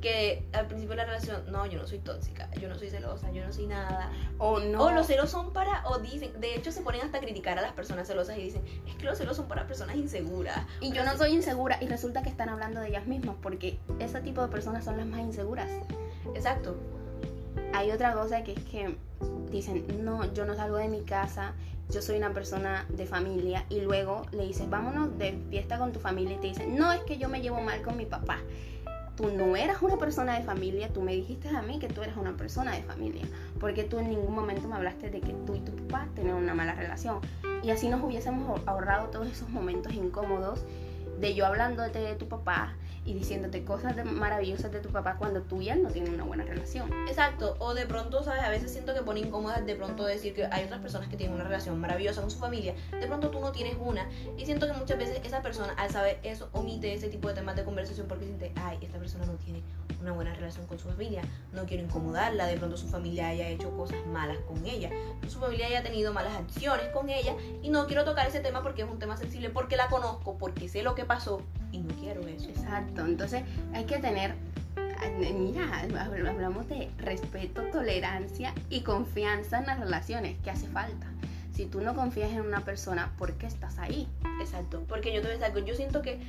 que 0.00 0.46
al 0.52 0.66
principio 0.66 0.90
de 0.90 0.96
la 0.96 1.04
relación, 1.04 1.42
no, 1.50 1.66
yo 1.66 1.78
no 1.78 1.86
soy 1.86 1.98
tóxica, 1.98 2.50
yo 2.60 2.68
no 2.68 2.78
soy 2.78 2.90
celosa, 2.90 3.30
yo 3.30 3.44
no 3.44 3.52
soy 3.52 3.66
nada. 3.66 4.10
O 4.38 4.58
no. 4.58 4.84
O 4.84 4.90
los 4.90 5.06
celos 5.06 5.30
son 5.30 5.52
para, 5.52 5.86
o 5.88 5.98
dicen, 5.98 6.32
de 6.40 6.56
hecho 6.56 6.72
se 6.72 6.80
ponen 6.80 7.02
hasta 7.02 7.18
a 7.18 7.20
criticar 7.20 7.58
a 7.58 7.62
las 7.62 7.72
personas 7.72 8.08
celosas 8.08 8.38
y 8.38 8.42
dicen, 8.42 8.62
es 8.86 8.94
que 8.94 9.04
los 9.04 9.18
celos 9.18 9.36
son 9.36 9.46
para 9.46 9.66
personas 9.66 9.96
inseguras. 9.96 10.58
Y 10.80 10.92
yo 10.92 11.04
no 11.04 11.16
soy 11.16 11.34
insegura 11.34 11.78
y 11.80 11.86
resulta 11.86 12.22
que 12.22 12.30
están 12.30 12.48
hablando 12.48 12.80
de 12.80 12.88
ellas 12.88 13.06
mismas 13.06 13.36
porque 13.42 13.78
ese 13.98 14.20
tipo 14.20 14.42
de 14.42 14.48
personas 14.48 14.84
son 14.84 14.96
las 14.96 15.06
más 15.06 15.20
inseguras. 15.20 15.68
Exacto. 16.34 16.76
Hay 17.74 17.90
otra 17.90 18.14
cosa 18.14 18.42
que 18.42 18.52
es 18.52 18.64
que 18.64 18.96
dicen, 19.50 20.04
no, 20.04 20.32
yo 20.32 20.44
no 20.44 20.54
salgo 20.54 20.76
de 20.76 20.88
mi 20.88 21.02
casa, 21.02 21.54
yo 21.90 22.00
soy 22.00 22.16
una 22.16 22.32
persona 22.32 22.86
de 22.88 23.06
familia 23.06 23.66
y 23.68 23.80
luego 23.80 24.22
le 24.32 24.46
dices, 24.46 24.70
vámonos 24.70 25.18
de 25.18 25.38
fiesta 25.50 25.78
con 25.78 25.92
tu 25.92 25.98
familia 25.98 26.36
y 26.36 26.40
te 26.40 26.46
dicen, 26.46 26.76
no, 26.76 26.92
es 26.92 27.00
que 27.02 27.18
yo 27.18 27.28
me 27.28 27.40
llevo 27.40 27.60
mal 27.60 27.82
con 27.82 27.96
mi 27.96 28.06
papá 28.06 28.38
tú 29.20 29.28
no 29.28 29.54
eras 29.54 29.82
una 29.82 29.98
persona 29.98 30.38
de 30.38 30.44
familia, 30.44 30.88
tú 30.88 31.02
me 31.02 31.14
dijiste 31.14 31.50
a 31.50 31.60
mí 31.60 31.78
que 31.78 31.88
tú 31.88 32.00
eras 32.00 32.16
una 32.16 32.38
persona 32.38 32.72
de 32.72 32.82
familia, 32.82 33.26
porque 33.58 33.84
tú 33.84 33.98
en 33.98 34.08
ningún 34.08 34.34
momento 34.34 34.66
me 34.66 34.76
hablaste 34.76 35.10
de 35.10 35.20
que 35.20 35.34
tú 35.44 35.54
y 35.54 35.60
tu 35.60 35.72
papá 35.76 36.08
tenían 36.14 36.36
una 36.36 36.54
mala 36.54 36.74
relación. 36.74 37.20
Y 37.62 37.70
así 37.70 37.90
nos 37.90 38.02
hubiésemos 38.02 38.62
ahorrado 38.66 39.08
todos 39.08 39.28
esos 39.28 39.50
momentos 39.50 39.92
incómodos 39.92 40.64
de 41.20 41.34
yo 41.34 41.44
hablando 41.44 41.82
de 41.82 42.14
tu 42.14 42.28
papá 42.28 42.74
y 43.04 43.14
diciéndote 43.14 43.64
cosas 43.64 43.96
maravillosas 44.04 44.70
de 44.72 44.80
tu 44.80 44.90
papá 44.90 45.16
cuando 45.16 45.42
tú 45.42 45.60
y 45.60 45.70
él 45.70 45.82
no 45.82 45.90
tienen 45.90 46.14
una 46.14 46.24
buena 46.24 46.44
relación. 46.44 46.90
Exacto, 47.08 47.56
o 47.58 47.74
de 47.74 47.86
pronto, 47.86 48.22
¿sabes? 48.22 48.42
A 48.42 48.50
veces 48.50 48.70
siento 48.70 48.94
que 48.94 49.02
pone 49.02 49.20
incómodas 49.20 49.64
de 49.64 49.74
pronto 49.74 50.04
decir 50.04 50.34
que 50.34 50.46
hay 50.46 50.64
otras 50.64 50.80
personas 50.80 51.08
que 51.08 51.16
tienen 51.16 51.34
una 51.34 51.44
relación 51.44 51.80
maravillosa 51.80 52.20
con 52.20 52.30
su 52.30 52.38
familia, 52.38 52.74
de 52.92 53.06
pronto 53.06 53.30
tú 53.30 53.40
no 53.40 53.52
tienes 53.52 53.76
una, 53.80 54.08
y 54.36 54.44
siento 54.44 54.66
que 54.66 54.72
muchas 54.74 54.98
veces 54.98 55.20
esa 55.24 55.42
persona 55.42 55.72
al 55.76 55.90
saber 55.90 56.18
eso 56.22 56.48
omite 56.52 56.92
ese 56.92 57.08
tipo 57.08 57.28
de 57.28 57.34
temas 57.34 57.56
de 57.56 57.64
conversación 57.64 58.06
porque 58.06 58.26
siente, 58.26 58.52
ay, 58.56 58.78
esta 58.80 58.98
persona 58.98 59.24
no 59.26 59.34
tiene 59.34 59.62
una 60.00 60.12
buena 60.12 60.32
relación 60.34 60.66
con 60.66 60.78
su 60.78 60.88
familia, 60.88 61.22
no 61.52 61.64
quiero 61.64 61.82
incomodarla, 61.82 62.46
de 62.46 62.56
pronto 62.56 62.76
su 62.76 62.88
familia 62.88 63.28
haya 63.28 63.48
hecho 63.48 63.70
cosas 63.76 63.98
malas 64.06 64.38
con 64.46 64.64
ella, 64.66 64.90
su 65.28 65.38
familia 65.38 65.66
haya 65.66 65.82
tenido 65.82 66.12
malas 66.12 66.34
acciones 66.36 66.88
con 66.88 67.08
ella 67.10 67.34
y 67.62 67.68
no 67.68 67.86
quiero 67.86 68.04
tocar 68.04 68.26
ese 68.26 68.40
tema 68.40 68.62
porque 68.62 68.82
es 68.82 68.90
un 68.90 68.98
tema 68.98 69.16
sensible, 69.16 69.50
porque 69.50 69.76
la 69.76 69.88
conozco, 69.88 70.38
porque 70.38 70.68
sé 70.68 70.82
lo 70.82 70.94
que 70.94 71.04
pasó 71.04 71.42
y 71.72 71.78
no 71.78 71.94
quiero 71.96 72.26
eso. 72.26 72.48
Exacto, 72.48 72.89
entonces 72.96 73.42
hay 73.72 73.84
que 73.84 73.98
tener, 73.98 74.34
mira, 75.18 75.82
hablamos 76.28 76.68
de 76.68 76.90
respeto, 76.98 77.62
tolerancia 77.72 78.54
y 78.68 78.82
confianza 78.82 79.58
en 79.58 79.66
las 79.66 79.80
relaciones, 79.80 80.36
que 80.42 80.50
hace 80.50 80.66
falta. 80.68 81.06
Si 81.52 81.66
tú 81.66 81.80
no 81.80 81.94
confías 81.94 82.30
en 82.30 82.40
una 82.40 82.64
persona, 82.64 83.12
¿por 83.18 83.34
qué 83.34 83.46
estás 83.46 83.78
ahí? 83.78 84.08
Exacto, 84.40 84.84
porque 84.88 85.12
yo 85.12 85.20
te 85.20 85.28
voy 85.28 85.42
a 85.42 85.48
decir 85.48 85.64
yo 85.64 85.74
siento 85.74 86.00
que 86.02 86.20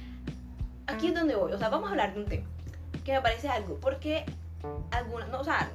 aquí 0.87 1.07
es 1.07 1.13
donde 1.13 1.35
voy, 1.35 1.51
o 1.53 1.57
sea, 1.57 1.69
vamos 1.69 1.87
a 1.87 1.91
hablar 1.91 2.13
de 2.13 2.21
un 2.21 2.27
tema 2.27 2.47
que 3.03 3.13
me 3.13 3.21
parece 3.21 3.49
algo, 3.49 3.79
porque 3.79 4.25
algunas, 4.91 5.29
no, 5.29 5.39
o 5.39 5.43
sea, 5.43 5.71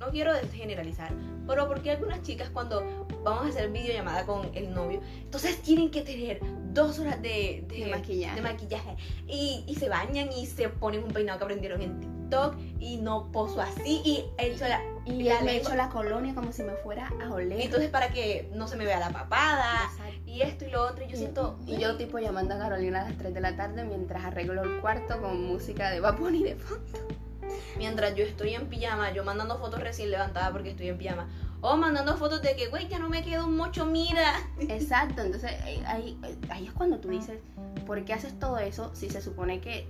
no 0.00 0.10
quiero 0.10 0.32
generalizar, 0.52 1.12
pero 1.46 1.68
porque 1.68 1.90
algunas 1.90 2.22
chicas 2.22 2.48
cuando 2.48 3.06
vamos 3.22 3.44
a 3.44 3.48
hacer 3.48 3.70
videollamada 3.70 4.24
con 4.24 4.50
el 4.54 4.72
novio, 4.72 5.00
entonces 5.20 5.60
tienen 5.60 5.90
que 5.90 6.00
tener 6.00 6.40
dos 6.72 6.98
horas 6.98 7.20
de, 7.20 7.64
de, 7.68 7.86
maquillaje, 7.86 8.36
de 8.36 8.42
maquillaje 8.42 8.96
y, 9.26 9.64
y, 9.66 9.74
se 9.74 9.88
bañan 9.88 10.32
y 10.32 10.46
se 10.46 10.68
ponen 10.68 11.04
un 11.04 11.10
peinado 11.10 11.38
que 11.38 11.44
aprendieron 11.44 11.82
en 11.82 12.00
TikTok 12.00 12.56
y 12.78 12.96
no 12.96 13.30
poso 13.30 13.60
así 13.60 14.00
y 14.04 14.24
hecho 14.38 14.66
la, 14.66 14.80
y 15.04 15.24
la 15.24 15.40
me 15.42 15.56
hecho 15.56 15.74
la 15.74 15.90
colonia 15.90 16.34
como 16.34 16.52
si 16.52 16.62
me 16.62 16.72
fuera 16.76 17.12
a 17.22 17.30
oler. 17.30 17.60
Entonces 17.60 17.90
para 17.90 18.08
que 18.10 18.48
no 18.54 18.68
se 18.68 18.76
me 18.76 18.86
vea 18.86 19.00
la 19.00 19.10
papada 19.10 19.90
y 20.24 20.42
esto 20.42 20.64
y 20.64 20.70
lo 20.70 20.86
otro, 20.86 21.04
y 21.04 21.08
yo 21.08 21.16
siento... 21.16 21.58
Y 21.66 21.78
yo 21.78 21.96
tipo 21.96 22.18
llamando 22.18 22.54
a 22.54 22.58
Carolina 22.58 23.02
a 23.02 23.08
las 23.08 23.18
3 23.18 23.34
de 23.34 23.40
la 23.40 23.56
tarde 23.56 23.84
mientras 23.84 24.24
arreglo 24.24 24.62
el 24.62 24.80
cuarto 24.80 25.20
con 25.20 25.44
música 25.44 25.90
de 25.90 26.00
Bad 26.00 26.18
y 26.32 26.44
de 26.44 26.54
fondo. 26.54 27.29
Mientras 27.76 28.14
yo 28.14 28.24
estoy 28.24 28.54
en 28.54 28.66
pijama, 28.68 29.12
yo 29.12 29.24
mandando 29.24 29.58
fotos 29.58 29.80
recién 29.80 30.10
levantada 30.10 30.52
porque 30.52 30.70
estoy 30.70 30.88
en 30.88 30.98
pijama. 30.98 31.28
O 31.60 31.76
mandando 31.76 32.16
fotos 32.16 32.42
de 32.42 32.56
que, 32.56 32.68
güey, 32.68 32.88
ya 32.88 32.98
no 32.98 33.08
me 33.08 33.22
quedo 33.22 33.46
un 33.46 33.56
mocho, 33.56 33.84
mira. 33.84 34.32
Exacto, 34.60 35.22
entonces 35.22 35.52
ahí, 35.86 36.18
ahí 36.48 36.66
es 36.66 36.72
cuando 36.72 36.98
tú 36.98 37.08
dices, 37.08 37.38
¿por 37.86 38.04
qué 38.04 38.14
haces 38.14 38.38
todo 38.38 38.58
eso 38.58 38.90
si 38.94 39.10
se 39.10 39.20
supone 39.20 39.60
que 39.60 39.86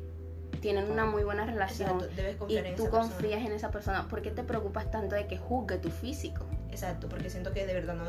tienen 0.60 0.90
una 0.90 1.06
muy 1.06 1.24
buena 1.24 1.46
relación 1.46 2.02
y 2.48 2.76
tú 2.76 2.88
confías 2.90 3.44
en 3.44 3.52
esa 3.52 3.70
persona, 3.70 4.08
¿por 4.08 4.22
qué 4.22 4.30
te 4.30 4.42
preocupas 4.42 4.90
tanto 4.90 5.14
de 5.14 5.26
que 5.26 5.38
juzgue 5.38 5.78
tu 5.78 5.90
físico? 5.90 6.46
Exacto, 6.70 7.08
porque 7.08 7.30
siento 7.30 7.52
que 7.52 7.66
de 7.66 7.74
verdad 7.74 7.94
no, 7.94 8.04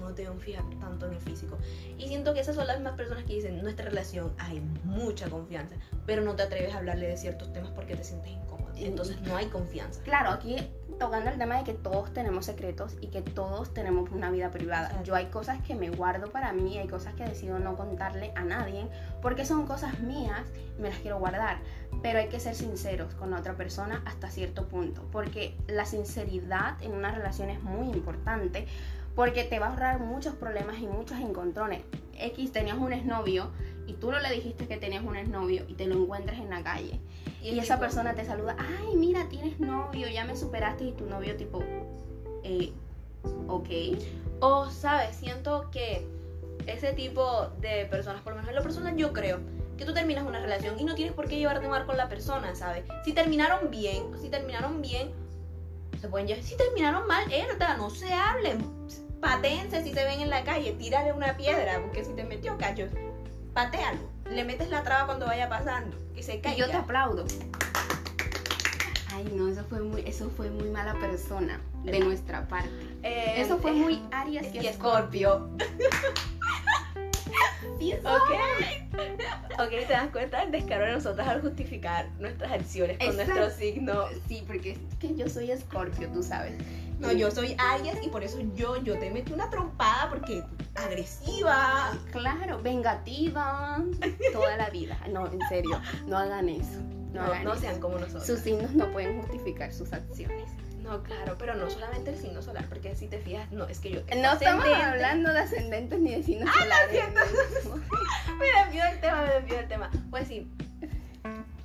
no 0.00 0.14
te 0.14 0.28
fijar 0.38 0.64
tanto 0.80 1.06
en 1.06 1.14
el 1.14 1.20
físico. 1.20 1.58
Y 1.98 2.08
siento 2.08 2.34
que 2.34 2.40
esas 2.40 2.56
son 2.56 2.66
las 2.66 2.76
mismas 2.76 2.96
personas 2.96 3.24
que 3.24 3.34
dicen, 3.34 3.56
en 3.56 3.62
nuestra 3.62 3.84
relación 3.84 4.32
hay 4.38 4.60
mucha 4.84 5.28
confianza, 5.28 5.76
pero 6.06 6.22
no 6.22 6.34
te 6.34 6.42
atreves 6.42 6.74
a 6.74 6.78
hablarle 6.78 7.06
de 7.06 7.16
ciertos 7.16 7.52
temas 7.52 7.70
porque 7.70 7.96
te 7.96 8.04
sientes 8.04 8.30
incómodo. 8.30 8.59
Entonces 8.86 9.20
no 9.22 9.36
hay 9.36 9.46
confianza. 9.46 10.02
Claro, 10.02 10.30
aquí 10.30 10.56
tocando 10.98 11.30
el 11.30 11.38
tema 11.38 11.56
de 11.56 11.64
que 11.64 11.72
todos 11.72 12.12
tenemos 12.12 12.44
secretos 12.44 12.96
y 13.00 13.06
que 13.06 13.22
todos 13.22 13.72
tenemos 13.72 14.10
una 14.10 14.30
vida 14.30 14.50
privada. 14.50 15.02
Yo 15.02 15.14
hay 15.14 15.26
cosas 15.26 15.62
que 15.62 15.74
me 15.74 15.88
guardo 15.88 16.30
para 16.30 16.52
mí, 16.52 16.76
hay 16.76 16.88
cosas 16.88 17.14
que 17.14 17.24
decido 17.24 17.58
no 17.58 17.74
contarle 17.74 18.32
a 18.36 18.44
nadie 18.44 18.86
porque 19.22 19.46
son 19.46 19.66
cosas 19.66 19.98
mías 20.00 20.42
y 20.78 20.82
me 20.82 20.90
las 20.90 20.98
quiero 20.98 21.18
guardar. 21.18 21.58
Pero 22.02 22.18
hay 22.18 22.28
que 22.28 22.38
ser 22.38 22.54
sinceros 22.54 23.14
con 23.14 23.30
la 23.30 23.38
otra 23.38 23.54
persona 23.54 24.02
hasta 24.04 24.30
cierto 24.30 24.68
punto, 24.68 25.02
porque 25.10 25.56
la 25.68 25.86
sinceridad 25.86 26.80
en 26.82 26.92
una 26.92 27.10
relación 27.10 27.48
es 27.48 27.62
muy 27.62 27.88
importante 27.88 28.66
porque 29.14 29.44
te 29.44 29.58
va 29.58 29.66
a 29.66 29.70
ahorrar 29.70 30.00
muchos 30.00 30.34
problemas 30.34 30.78
y 30.80 30.86
muchos 30.86 31.18
encontrones. 31.18 31.82
X 32.18 32.52
tenías 32.52 32.76
un 32.76 32.92
exnovio 32.92 33.50
y 33.90 33.94
tú 33.94 34.12
no 34.12 34.20
le 34.20 34.30
dijiste 34.30 34.68
que 34.68 34.76
tenías 34.76 35.02
un 35.02 35.16
exnovio 35.16 35.64
y 35.68 35.74
te 35.74 35.86
lo 35.86 35.96
encuentras 35.96 36.38
en 36.38 36.48
la 36.48 36.62
calle 36.62 37.00
y, 37.42 37.58
esa 37.58 37.80
persona 37.80 38.14
te 38.14 38.24
saluda, 38.24 38.56
ay, 38.58 38.94
mira, 38.94 39.28
tienes 39.28 39.58
novio, 39.58 40.08
ya 40.08 40.24
me 40.24 40.36
superaste 40.36 40.84
y 40.84 40.92
tu 40.92 41.06
novio 41.06 41.36
tipo, 41.36 41.62
eh, 42.44 42.72
ok. 43.48 43.68
O, 44.40 44.70
¿sabes? 44.70 45.16
Siento 45.16 45.70
que 45.70 46.06
ese 46.66 46.92
tipo 46.92 47.48
de 47.60 47.86
personas, 47.86 48.22
por 48.22 48.32
lo 48.32 48.36
menos 48.36 48.50
en 48.50 48.56
lo 48.56 48.62
personal 48.62 48.96
yo 48.96 49.12
creo, 49.12 49.40
que 49.76 49.84
tú 49.84 49.94
terminas 49.94 50.26
una 50.26 50.40
relación 50.40 50.78
y 50.78 50.84
no 50.84 50.94
tienes 50.94 51.14
por 51.14 51.26
qué 51.26 51.38
llevarte 51.38 51.66
mal 51.66 51.86
con 51.86 51.96
la 51.96 52.08
persona, 52.08 52.54
¿sabes? 52.54 52.84
Si 53.04 53.12
terminaron 53.12 53.70
bien, 53.70 54.04
si 54.20 54.28
terminaron 54.28 54.82
bien, 54.82 55.10
se 56.00 56.08
pueden 56.08 56.28
llevar. 56.28 56.44
Si 56.44 56.56
terminaron 56.56 57.06
mal, 57.06 57.30
herda, 57.32 57.76
no 57.76 57.90
se 57.90 58.12
hablen. 58.12 58.58
Patense 59.20 59.82
si 59.82 59.92
se 59.92 60.04
ven 60.04 60.20
en 60.20 60.30
la 60.30 60.44
calle, 60.44 60.72
tírale 60.72 61.12
una 61.12 61.36
piedra, 61.36 61.80
porque 61.82 62.04
si 62.04 62.12
te 62.12 62.24
metió 62.24 62.56
cachos, 62.56 62.90
patealo. 63.52 64.00
Le 64.30 64.44
metes 64.44 64.70
la 64.70 64.82
traba 64.82 65.06
cuando 65.06 65.26
vaya 65.26 65.48
pasando, 65.48 65.96
que 66.14 66.22
se 66.22 66.40
caiga. 66.40 66.56
Y 66.56 66.60
yo 66.60 66.70
te 66.70 66.76
aplaudo. 66.76 67.24
Ay, 69.12 69.32
no, 69.34 69.48
eso 69.48 69.64
fue 69.64 69.80
muy, 69.80 70.02
eso 70.06 70.30
fue 70.30 70.50
muy 70.50 70.70
mala 70.70 70.94
persona 70.94 71.60
de 71.84 72.00
nuestra 72.00 72.46
parte. 72.46 72.70
Eh, 73.02 73.34
eso 73.38 73.58
fue 73.58 73.72
muy 73.72 74.00
Aries 74.12 74.54
y, 74.54 74.66
Escorpio. 74.66 75.50
Ok. 78.04 79.60
ok, 79.60 79.70
te 79.70 79.92
das 79.92 80.08
cuenta 80.10 80.40
del 80.40 80.52
descaro 80.52 80.86
de 80.86 80.92
nosotros 80.92 81.26
al 81.26 81.40
justificar 81.40 82.08
nuestras 82.18 82.52
acciones 82.52 82.98
con 82.98 83.16
nuestro 83.16 83.50
signo. 83.50 84.04
Sí, 84.28 84.44
porque 84.46 84.72
es 84.72 84.96
que 84.98 85.14
yo 85.14 85.28
soy 85.28 85.50
escorpio, 85.50 86.08
tú 86.12 86.22
sabes. 86.22 86.54
No, 86.98 87.12
yo 87.12 87.30
soy 87.30 87.56
Aries 87.58 88.04
y 88.04 88.08
por 88.08 88.22
eso 88.22 88.38
yo, 88.54 88.76
yo 88.82 88.98
te 88.98 89.10
metí 89.10 89.32
una 89.32 89.48
trompada 89.48 90.10
porque 90.10 90.44
agresiva. 90.74 91.98
Claro, 92.12 92.60
vengativa. 92.62 93.82
Toda 94.32 94.56
la 94.58 94.68
vida. 94.68 94.98
No, 95.10 95.26
en 95.26 95.40
serio, 95.48 95.80
no 96.06 96.18
hagan 96.18 96.50
eso. 96.50 96.78
No, 97.12 97.42
no 97.42 97.56
sean 97.56 97.80
como 97.80 97.98
nosotros. 97.98 98.26
Sus 98.26 98.40
signos 98.40 98.72
no 98.74 98.90
pueden 98.92 99.20
justificar 99.22 99.72
sus 99.72 99.92
acciones. 99.92 100.48
No, 100.90 101.04
claro, 101.04 101.36
pero 101.38 101.54
no 101.54 101.70
solamente 101.70 102.10
el 102.10 102.18
signo 102.18 102.42
solar, 102.42 102.66
porque 102.68 102.96
si 102.96 103.06
te 103.06 103.20
fijas, 103.20 103.48
no, 103.52 103.68
es 103.68 103.78
que 103.78 103.90
yo... 103.90 104.00
No 104.16 104.32
estamos 104.32 104.64
hablando 104.66 105.32
de 105.32 105.38
ascendentes 105.38 106.00
ni 106.00 106.16
de 106.16 106.22
signos 106.24 106.50
ah, 106.52 106.62
solares. 106.62 107.04
me 108.36 108.46
desvío 108.46 108.84
el 108.84 109.00
tema, 109.00 109.24
me 109.24 109.34
desvío 109.34 109.60
el 109.60 109.68
tema. 109.68 109.88
Pues 110.10 110.26
sí, 110.26 110.50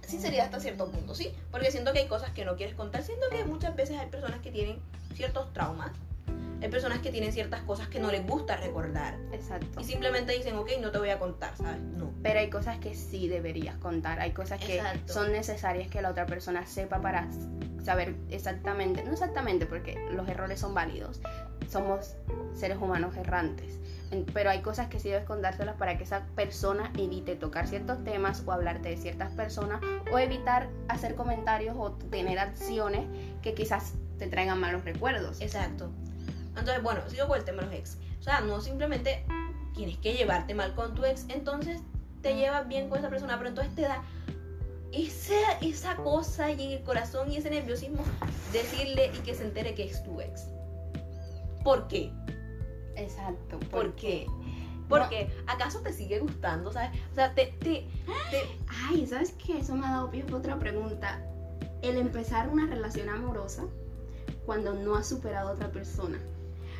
sí 0.06 0.20
sería 0.20 0.44
hasta 0.44 0.60
cierto 0.60 0.92
punto, 0.92 1.16
¿sí? 1.16 1.34
Porque 1.50 1.72
siento 1.72 1.92
que 1.92 2.00
hay 2.00 2.08
cosas 2.08 2.30
que 2.34 2.46
no 2.46 2.56
quieres 2.56 2.76
contar. 2.76 3.02
Siento 3.02 3.28
que 3.32 3.44
muchas 3.46 3.76
veces 3.76 3.98
hay 3.98 4.10
personas 4.10 4.42
que 4.42 4.52
tienen 4.52 4.80
ciertos 5.16 5.52
traumas. 5.54 5.92
Hay 6.62 6.70
personas 6.70 7.00
que 7.00 7.12
tienen 7.12 7.32
ciertas 7.32 7.62
cosas 7.62 7.88
que 7.88 8.00
no 8.00 8.12
les 8.12 8.26
gusta 8.26 8.58
recordar. 8.58 9.18
Exacto. 9.32 9.82
Y 9.82 9.84
simplemente 9.84 10.34
dicen, 10.34 10.56
ok, 10.56 10.72
no 10.82 10.92
te 10.92 10.98
voy 10.98 11.10
a 11.10 11.20
contar, 11.20 11.56
¿sabes? 11.58 11.82
No. 11.82 12.12
Pero 12.24 12.40
hay 12.40 12.50
cosas 12.50 12.78
que 12.80 12.96
sí 12.96 13.28
deberías 13.28 13.78
contar. 13.78 14.20
Hay 14.20 14.32
cosas 14.32 14.60
que 14.60 14.82
son 15.06 15.32
necesarias 15.32 15.90
que 15.90 16.02
la 16.02 16.10
otra 16.10 16.26
persona 16.26 16.66
sepa 16.66 17.02
para 17.02 17.28
saber 17.86 18.16
exactamente, 18.32 19.04
no 19.04 19.12
exactamente 19.12 19.68
porque 19.68 19.96
los 20.12 20.28
errores 20.28 20.60
son 20.60 20.74
válidos, 20.74 21.22
somos 21.70 22.16
seres 22.56 22.78
humanos 22.78 23.16
errantes, 23.16 23.80
pero 24.34 24.50
hay 24.50 24.62
cosas 24.62 24.88
que 24.88 25.00
sí 25.00 25.10
debes 25.10 25.26
contárselas 25.26 25.76
para 25.76 25.98
que 25.98 26.04
esa 26.04 26.26
persona 26.36 26.92
evite 26.98 27.36
tocar 27.36 27.68
ciertos 27.68 28.04
temas 28.04 28.44
o 28.46 28.52
hablarte 28.52 28.90
de 28.90 28.98
ciertas 28.98 29.32
personas 29.34 29.82
o 30.12 30.18
evitar 30.18 30.68
hacer 30.88 31.14
comentarios 31.14 31.76
o 31.78 31.92
tener 31.92 32.40
acciones 32.40 33.06
que 33.44 33.54
quizás 33.54 33.94
te 34.18 34.28
traigan 34.28 34.60
malos 34.60 34.84
recuerdos. 34.84 35.40
Exacto. 35.42 35.92
Entonces, 36.58 36.82
bueno, 36.82 37.02
sigo 37.10 37.28
con 37.28 37.38
el 37.38 37.46
tema 37.46 37.64
de 37.64 37.68
los 37.68 37.76
ex. 37.76 37.98
O 38.20 38.24
sea, 38.24 38.42
no 38.42 38.62
simplemente 38.62 39.26
tienes 39.74 39.98
que 39.98 40.14
llevarte 40.14 40.54
mal 40.54 40.74
con 40.74 40.96
tu 40.96 41.04
ex, 41.04 41.26
entonces 41.30 41.82
te 42.22 42.36
llevas 42.36 42.68
bien 42.68 42.90
con 42.90 43.00
esa 43.00 43.10
persona, 43.10 43.38
pero 43.38 43.50
entonces 43.50 43.76
te 43.76 43.84
da 43.84 44.04
esa, 44.92 45.36
esa 45.62 45.96
cosa 45.98 46.52
y 46.52 46.64
en 46.64 46.72
el 46.72 46.84
corazón 46.84 47.30
y 47.30 47.38
ese 47.38 47.50
nerviosismo 47.50 48.04
decirle 48.54 49.12
y 49.14 49.20
que 49.20 49.36
se 49.36 49.44
entere 49.44 49.76
que 49.76 49.84
es 49.84 50.02
tu 50.04 50.22
ex. 50.22 50.48
¿Por 51.64 51.88
qué? 51.88 52.12
Exacto. 52.96 53.60
¿Por, 53.72 53.96
qué? 53.96 54.26
Porque 54.88 55.30
acaso 55.48 55.82
te 55.82 55.92
sigue 55.92 56.20
gustando, 56.20 56.72
¿sabes? 56.72 56.92
O 57.12 57.16
sea, 57.16 57.34
te, 57.34 57.48
te, 57.60 57.88
Ay, 58.88 59.06
¿sabes 59.06 59.34
qué? 59.34 59.60
Eso 59.60 59.76
me 59.76 59.86
ha 59.86 59.92
dado 59.92 60.12
pie 60.12 60.24
para 60.24 60.38
otra 60.38 60.60
pregunta. 60.60 61.22
El 61.82 61.98
empezar 61.98 62.50
una 62.50 62.68
relación 62.68 63.10
amorosa 63.10 63.66
cuando 64.46 64.74
no 64.74 64.96
has 64.96 65.10
superado 65.10 65.50
a 65.50 65.54
otra 65.54 65.72
persona. 65.72 66.20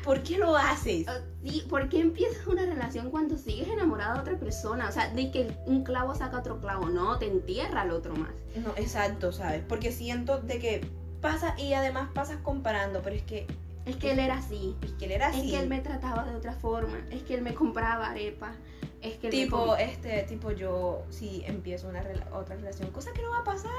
¿Por 0.06 0.22
qué 0.22 0.38
lo 0.38 0.56
haces? 0.56 1.08
Ah, 1.08 1.18
sí, 1.42 1.66
¿por 1.68 1.88
qué 1.88 1.98
empiezas 1.98 2.46
una 2.46 2.64
relación 2.64 3.10
cuando 3.10 3.36
sigues 3.36 3.66
enamorado 3.66 4.14
de 4.14 4.20
otra 4.20 4.38
persona? 4.38 4.88
O 4.88 4.92
sea, 4.92 5.08
de 5.12 5.32
que 5.32 5.52
un 5.66 5.82
clavo 5.82 6.14
saca 6.14 6.38
otro 6.38 6.60
clavo, 6.60 6.88
no, 6.88 7.18
te 7.18 7.26
entierra 7.26 7.82
al 7.82 7.90
otro 7.90 8.14
más. 8.14 8.30
No, 8.54 8.70
exacto, 8.76 9.32
¿sabes? 9.32 9.64
Porque 9.68 9.90
siento 9.90 10.38
de 10.38 10.60
que 10.60 10.86
pasa 11.20 11.58
y 11.58 11.72
además 11.72 12.08
pasas 12.14 12.38
comparando, 12.38 13.02
pero 13.02 13.16
es 13.16 13.22
que... 13.22 13.48
Es 13.84 13.96
que 13.96 14.12
él 14.12 14.20
era 14.20 14.36
así. 14.36 14.76
Es 14.82 14.92
que 14.92 15.06
él 15.06 15.10
era 15.10 15.26
así. 15.28 15.40
Es 15.40 15.50
que 15.50 15.58
él 15.58 15.68
me 15.68 15.80
trataba 15.80 16.24
de 16.24 16.36
otra 16.36 16.52
forma. 16.52 16.98
Es 17.10 17.22
que 17.22 17.34
él 17.34 17.42
me 17.42 17.54
compraba 17.54 18.10
arepa. 18.10 18.52
Es 19.02 19.18
que 19.18 19.28
tipo, 19.28 19.76
este, 19.76 20.22
tipo 20.22 20.52
yo 20.52 21.04
si 21.10 21.42
empiezo 21.46 21.88
una 21.88 22.02
otra 22.32 22.56
relación, 22.56 22.90
cosa 22.92 23.12
que 23.12 23.22
no 23.22 23.30
va 23.30 23.38
a 23.38 23.44
pasar 23.44 23.76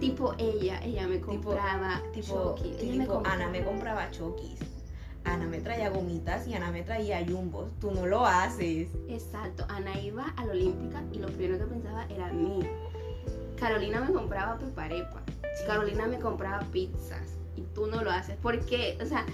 tipo 0.00 0.34
ella, 0.38 0.80
ella 0.84 1.06
me 1.06 1.20
compraba 1.20 2.02
tipo, 2.12 2.54
tipo, 2.78 3.22
Ana 3.24 3.48
me 3.48 3.64
compraba 3.64 4.10
chokis. 4.10 4.77
Ana 5.24 5.46
me 5.46 5.60
traía 5.60 5.90
gomitas 5.90 6.46
y 6.46 6.54
Ana 6.54 6.70
me 6.70 6.82
traía 6.82 7.20
yumbos. 7.20 7.70
Tú 7.80 7.90
no 7.90 8.06
lo 8.06 8.26
haces. 8.26 8.88
Exacto. 9.08 9.64
Ana 9.68 9.98
iba 10.00 10.28
a 10.36 10.44
la 10.44 10.52
Olímpica 10.52 11.02
y 11.12 11.18
lo 11.18 11.28
primero 11.28 11.58
que 11.58 11.64
pensaba 11.64 12.06
era 12.06 12.32
mí. 12.32 12.60
Carolina 13.58 14.00
me 14.00 14.12
compraba 14.12 14.58
peparepa. 14.58 15.22
Carolina 15.66 16.06
me 16.06 16.18
compraba 16.18 16.60
pizzas. 16.72 17.36
Y 17.56 17.62
tú 17.74 17.86
no 17.86 18.02
lo 18.02 18.10
haces. 18.10 18.36
¿Por 18.36 18.64
qué? 18.66 18.96
O 19.02 19.06
sea, 19.06 19.26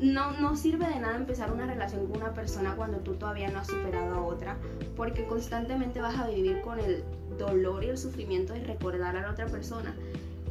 no, 0.00 0.32
no 0.40 0.56
sirve 0.56 0.86
de 0.86 0.98
nada 0.98 1.16
empezar 1.16 1.52
una 1.52 1.66
relación 1.66 2.06
con 2.06 2.18
una 2.18 2.34
persona 2.34 2.74
cuando 2.76 2.98
tú 2.98 3.14
todavía 3.14 3.50
no 3.50 3.60
has 3.60 3.68
superado 3.68 4.16
a 4.16 4.22
otra. 4.22 4.56
Porque 4.96 5.26
constantemente 5.26 6.00
vas 6.00 6.18
a 6.18 6.28
vivir 6.28 6.60
con 6.62 6.78
el 6.80 7.04
dolor 7.38 7.84
y 7.84 7.88
el 7.88 7.98
sufrimiento 7.98 8.52
de 8.52 8.64
recordar 8.64 9.16
a 9.16 9.22
la 9.22 9.30
otra 9.30 9.46
persona 9.46 9.94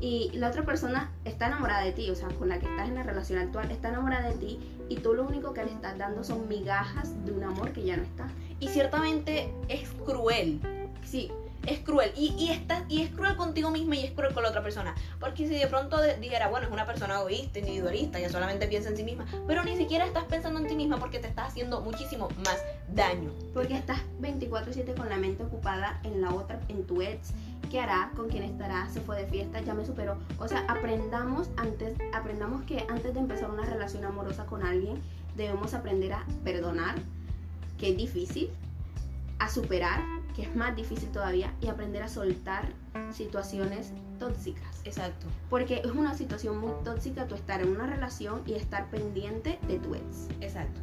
y 0.01 0.31
la 0.33 0.49
otra 0.49 0.63
persona 0.63 1.11
está 1.25 1.47
enamorada 1.47 1.83
de 1.83 1.91
ti, 1.91 2.09
o 2.09 2.15
sea, 2.15 2.27
con 2.29 2.49
la 2.49 2.59
que 2.59 2.65
estás 2.65 2.87
en 2.87 2.95
la 2.95 3.03
relación 3.03 3.39
actual, 3.39 3.71
está 3.71 3.89
enamorada 3.89 4.29
de 4.29 4.35
ti 4.35 4.59
y 4.89 4.97
tú 4.97 5.13
lo 5.13 5.23
único 5.23 5.53
que 5.53 5.63
le 5.63 5.71
estás 5.71 5.97
dando 5.97 6.23
son 6.23 6.47
migajas 6.47 7.25
de 7.25 7.31
un 7.31 7.43
amor 7.43 7.71
que 7.71 7.83
ya 7.83 7.97
no 7.97 8.03
está. 8.03 8.27
Y 8.59 8.67
ciertamente 8.69 9.51
es 9.67 9.89
cruel. 10.05 10.59
Sí, 11.03 11.31
es 11.67 11.79
cruel. 11.79 12.11
Y, 12.15 12.33
y, 12.37 12.49
está, 12.49 12.85
y 12.89 13.01
es 13.01 13.09
cruel 13.11 13.35
contigo 13.35 13.69
misma 13.69 13.95
y 13.95 14.05
es 14.05 14.11
cruel 14.11 14.33
con 14.33 14.43
la 14.43 14.49
otra 14.49 14.63
persona. 14.63 14.95
Porque 15.19 15.47
si 15.47 15.55
de 15.55 15.67
pronto 15.67 15.97
dijera, 16.19 16.47
bueno, 16.47 16.67
es 16.67 16.73
una 16.73 16.85
persona 16.85 17.19
egoísta, 17.19 17.59
individualista, 17.59 18.19
que 18.19 18.29
solamente 18.29 18.67
piensa 18.67 18.89
en 18.89 18.97
sí 18.97 19.03
misma, 19.03 19.25
pero 19.47 19.63
ni 19.63 19.75
siquiera 19.75 20.05
estás 20.05 20.23
pensando 20.25 20.59
en 20.59 20.67
ti 20.67 20.75
misma 20.75 20.97
porque 20.97 21.19
te 21.19 21.27
estás 21.27 21.49
haciendo 21.49 21.81
muchísimo 21.81 22.29
más 22.45 22.63
daño. 22.89 23.31
Porque 23.53 23.75
estás 23.75 23.99
24/7 24.21 24.95
con 24.95 25.09
la 25.09 25.17
mente 25.17 25.43
ocupada 25.43 25.99
en 26.03 26.21
la 26.21 26.33
otra, 26.33 26.59
en 26.69 26.85
tu 26.85 27.01
ex 27.01 27.33
qué 27.69 27.79
hará, 27.79 28.11
con 28.15 28.29
quién 28.29 28.43
estará, 28.43 28.89
se 28.89 29.01
fue 29.01 29.21
de 29.21 29.27
fiesta, 29.27 29.61
ya 29.61 29.73
me 29.73 29.85
superó. 29.85 30.17
O 30.39 30.47
sea, 30.47 30.65
aprendamos 30.67 31.49
antes, 31.57 31.97
aprendamos 32.13 32.63
que 32.63 32.85
antes 32.89 33.13
de 33.13 33.19
empezar 33.19 33.49
una 33.49 33.65
relación 33.65 34.05
amorosa 34.05 34.45
con 34.45 34.63
alguien, 34.63 35.01
debemos 35.35 35.73
aprender 35.73 36.13
a 36.13 36.25
perdonar, 36.43 36.95
que 37.77 37.91
es 37.91 37.97
difícil, 37.97 38.49
a 39.39 39.49
superar, 39.49 40.01
que 40.35 40.43
es 40.43 40.55
más 40.55 40.75
difícil 40.75 41.09
todavía, 41.09 41.53
y 41.61 41.67
aprender 41.67 42.03
a 42.03 42.07
soltar 42.07 42.69
situaciones 43.11 43.93
tóxicas. 44.19 44.81
Exacto. 44.83 45.27
Porque 45.49 45.81
es 45.83 45.91
una 45.91 46.15
situación 46.15 46.57
muy 46.57 46.71
tóxica 46.83 47.27
tú 47.27 47.35
estar 47.35 47.61
en 47.61 47.69
una 47.69 47.87
relación 47.87 48.41
y 48.45 48.53
estar 48.53 48.89
pendiente 48.89 49.59
de 49.67 49.79
tu 49.79 49.95
ex. 49.95 50.27
Exacto 50.41 50.81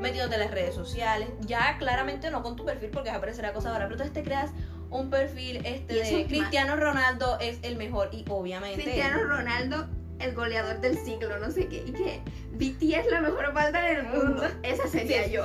metiéndote 0.00 0.36
en 0.36 0.40
las 0.40 0.50
redes 0.50 0.74
sociales, 0.74 1.28
ya 1.42 1.76
claramente 1.78 2.30
no 2.30 2.42
con 2.42 2.56
tu 2.56 2.64
perfil 2.64 2.90
porque 2.90 3.10
va 3.10 3.16
a 3.16 3.18
aparecer 3.18 3.46
acosadora, 3.46 3.84
pero 3.84 3.94
entonces 3.94 4.12
te 4.12 4.22
creas 4.22 4.50
un 4.90 5.10
perfil 5.10 5.64
este 5.64 5.94
de 5.94 6.26
Cristiano 6.26 6.76
Ronaldo 6.76 7.38
es 7.40 7.58
el 7.62 7.76
mejor 7.76 8.10
y 8.12 8.24
obviamente 8.28 8.82
Cristiano 8.82 9.22
Ronaldo 9.24 9.88
el 10.18 10.34
goleador 10.34 10.80
del 10.80 10.98
siglo, 10.98 11.38
no 11.38 11.50
sé 11.50 11.66
qué, 11.68 11.82
y 11.86 11.92
que 11.92 12.20
BTS 12.52 13.10
la 13.10 13.22
mejor 13.22 13.52
banda 13.54 13.80
del 13.80 14.04
mundo. 14.04 14.42
Esa 14.62 14.86
sería 14.86 15.26
yo. 15.26 15.44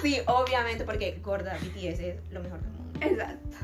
Sí, 0.00 0.20
obviamente, 0.26 0.84
porque 0.84 1.18
gorda, 1.22 1.58
BTS 1.60 2.00
es 2.00 2.16
lo 2.30 2.40
mejor 2.40 2.60
del 2.60 2.70
mundo. 2.70 3.00
Exacto. 3.00 3.56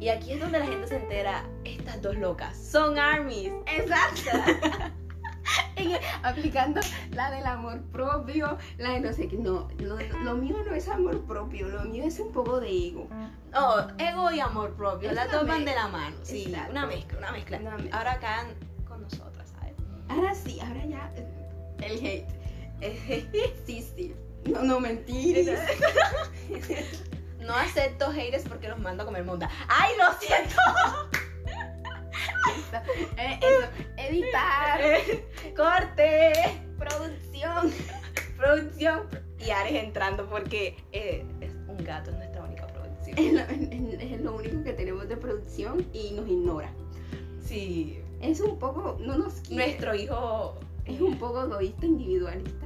Y 0.00 0.08
aquí 0.08 0.32
es 0.32 0.40
donde 0.40 0.58
la 0.58 0.66
gente 0.66 0.88
se 0.88 0.96
entera, 0.96 1.44
estas 1.64 2.00
dos 2.02 2.16
locas 2.16 2.56
son 2.56 2.98
armies. 2.98 3.52
Exacto. 3.66 4.30
aplicando 6.22 6.80
la 7.12 7.30
del 7.30 7.46
amor 7.46 7.80
propio, 7.92 8.58
la 8.78 8.90
de 8.90 9.00
no 9.00 9.12
sé 9.12 9.28
qué. 9.28 9.36
No, 9.36 9.68
lo, 9.78 10.34
mío 10.36 10.56
no 10.64 10.74
es 10.74 10.88
amor 10.88 11.24
propio, 11.26 11.68
lo 11.68 11.82
mío 11.84 12.04
es 12.04 12.18
un 12.20 12.32
poco 12.32 12.60
de 12.60 12.88
ego. 12.88 13.08
Oh, 13.54 13.86
ego 13.98 14.30
y 14.30 14.40
amor 14.40 14.74
propio, 14.74 15.12
las 15.12 15.30
dos 15.30 15.46
van 15.46 15.64
de 15.64 15.74
la 15.74 15.88
mano. 15.88 16.16
Sí, 16.22 16.52
una 16.70 16.86
mezcla, 16.86 17.18
una 17.18 17.32
mezcla. 17.32 17.60
Ahora 17.92 18.12
acá 18.12 18.46
con 18.86 19.02
nosotras, 19.02 19.50
¿sabes? 19.50 19.76
Ahora 20.08 20.34
sí, 20.34 20.60
ahora 20.60 20.84
ya 20.86 21.12
el 21.82 22.06
hate. 22.06 22.36
sí, 23.66 23.86
sí. 23.94 24.14
No, 24.44 24.62
no, 24.62 24.80
mentiras. 24.80 25.60
No 27.46 27.54
acepto 27.54 28.10
haters 28.10 28.42
porque 28.48 28.68
los 28.68 28.78
mando 28.80 29.04
a 29.04 29.06
comer 29.06 29.24
monda. 29.24 29.48
¡Ay, 29.68 29.94
lo 29.96 30.12
siento! 30.18 30.56
Eh, 33.18 33.40
eso, 33.42 33.68
editar, 33.96 34.80
¡Corte! 35.56 36.32
producción. 36.78 37.72
Producción. 38.36 39.02
Y 39.44 39.50
Ares 39.50 39.84
entrando 39.84 40.28
porque 40.28 40.76
eh, 40.92 41.24
es 41.40 41.52
un 41.68 41.76
gato, 41.84 42.10
es 42.10 42.16
nuestra 42.16 42.42
única 42.44 42.66
producción. 42.68 43.18
Es 43.18 43.32
lo, 43.32 43.40
es- 43.40 44.12
es 44.12 44.20
lo 44.20 44.36
único 44.36 44.62
que 44.64 44.72
tenemos 44.72 45.08
de 45.08 45.16
producción 45.16 45.86
y 45.92 46.10
nos 46.12 46.28
ignora. 46.28 46.70
Sí. 47.44 48.00
Es 48.20 48.40
un 48.40 48.58
poco, 48.58 48.96
no 49.00 49.16
nos 49.18 49.34
quiere. 49.40 49.66
Nuestro 49.66 49.94
hijo. 49.94 50.58
Es 50.86 51.00
un 51.00 51.18
poco 51.18 51.42
egoísta, 51.44 51.84
individualista. 51.86 52.64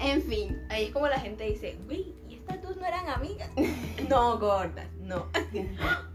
En 0.00 0.22
fin, 0.22 0.60
Ahí 0.70 0.86
es 0.86 0.90
como 0.90 1.06
la 1.08 1.20
gente 1.20 1.44
dice, 1.44 1.76
güey, 1.86 2.14
¿y 2.28 2.34
estas 2.34 2.62
dos 2.62 2.76
no 2.76 2.86
eran 2.86 3.08
amigas? 3.08 3.50
No, 4.08 4.38
gordas, 4.38 4.86
no. 5.00 5.26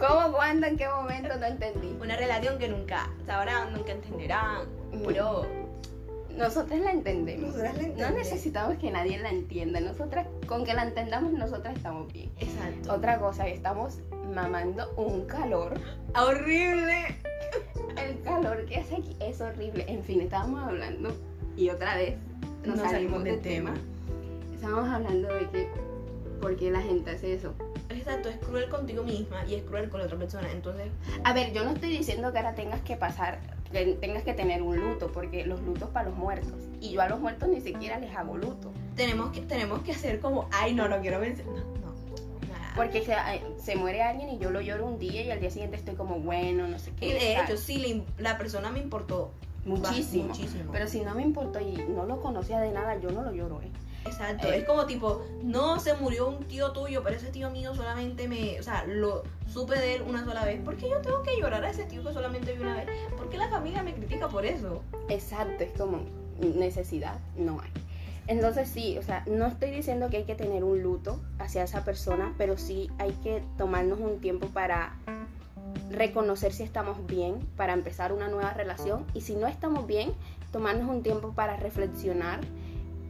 ¿cómo, 0.00 0.32
cuándo, 0.32 0.66
en 0.66 0.76
qué 0.76 0.88
momento? 0.88 1.36
No 1.38 1.46
entendí. 1.46 1.96
Una 2.00 2.16
relación 2.16 2.58
que 2.58 2.68
nunca 2.68 3.08
sabrán, 3.26 3.72
nunca 3.72 3.92
entenderán. 3.92 4.62
Pero 5.06 5.46
Nosotras 6.36 6.80
la 6.80 6.90
entendemos. 6.92 7.48
Nosotras 7.48 7.74
la 7.74 7.80
No 7.82 7.86
entendemos. 7.88 8.18
necesitamos 8.18 8.78
que 8.78 8.90
nadie 8.90 9.18
la 9.18 9.30
entienda. 9.30 9.80
Nosotras, 9.80 10.26
con 10.46 10.64
que 10.64 10.74
la 10.74 10.82
entendamos, 10.82 11.32
nosotras 11.32 11.76
estamos 11.76 12.12
bien. 12.12 12.30
Exacto. 12.38 12.92
Otra 12.94 13.18
cosa, 13.18 13.46
estamos 13.48 13.98
mamando 14.34 14.92
un 14.96 15.24
calor. 15.26 15.74
Horrible. 16.14 17.16
El 17.96 18.20
calor 18.22 18.66
que 18.66 18.76
hace 18.76 18.96
aquí 18.96 19.16
es 19.20 19.40
horrible. 19.40 19.84
En 19.88 20.04
fin, 20.04 20.20
estábamos 20.20 20.62
hablando 20.62 21.14
y 21.56 21.70
otra 21.70 21.96
vez 21.96 22.16
nos, 22.64 22.76
Nos 22.76 22.90
salimos 22.90 22.90
salimos 22.90 23.24
del 23.24 23.32
del 23.34 23.42
tema. 23.42 23.74
tema. 23.74 24.54
Estábamos 24.54 24.88
hablando 24.90 25.28
de 25.32 25.48
que 25.48 25.68
por 26.40 26.56
qué 26.56 26.70
la 26.70 26.80
gente 26.82 27.10
hace 27.12 27.32
eso. 27.34 27.54
Exacto, 28.06 28.28
es 28.28 28.36
cruel 28.36 28.68
contigo 28.68 29.02
misma 29.02 29.44
y 29.46 29.54
es 29.54 29.62
cruel 29.64 29.88
con 29.88 29.98
la 30.00 30.06
otra 30.06 30.16
persona. 30.18 30.48
Entonces, 30.52 30.88
A 31.24 31.32
ver, 31.32 31.52
yo 31.52 31.64
no 31.64 31.70
estoy 31.70 31.90
diciendo 31.90 32.32
que 32.32 32.38
ahora 32.38 32.54
tengas 32.54 32.80
que 32.82 32.96
pasar, 32.96 33.40
que 33.72 33.84
tengas 34.00 34.22
que 34.22 34.32
tener 34.32 34.62
un 34.62 34.76
luto, 34.80 35.10
porque 35.12 35.44
los 35.44 35.60
lutos 35.62 35.90
para 35.90 36.08
los 36.10 36.16
muertos. 36.18 36.54
Y 36.80 36.92
yo 36.92 37.02
a 37.02 37.08
los 37.08 37.18
muertos 37.18 37.48
ni 37.48 37.60
siquiera 37.60 37.98
les 37.98 38.14
hago 38.14 38.36
luto. 38.36 38.72
tenemos 38.94 39.30
que, 39.32 39.40
tenemos 39.40 39.80
que 39.82 39.92
hacer 39.92 40.20
como, 40.20 40.48
ay, 40.52 40.72
no, 40.74 40.86
no 40.88 41.00
quiero 41.00 41.18
mencionar. 41.18 41.54
No, 41.64 41.64
no. 41.64 41.96
Porque 42.76 43.02
se, 43.04 43.14
se 43.58 43.74
muere 43.74 44.02
alguien 44.02 44.28
y 44.28 44.38
yo 44.38 44.50
lo 44.50 44.60
lloro 44.60 44.86
un 44.86 44.98
día 44.98 45.22
y 45.22 45.30
al 45.30 45.40
día 45.40 45.50
siguiente 45.50 45.76
estoy 45.76 45.94
como, 45.96 46.20
bueno, 46.20 46.68
no 46.68 46.78
sé 46.78 46.90
Y 47.00 47.08
qué. 47.08 47.14
de 47.14 47.34
tal. 47.34 47.44
hecho, 47.46 47.56
sí, 47.56 48.04
la 48.18 48.38
persona 48.38 48.70
me 48.70 48.78
importó 48.80 49.32
muchísimo. 49.64 50.28
muchísimo. 50.28 50.70
Pero 50.72 50.86
si 50.86 51.00
no 51.00 51.14
me 51.14 51.22
importó 51.22 51.58
y 51.58 51.72
no 51.88 52.04
lo 52.06 52.20
conocía 52.20 52.60
de 52.60 52.70
nada, 52.70 53.00
yo 53.00 53.10
no 53.10 53.22
lo 53.22 53.32
lloro, 53.32 53.62
¿eh? 53.62 53.70
Exacto, 54.06 54.48
Eh. 54.48 54.58
es 54.58 54.64
como 54.64 54.86
tipo, 54.86 55.22
no 55.42 55.78
se 55.80 55.94
murió 55.94 56.28
un 56.28 56.44
tío 56.44 56.72
tuyo, 56.72 57.02
pero 57.02 57.16
ese 57.16 57.30
tío 57.30 57.50
mío 57.50 57.74
solamente 57.74 58.28
me, 58.28 58.58
o 58.58 58.62
sea, 58.62 58.84
lo 58.86 59.22
supe 59.52 59.78
de 59.78 59.96
él 59.96 60.02
una 60.02 60.24
sola 60.24 60.44
vez. 60.44 60.60
¿Por 60.62 60.76
qué 60.76 60.88
yo 60.90 60.98
tengo 61.00 61.22
que 61.22 61.38
llorar 61.38 61.64
a 61.64 61.70
ese 61.70 61.84
tío 61.84 62.02
que 62.04 62.12
solamente 62.12 62.52
vi 62.52 62.62
una 62.62 62.76
vez? 62.76 62.86
¿Por 63.16 63.28
qué 63.28 63.38
la 63.38 63.48
familia 63.48 63.82
me 63.82 63.94
critica 63.94 64.28
por 64.28 64.44
eso? 64.46 64.82
Exacto, 65.08 65.64
es 65.64 65.72
como 65.72 66.00
necesidad, 66.40 67.18
no 67.36 67.60
hay. 67.60 67.70
Entonces 68.28 68.68
sí, 68.68 68.98
o 68.98 69.02
sea, 69.02 69.22
no 69.26 69.46
estoy 69.46 69.70
diciendo 69.70 70.10
que 70.10 70.18
hay 70.18 70.24
que 70.24 70.34
tener 70.34 70.64
un 70.64 70.82
luto 70.82 71.20
hacia 71.38 71.62
esa 71.62 71.84
persona, 71.84 72.34
pero 72.36 72.58
sí 72.58 72.90
hay 72.98 73.12
que 73.22 73.42
tomarnos 73.56 74.00
un 74.00 74.18
tiempo 74.20 74.48
para 74.48 74.96
reconocer 75.90 76.52
si 76.52 76.62
estamos 76.64 77.06
bien, 77.06 77.38
para 77.56 77.72
empezar 77.72 78.12
una 78.12 78.28
nueva 78.28 78.52
relación 78.52 79.04
y 79.14 79.20
si 79.20 79.36
no 79.36 79.46
estamos 79.46 79.86
bien, 79.86 80.12
tomarnos 80.50 80.88
un 80.88 81.02
tiempo 81.02 81.32
para 81.32 81.56
reflexionar 81.56 82.40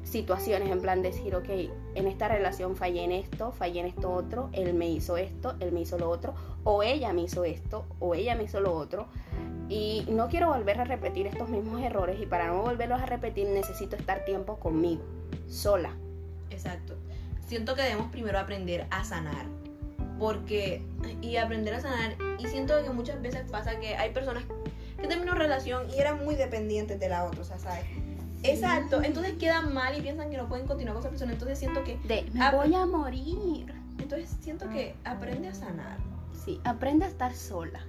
situaciones 0.06 0.70
en 0.70 0.80
plan 0.80 1.02
decir, 1.02 1.34
ok, 1.34 1.48
en 1.94 2.06
esta 2.06 2.28
relación 2.28 2.76
fallé 2.76 3.04
en 3.04 3.12
esto, 3.12 3.52
fallé 3.52 3.80
en 3.80 3.86
esto 3.86 4.10
otro, 4.10 4.48
él 4.52 4.72
me 4.74 4.88
hizo 4.88 5.16
esto, 5.16 5.56
él 5.60 5.72
me 5.72 5.80
hizo 5.80 5.98
lo 5.98 6.08
otro, 6.08 6.34
o 6.64 6.82
ella 6.82 7.12
me 7.12 7.22
hizo 7.22 7.44
esto, 7.44 7.84
o 7.98 8.14
ella 8.14 8.36
me 8.36 8.44
hizo 8.44 8.60
lo 8.60 8.72
otro, 8.72 9.08
y 9.68 10.06
no 10.08 10.28
quiero 10.28 10.48
volver 10.48 10.80
a 10.80 10.84
repetir 10.84 11.26
estos 11.26 11.48
mismos 11.48 11.82
errores 11.82 12.20
y 12.20 12.26
para 12.26 12.46
no 12.46 12.62
volverlos 12.62 13.00
a 13.00 13.06
repetir 13.06 13.48
necesito 13.48 13.96
estar 13.96 14.24
tiempo 14.24 14.58
conmigo, 14.58 15.02
sola. 15.48 15.90
Exacto. 16.50 16.94
Siento 17.46 17.74
que 17.74 17.82
debemos 17.82 18.10
primero 18.10 18.38
aprender 18.38 18.86
a 18.90 19.04
sanar. 19.04 19.46
Porque, 20.18 20.82
y 21.20 21.36
aprender 21.36 21.74
a 21.74 21.80
sanar, 21.80 22.16
y 22.38 22.46
siento 22.46 22.82
que 22.82 22.88
muchas 22.88 23.20
veces 23.20 23.42
pasa 23.50 23.78
que 23.78 23.96
hay 23.96 24.14
personas 24.14 24.44
que 24.98 25.06
terminan 25.08 25.36
relación 25.36 25.90
y 25.90 25.98
eran 25.98 26.24
muy 26.24 26.36
dependientes 26.36 26.98
de 26.98 27.08
la 27.10 27.24
otra, 27.24 27.42
o 27.42 27.44
sea, 27.44 27.58
¿sabes? 27.58 27.84
Exacto, 28.42 29.02
entonces 29.02 29.34
quedan 29.38 29.72
mal 29.74 29.96
y 29.98 30.02
piensan 30.02 30.30
que 30.30 30.36
no 30.36 30.48
pueden 30.48 30.66
continuar 30.66 30.94
con 30.94 31.00
esa 31.02 31.10
persona, 31.10 31.32
entonces 31.32 31.58
siento 31.58 31.82
que, 31.84 31.96
De, 32.06 32.28
me 32.32 32.50
voy 32.52 32.74
a 32.74 32.86
morir. 32.86 33.72
entonces 33.98 34.36
siento 34.40 34.68
que 34.68 34.94
aprende 35.04 35.48
a 35.48 35.54
sanar. 35.54 35.98
Sí, 36.44 36.60
aprende 36.64 37.04
a 37.06 37.08
estar 37.08 37.34
sola. 37.34 37.80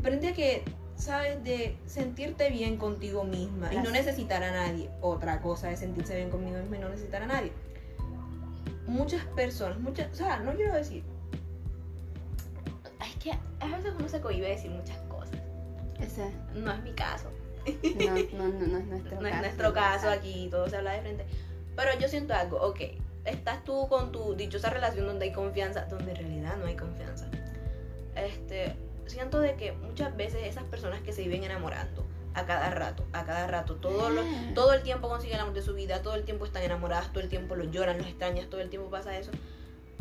Aprende 0.00 0.28
a 0.28 0.32
que, 0.34 0.64
¿sabes? 0.96 1.42
De 1.44 1.76
sentirte 1.86 2.50
bien 2.50 2.76
contigo 2.76 3.24
misma 3.24 3.72
y 3.72 3.76
no 3.78 3.90
necesitar 3.90 4.42
a 4.42 4.50
nadie. 4.50 4.90
Otra 5.00 5.40
cosa 5.40 5.70
es 5.70 5.78
sentirse 5.80 6.14
bien 6.16 6.28
conmigo 6.30 6.58
misma 6.58 6.76
y 6.76 6.80
no 6.80 6.88
necesitar 6.90 7.22
a 7.22 7.26
nadie. 7.26 7.52
Muchas 8.86 9.24
personas, 9.24 9.78
muchas, 9.78 10.10
o 10.12 10.14
sea, 10.16 10.40
no 10.40 10.52
quiero 10.54 10.74
decir. 10.74 11.04
Es 13.06 13.14
que 13.22 13.32
a 13.60 13.76
veces 13.76 13.94
uno 13.98 14.08
se 14.08 14.20
cohíbe 14.20 14.46
de 14.48 14.56
decir 14.56 14.70
muchas 14.70 14.98
cosas. 15.08 15.38
Ese, 16.00 16.30
No 16.54 16.72
es 16.72 16.82
mi 16.82 16.92
caso. 16.92 17.30
No, 17.66 18.14
no, 18.38 18.48
no, 18.48 18.66
no 18.66 18.78
es 18.78 18.84
nuestro 18.86 19.16
no 19.16 19.22
caso. 19.22 19.34
es 19.34 19.40
nuestro 19.40 19.72
caso 19.72 20.08
aquí, 20.10 20.48
todo 20.50 20.68
se 20.68 20.76
habla 20.76 20.92
de 20.92 21.00
frente. 21.02 21.24
Pero 21.76 21.90
yo 21.98 22.08
siento 22.08 22.34
algo, 22.34 22.58
ok, 22.60 22.80
estás 23.24 23.64
tú 23.64 23.88
con 23.88 24.12
tu 24.12 24.34
dichosa 24.34 24.70
relación 24.70 25.06
donde 25.06 25.26
hay 25.26 25.32
confianza, 25.32 25.84
donde 25.86 26.10
en 26.12 26.16
realidad 26.16 26.56
no 26.56 26.66
hay 26.66 26.76
confianza. 26.76 27.26
Este, 28.16 28.74
siento 29.06 29.40
de 29.40 29.54
que 29.54 29.72
muchas 29.72 30.16
veces 30.16 30.46
esas 30.46 30.64
personas 30.64 31.00
que 31.02 31.12
se 31.12 31.22
viven 31.22 31.44
enamorando 31.44 32.06
a 32.34 32.46
cada 32.46 32.70
rato, 32.70 33.04
a 33.12 33.24
cada 33.24 33.46
rato, 33.46 33.76
todo, 33.76 34.10
lo- 34.10 34.20
Ah. 34.22 34.50
todo 34.54 34.72
el 34.72 34.82
tiempo 34.82 35.08
consiguen 35.08 35.36
el 35.36 35.40
amor 35.42 35.54
de 35.54 35.62
su 35.62 35.74
vida, 35.74 36.02
todo 36.02 36.14
el 36.14 36.24
tiempo 36.24 36.44
están 36.44 36.62
enamoradas, 36.62 37.08
todo 37.12 37.20
el 37.22 37.28
tiempo 37.28 37.56
lo 37.56 37.64
lloran, 37.64 37.98
los 37.98 38.06
extrañas, 38.06 38.48
todo 38.48 38.60
el 38.60 38.70
tiempo 38.70 38.88
pasa 38.90 39.16
eso. 39.18 39.30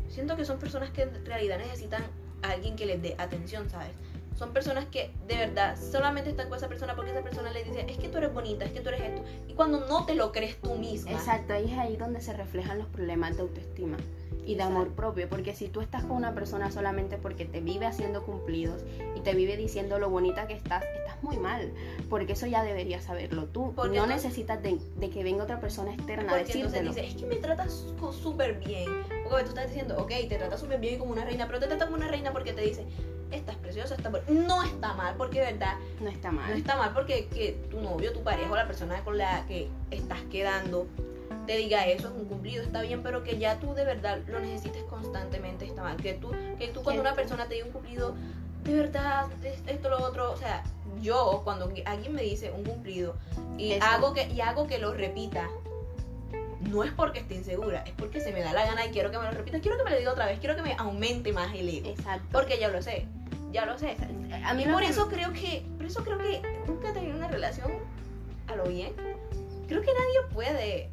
Siento 0.10 0.36
que 0.36 0.45
son 0.45 0.60
personas 0.60 0.89
que 0.91 1.03
en 1.03 1.26
realidad 1.26 1.57
necesitan 1.57 2.03
a 2.41 2.51
alguien 2.51 2.76
que 2.76 2.86
les 2.86 3.01
dé 3.01 3.16
atención, 3.18 3.70
¿sabes? 3.70 3.91
Son 4.40 4.54
personas 4.54 4.86
que 4.86 5.12
de 5.28 5.36
verdad 5.36 5.78
solamente 5.78 6.30
están 6.30 6.48
con 6.48 6.58
esa 6.58 6.70
persona 6.70 6.96
porque 6.96 7.12
esa 7.12 7.22
persona 7.22 7.52
les 7.52 7.68
dice, 7.68 7.86
es 7.90 7.98
que 7.98 8.08
tú 8.08 8.20
eres 8.20 8.34
bonita, 8.34 8.64
es 8.64 8.72
que 8.72 8.80
tú 8.80 8.88
eres 8.88 9.02
esto. 9.02 9.22
Y 9.50 9.54
cuando 9.54 9.86
no 9.86 10.06
te 10.06 10.16
lo 10.16 10.32
crees 10.32 10.56
tú 10.62 10.76
misma. 10.76 11.12
Exacto, 11.12 11.54
ahí 11.54 11.70
es 11.70 11.78
ahí 11.78 11.98
donde 11.98 12.22
se 12.22 12.32
reflejan 12.32 12.78
los 12.78 12.88
problemas 12.88 13.36
de 13.36 13.42
autoestima 13.42 13.98
y 14.46 14.56
de 14.56 14.64
amor 14.64 14.94
propio, 14.94 15.28
porque 15.28 15.54
si 15.54 15.68
tú 15.68 15.82
estás 15.82 16.04
con 16.06 16.14
una 16.16 16.34
persona 16.34 16.72
solamente 16.72 17.18
porque 17.18 17.44
te 17.44 17.60
vive 17.60 17.86
haciendo 17.86 18.24
cumplidos 18.24 18.82
y 19.14 19.20
te 19.20 19.34
vive 19.34 19.58
diciendo 19.58 20.00
lo 20.00 20.10
bonita 20.10 20.48
que 20.48 20.54
estás, 20.54 20.86
estás 21.00 21.22
muy 21.22 21.36
mal, 21.38 21.74
porque 22.10 22.32
eso 22.34 22.48
ya 22.48 22.64
deberías 22.64 23.04
saberlo 23.04 23.44
tú. 23.48 23.74
Porque 23.76 23.98
no 23.98 24.06
entonces- 24.06 24.24
necesitas 24.24 24.64
de, 24.64 24.80
de 24.96 25.10
que 25.10 25.22
venga 25.22 25.44
otra 25.44 25.60
persona 25.60 25.94
externa 25.94 26.32
a 26.32 26.38
Porque 26.38 26.54
entonces 26.54 26.82
decírtelo. 26.82 26.94
dice, 26.96 27.08
es 27.08 27.16
que 27.16 27.26
me 27.28 27.36
tratas 27.36 27.86
súper 28.24 28.58
bien. 28.60 28.86
Porque 29.30 29.44
tú 29.44 29.50
estás 29.50 29.68
diciendo, 29.68 29.98
ok, 30.00 30.12
te 30.30 30.38
trata 30.38 30.58
súper 30.58 30.80
bien 30.80 30.98
como 30.98 31.12
una 31.12 31.26
reina, 31.26 31.46
pero 31.46 31.60
te 31.60 31.68
trata 31.68 31.84
como 31.88 31.98
una 31.98 32.08
reina 32.08 32.32
porque 32.32 32.54
te 32.54 32.62
dice, 32.62 32.86
estás 33.32 33.55
preciosa, 33.57 33.95
estás 33.95 34.11
bu-". 34.11 34.21
No 34.27 34.63
está 34.63 34.93
mal, 34.93 35.15
porque 35.17 35.39
de 35.39 35.53
verdad, 35.53 35.75
No 35.99 36.09
está 36.09 36.32
mal. 36.32 36.49
no 36.49 36.55
está 36.55 36.75
mal 36.77 36.91
porque 36.93 37.27
que 37.27 37.53
tu 37.69 37.80
novio, 37.82 38.13
tu 38.13 38.23
pareja 38.23 38.51
o 38.51 38.55
la 38.55 38.67
persona 38.67 39.03
con 39.03 39.17
la 39.17 39.45
que 39.47 39.69
estás 39.91 40.19
quedando 40.32 40.88
te 41.45 41.57
diga 41.57 41.86
eso, 41.88 42.07
es 42.09 42.13
un 42.13 42.25
cumplido, 42.25 42.63
está 42.63 42.82
bien, 42.82 43.01
pero 43.01 43.23
que 43.23 43.38
ya 43.39 43.59
tú 43.59 43.73
de 43.73 43.84
verdad 43.84 44.19
lo 44.27 44.39
necesites 44.39 44.84
constantemente, 44.84 45.65
está 45.65 45.82
mal. 45.84 45.97
Que 45.97 46.13
tú, 46.13 46.32
que 46.59 46.67
tú 46.67 46.84
cuando 46.84 47.01
una 47.01 47.15
persona 47.15 47.47
te 47.47 47.55
diga 47.55 47.65
un 47.65 47.71
cumplido, 47.71 48.13
de 48.63 48.73
verdad, 48.75 49.25
es- 49.43 49.59
esto, 49.67 49.89
lo 49.89 49.97
otro, 50.03 50.32
o 50.32 50.38
sea, 50.38 50.63
yo 51.01 51.41
cuando 51.43 51.71
alguien 51.86 52.13
me 52.13 52.21
dice 52.23 52.51
un 52.51 52.63
cumplido 52.65 53.15
y 53.57 53.71
Eso. 53.71 53.86
hago 53.86 54.13
que 54.13 54.27
y 54.30 54.41
hago 54.41 54.67
que 54.67 54.77
lo 54.80 54.93
repita, 54.93 55.47
no 56.61 56.84
es 56.84 56.91
porque 56.91 57.19
esté 57.19 57.36
insegura, 57.36 57.84
es 57.84 57.93
porque 57.93 58.19
se 58.19 58.32
me 58.32 58.41
da 58.41 58.53
la 58.53 58.65
gana 58.65 58.86
y 58.86 58.89
quiero 58.89 59.09
que 59.11 59.17
me 59.17 59.23
lo 59.23 59.32
repita, 59.32 59.59
quiero 59.59 59.77
que 59.77 59.84
me 59.86 59.91
lo 59.91 59.97
diga 59.97 60.11
otra 60.11 60.25
vez, 60.25 60.39
quiero 60.39 60.55
que 60.55 60.61
me 60.61 60.73
aumente 60.77 61.32
más 61.32 61.53
el 61.55 61.69
ego, 61.69 61.89
Exacto. 61.89 62.25
porque 62.32 62.59
ya 62.59 62.67
lo 62.67 62.82
sé, 62.82 63.05
ya 63.52 63.66
lo 63.66 63.78
sé. 63.78 63.95
a 64.43 64.54
mí 64.54 64.64
Y 64.64 64.68
por 64.68 64.84
eso 64.84 65.08
creo 65.10 65.32
que, 65.34 65.66
por 65.78 65.86
eso 65.86 66.04
creo 66.04 66.18
que 66.18 66.41
nunca 66.68 66.89
he 66.89 66.93
tenido 66.93 67.16
una 67.18 67.28
relación 67.28 67.72
a 68.47 68.56
lo 68.56 68.66
bien. 68.66 68.93
Creo 69.68 69.82
que 69.82 69.88
nadie 69.93 70.34
puede, 70.34 70.89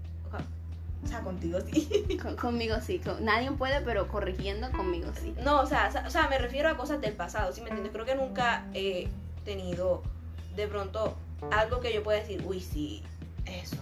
o 1.05 1.09
sea, 1.09 1.21
contigo 1.21 1.59
sí. 1.61 2.19
con- 2.23 2.37
conmigo 2.37 2.77
sí, 2.81 2.99
con- 2.99 3.25
nadie 3.25 3.51
puede, 3.53 3.81
pero 3.83 4.09
corrigiendo 4.09 4.71
conmigo 4.73 5.11
sí. 5.21 5.35
No, 5.43 5.61
o 5.61 5.67
sea, 5.67 5.91
o 6.07 6.11
sea, 6.11 6.29
me 6.29 6.39
refiero 6.39 6.69
a 6.69 6.77
cosas 6.77 7.01
del 7.01 7.13
pasado, 7.15 7.53
¿sí 7.53 7.61
me 7.61 7.69
entiendes? 7.69 7.93
Creo 7.93 8.05
que 8.05 8.15
nunca 8.15 8.67
he 8.75 9.09
tenido 9.45 10.03
de 10.57 10.67
pronto 10.69 11.17
algo 11.53 11.81
que 11.81 11.93
yo 11.95 12.03
pueda 12.03 12.19
decir, 12.21 12.43
uy, 12.47 12.61
sí, 12.61 13.03
eso, 13.47 13.77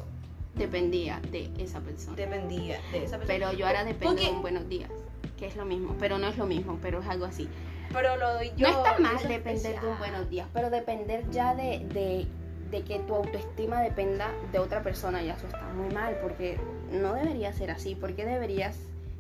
Dependía 0.55 1.21
de 1.33 1.51
esa 1.59 1.81
persona. 1.81 2.15
dependía 2.17 2.81
de 2.93 2.99
esa 3.05 3.19
persona. 3.19 3.27
Pero 3.27 3.53
yo 3.53 3.67
ahora 3.67 3.85
dependo 3.85 4.15
Porque- 4.15 4.27
de 4.27 4.31
un 4.31 4.43
buenos 4.43 4.69
días, 4.69 4.91
que 5.39 5.47
es 5.47 5.57
lo 5.57 5.65
mismo, 5.65 5.97
pero 5.99 6.19
no 6.19 6.29
es 6.29 6.37
lo 6.37 6.47
mismo, 6.47 6.79
pero 6.81 7.01
es 7.01 7.09
algo 7.09 7.25
así. 7.25 7.49
Pero 7.95 8.17
lo 8.17 8.35
doy 8.35 8.53
yo. 8.57 8.69
no 8.71 8.77
está 8.85 8.99
mal 8.99 9.17
es 9.17 9.29
depender 9.29 9.81
de 9.81 9.87
un 9.87 9.99
buenos 9.99 10.29
días, 10.29 10.49
pero 10.53 10.69
depender 10.69 11.31
ya 11.31 11.55
de, 11.55 11.79
de, 11.93 12.27
de 12.71 12.83
que 12.83 12.99
tu 12.99 13.15
autoestima 13.15 13.81
dependa 13.81 14.31
de 14.53 14.59
otra 14.59 14.83
persona, 14.83 15.23
ya 15.23 15.35
eso 15.35 15.47
está 15.47 15.63
muy 15.73 15.95
mal, 15.95 16.19
porque 16.21 16.59
no 16.91 17.15
debería 17.15 17.53
ser 17.53 17.71
así, 17.71 17.95
porque 17.95 18.27
deberías 18.27 18.77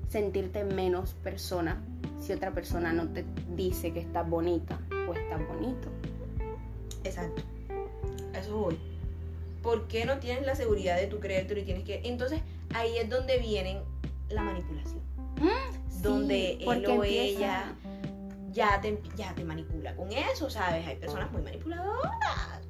sentirte 0.08 0.64
menos 0.64 1.14
persona 1.22 1.80
si 2.20 2.32
otra 2.32 2.50
persona 2.52 2.92
no 2.92 3.08
te 3.08 3.24
dice 3.54 3.92
que 3.92 4.00
estás 4.00 4.28
bonita 4.28 4.78
o 5.08 5.14
estás 5.14 5.40
bonito. 5.48 5.88
Exacto. 7.04 7.42
Eso 8.34 8.56
voy. 8.58 8.78
¿Por 9.62 9.88
qué 9.88 10.04
no 10.04 10.18
tienes 10.18 10.44
la 10.46 10.54
seguridad 10.54 10.96
de 10.96 11.06
tu 11.06 11.20
creértelo 11.20 11.60
y 11.60 11.64
tienes 11.64 11.84
que... 11.84 12.00
Entonces 12.04 12.40
ahí 12.74 12.96
es 12.98 13.08
donde 13.08 13.38
viene 13.38 13.80
la 14.28 14.42
manipulación. 14.42 15.00
Mm, 15.40 16.02
donde 16.02 16.56
sí, 16.58 16.64
él 16.64 16.68
o 16.68 16.72
empieza- 16.72 17.24
ella 17.24 17.74
ya 18.54 18.80
te, 18.80 19.00
ya 19.16 19.34
te 19.34 19.44
manipula 19.44 19.94
con 19.96 20.10
eso, 20.10 20.48
¿sabes? 20.48 20.86
Hay 20.86 20.96
personas 20.96 21.30
muy 21.32 21.42
manipuladoras. 21.42 22.62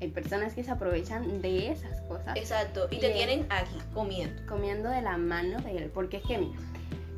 Hay 0.00 0.08
personas 0.08 0.54
que 0.54 0.64
se 0.64 0.70
aprovechan 0.70 1.42
de 1.42 1.68
esas 1.70 2.00
cosas 2.02 2.36
Exacto. 2.36 2.88
Y 2.90 2.98
te 2.98 3.10
tienen 3.10 3.46
aquí 3.50 3.76
comiendo. 3.92 4.42
comiendo 4.46 4.88
de 4.88 5.02
la 5.02 5.16
mano 5.16 5.60
de 5.60 5.76
él. 5.76 5.90
Porque 5.92 6.16
es 6.16 6.22
que, 6.24 6.38
mira, 6.38 6.58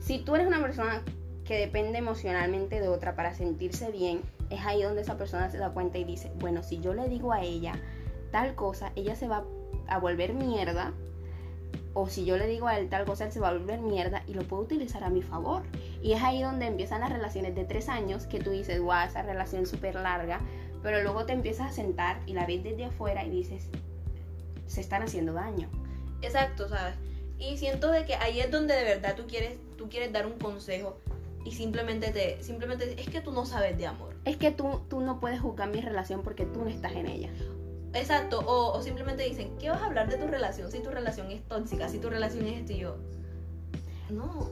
si 0.01 0.19
tú 0.19 0.35
eres 0.35 0.47
una 0.47 0.61
persona 0.61 1.03
que 1.45 1.59
depende 1.59 1.99
emocionalmente 1.99 2.81
de 2.81 2.89
otra 2.89 3.15
para 3.15 3.35
sentirse 3.35 3.91
bien, 3.91 4.23
es 4.51 4.65
ahí 4.65 4.83
donde 4.83 5.03
esa 5.03 5.17
persona 5.17 5.51
se 5.51 5.59
da 5.59 5.71
cuenta 5.71 5.99
y 5.99 6.05
dice, 6.05 6.33
bueno, 6.37 6.63
si 6.63 6.81
yo 6.81 6.95
le 6.95 7.09
digo 7.09 7.33
a 7.33 7.43
ella 7.43 7.75
tal 8.31 8.55
cosa, 8.55 8.93
ella 8.97 9.15
se 9.15 9.29
va 9.29 9.45
a 9.87 9.99
volver 9.99 10.35
mierda. 10.35 10.93
O 11.95 12.09
si 12.09 12.25
yo 12.25 12.37
le 12.37 12.47
digo 12.47 12.67
a 12.67 12.79
él 12.79 12.89
tal 12.89 13.05
cosa, 13.05 13.25
él 13.25 13.33
se 13.33 13.41
va 13.41 13.49
a 13.49 13.53
volver 13.53 13.81
mierda 13.81 14.25
y 14.27 14.35
lo 14.35 14.43
puedo 14.43 14.63
utilizar 14.63 15.05
a 15.05 15.11
mi 15.11 15.23
favor. 15.23 15.63
Y 16.03 16.13
es 16.13 16.23
ahí 16.23 16.43
donde 16.43 16.67
empiezan 16.67 17.01
las 17.01 17.11
relaciones 17.11 17.55
de 17.55 17.65
tres 17.65 17.89
años 17.89 18.27
que 18.27 18.41
tú 18.41 18.51
dices, 18.51 18.81
guau, 18.81 19.07
esa 19.07 19.23
relación 19.23 19.67
súper 19.67 19.95
larga. 19.95 20.41
Pero 20.83 21.03
luego 21.03 21.25
te 21.25 21.33
empiezas 21.33 21.71
a 21.71 21.73
sentar 21.73 22.21
y 22.27 22.35
la 22.35 22.47
ves 22.47 22.63
desde 22.63 22.87
afuera 22.87 23.25
y 23.25 23.31
dices, 23.31 23.69
se 24.67 24.81
están 24.81 25.03
haciendo 25.03 25.33
daño. 25.33 25.69
Exacto, 26.21 26.69
¿sabes? 26.69 26.97
Y 27.39 27.57
siento 27.59 27.91
de 27.91 28.05
que 28.05 28.17
ahí 28.17 28.41
es 28.41 28.51
donde 28.51 28.75
de 28.75 28.85
verdad 28.85 29.15
tú 29.17 29.27
quieres, 29.27 29.59
tú 29.77 29.89
quieres 29.89 30.13
dar 30.13 30.27
un 30.27 30.39
consejo 30.39 30.99
y 31.45 31.53
simplemente 31.53 32.11
te, 32.11 32.43
simplemente 32.43 33.01
es 33.01 33.09
que 33.09 33.21
tú 33.21 33.31
no 33.31 33.45
sabes 33.45 33.77
de 33.77 33.87
amor. 33.87 34.15
Es 34.25 34.37
que 34.37 34.51
tú, 34.51 34.81
tú 34.89 35.01
no 35.01 35.21
puedes 35.21 35.41
juzgar 35.41 35.69
mi 35.69 35.81
relación 35.81 36.23
porque 36.23 36.47
tú 36.47 36.65
no 36.65 36.71
estás 36.71 36.93
en 36.93 37.07
ella. 37.07 37.31
Exacto, 37.95 38.41
o, 38.41 38.77
o 38.77 38.83
simplemente 38.83 39.23
dicen, 39.23 39.57
¿qué 39.59 39.71
vas 39.71 39.81
a 39.83 39.87
hablar 39.87 40.09
de 40.09 40.17
tu 40.17 40.27
relación 40.27 40.71
si 40.71 40.81
tu 40.81 40.91
relación 40.91 41.31
es 41.31 41.43
tóxica, 41.45 41.89
si 41.89 41.99
tu 41.99 42.11
relación 42.11 42.47
es 42.47 42.61
esto 42.61 42.73
y 42.73 42.79
yo? 42.79 42.97
No, 44.11 44.51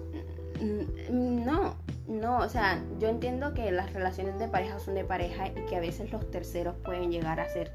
Mm, 0.62 1.44
No, 1.44 1.74
no, 2.06 2.38
o 2.38 2.48
sea, 2.48 2.82
yo 3.00 3.08
entiendo 3.08 3.52
que 3.54 3.70
las 3.72 3.92
relaciones 3.92 4.38
de 4.38 4.48
pareja 4.48 4.78
son 4.78 4.94
de 4.94 5.04
pareja 5.04 5.48
y 5.48 5.66
que 5.66 5.76
a 5.76 5.80
veces 5.80 6.12
los 6.12 6.30
terceros 6.30 6.76
pueden 6.84 7.10
llegar 7.10 7.40
a 7.40 7.48
ser 7.48 7.72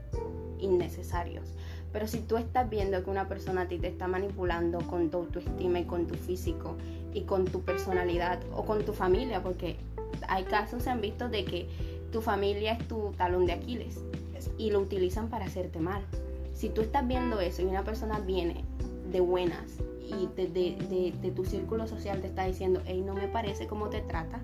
innecesarios. 0.60 1.54
Pero 1.92 2.08
si 2.08 2.20
tú 2.20 2.38
estás 2.38 2.70
viendo 2.70 3.04
que 3.04 3.10
una 3.10 3.28
persona 3.28 3.62
a 3.62 3.68
ti 3.68 3.78
te 3.80 3.88
está 3.88 4.08
manipulando 4.08 4.80
con 4.88 5.10
tu 5.10 5.18
autoestima 5.18 5.80
y 5.80 5.86
con 5.86 6.08
tu 6.08 6.16
físico 6.16 6.78
y 7.14 7.22
con 7.22 7.46
tu 7.46 7.62
personalidad 7.64 8.40
o 8.56 8.64
con 8.66 8.84
tu 8.86 8.94
familia, 8.94 9.42
porque 9.42 9.78
hay 10.28 10.44
casos 10.46 10.84
se 10.84 10.90
han 10.90 11.02
visto 11.02 11.30
de 11.30 11.46
que 11.46 11.68
tu 12.12 12.22
familia 12.22 12.74
es 12.74 12.88
tu 12.88 13.12
talón 13.18 13.46
de 13.46 13.54
Aquiles 13.54 14.00
y 14.58 14.72
lo 14.72 14.80
utilizan 14.80 15.30
para 15.30 15.46
hacerte 15.46 15.80
mal. 15.80 16.02
Si 16.54 16.70
tú 16.70 16.82
estás 16.82 17.08
viendo 17.08 17.40
eso 17.40 17.62
y 17.62 17.66
una 17.66 17.84
persona 17.84 18.20
viene 18.20 18.64
de 19.12 19.20
buenas 19.20 19.64
y 20.10 20.28
de, 20.36 20.48
de- 20.48 21.14
de- 21.22 21.32
tu 21.32 21.44
círculo 21.46 21.86
social 21.88 22.22
te 22.22 22.28
está 22.28 22.46
diciendo, 22.46 22.82
hey, 22.86 23.04
no 23.06 23.14
me 23.14 23.28
parece 23.28 23.68
cómo 23.68 23.90
te 23.90 24.00
trata, 24.02 24.40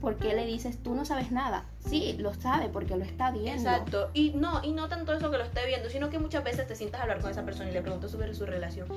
¿por 0.00 0.16
qué 0.16 0.34
le 0.34 0.44
dices, 0.44 0.76
tú 0.82 0.94
no 0.94 1.04
sabes 1.04 1.30
nada? 1.30 1.64
Sí, 1.88 2.16
lo 2.18 2.34
sabe 2.34 2.68
porque 2.68 2.96
lo 2.96 3.04
está 3.04 3.30
viendo. 3.30 3.52
exacto. 3.52 4.10
Y 4.12 4.30
no, 4.34 4.62
y 4.64 4.72
no 4.72 4.88
tanto 4.88 5.12
eso 5.14 5.30
que 5.30 5.38
lo 5.38 5.44
esté 5.44 5.64
viendo, 5.66 5.88
sino 5.88 6.10
que 6.10 6.18
muchas 6.18 6.42
veces 6.44 6.66
te 6.66 6.74
sientas 6.74 7.00
a 7.00 7.04
hablar 7.04 7.20
con 7.20 7.30
esa 7.30 7.44
persona 7.44 7.70
y 7.70 7.72
le 7.72 7.80
preguntas 7.80 8.10
sobre 8.10 8.34
su 8.34 8.44
relación 8.44 8.88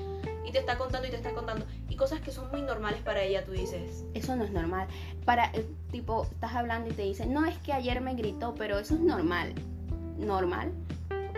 y 0.47 0.51
te 0.51 0.59
está 0.59 0.77
contando 0.77 1.07
y 1.07 1.11
te 1.11 1.17
está 1.17 1.31
contando 1.33 1.65
y 1.89 1.95
cosas 1.95 2.21
que 2.21 2.31
son 2.31 2.49
muy 2.51 2.61
normales 2.61 3.01
para 3.01 3.21
ella, 3.21 3.43
tú 3.43 3.51
dices, 3.51 4.05
Eso 4.13 4.35
no 4.35 4.45
es 4.45 4.51
normal. 4.51 4.87
Para, 5.25 5.45
el 5.51 5.67
tipo, 5.91 6.23
estás 6.31 6.55
hablando 6.55 6.89
y 6.89 6.93
te 6.93 7.01
dicen, 7.01 7.33
no, 7.33 7.45
es 7.45 7.57
que 7.57 7.73
ayer 7.73 7.99
me 8.01 8.15
gritó, 8.15 8.55
pero 8.55 8.79
eso 8.79 8.95
es 8.95 9.01
normal. 9.01 9.53
¿Normal? 10.17 10.71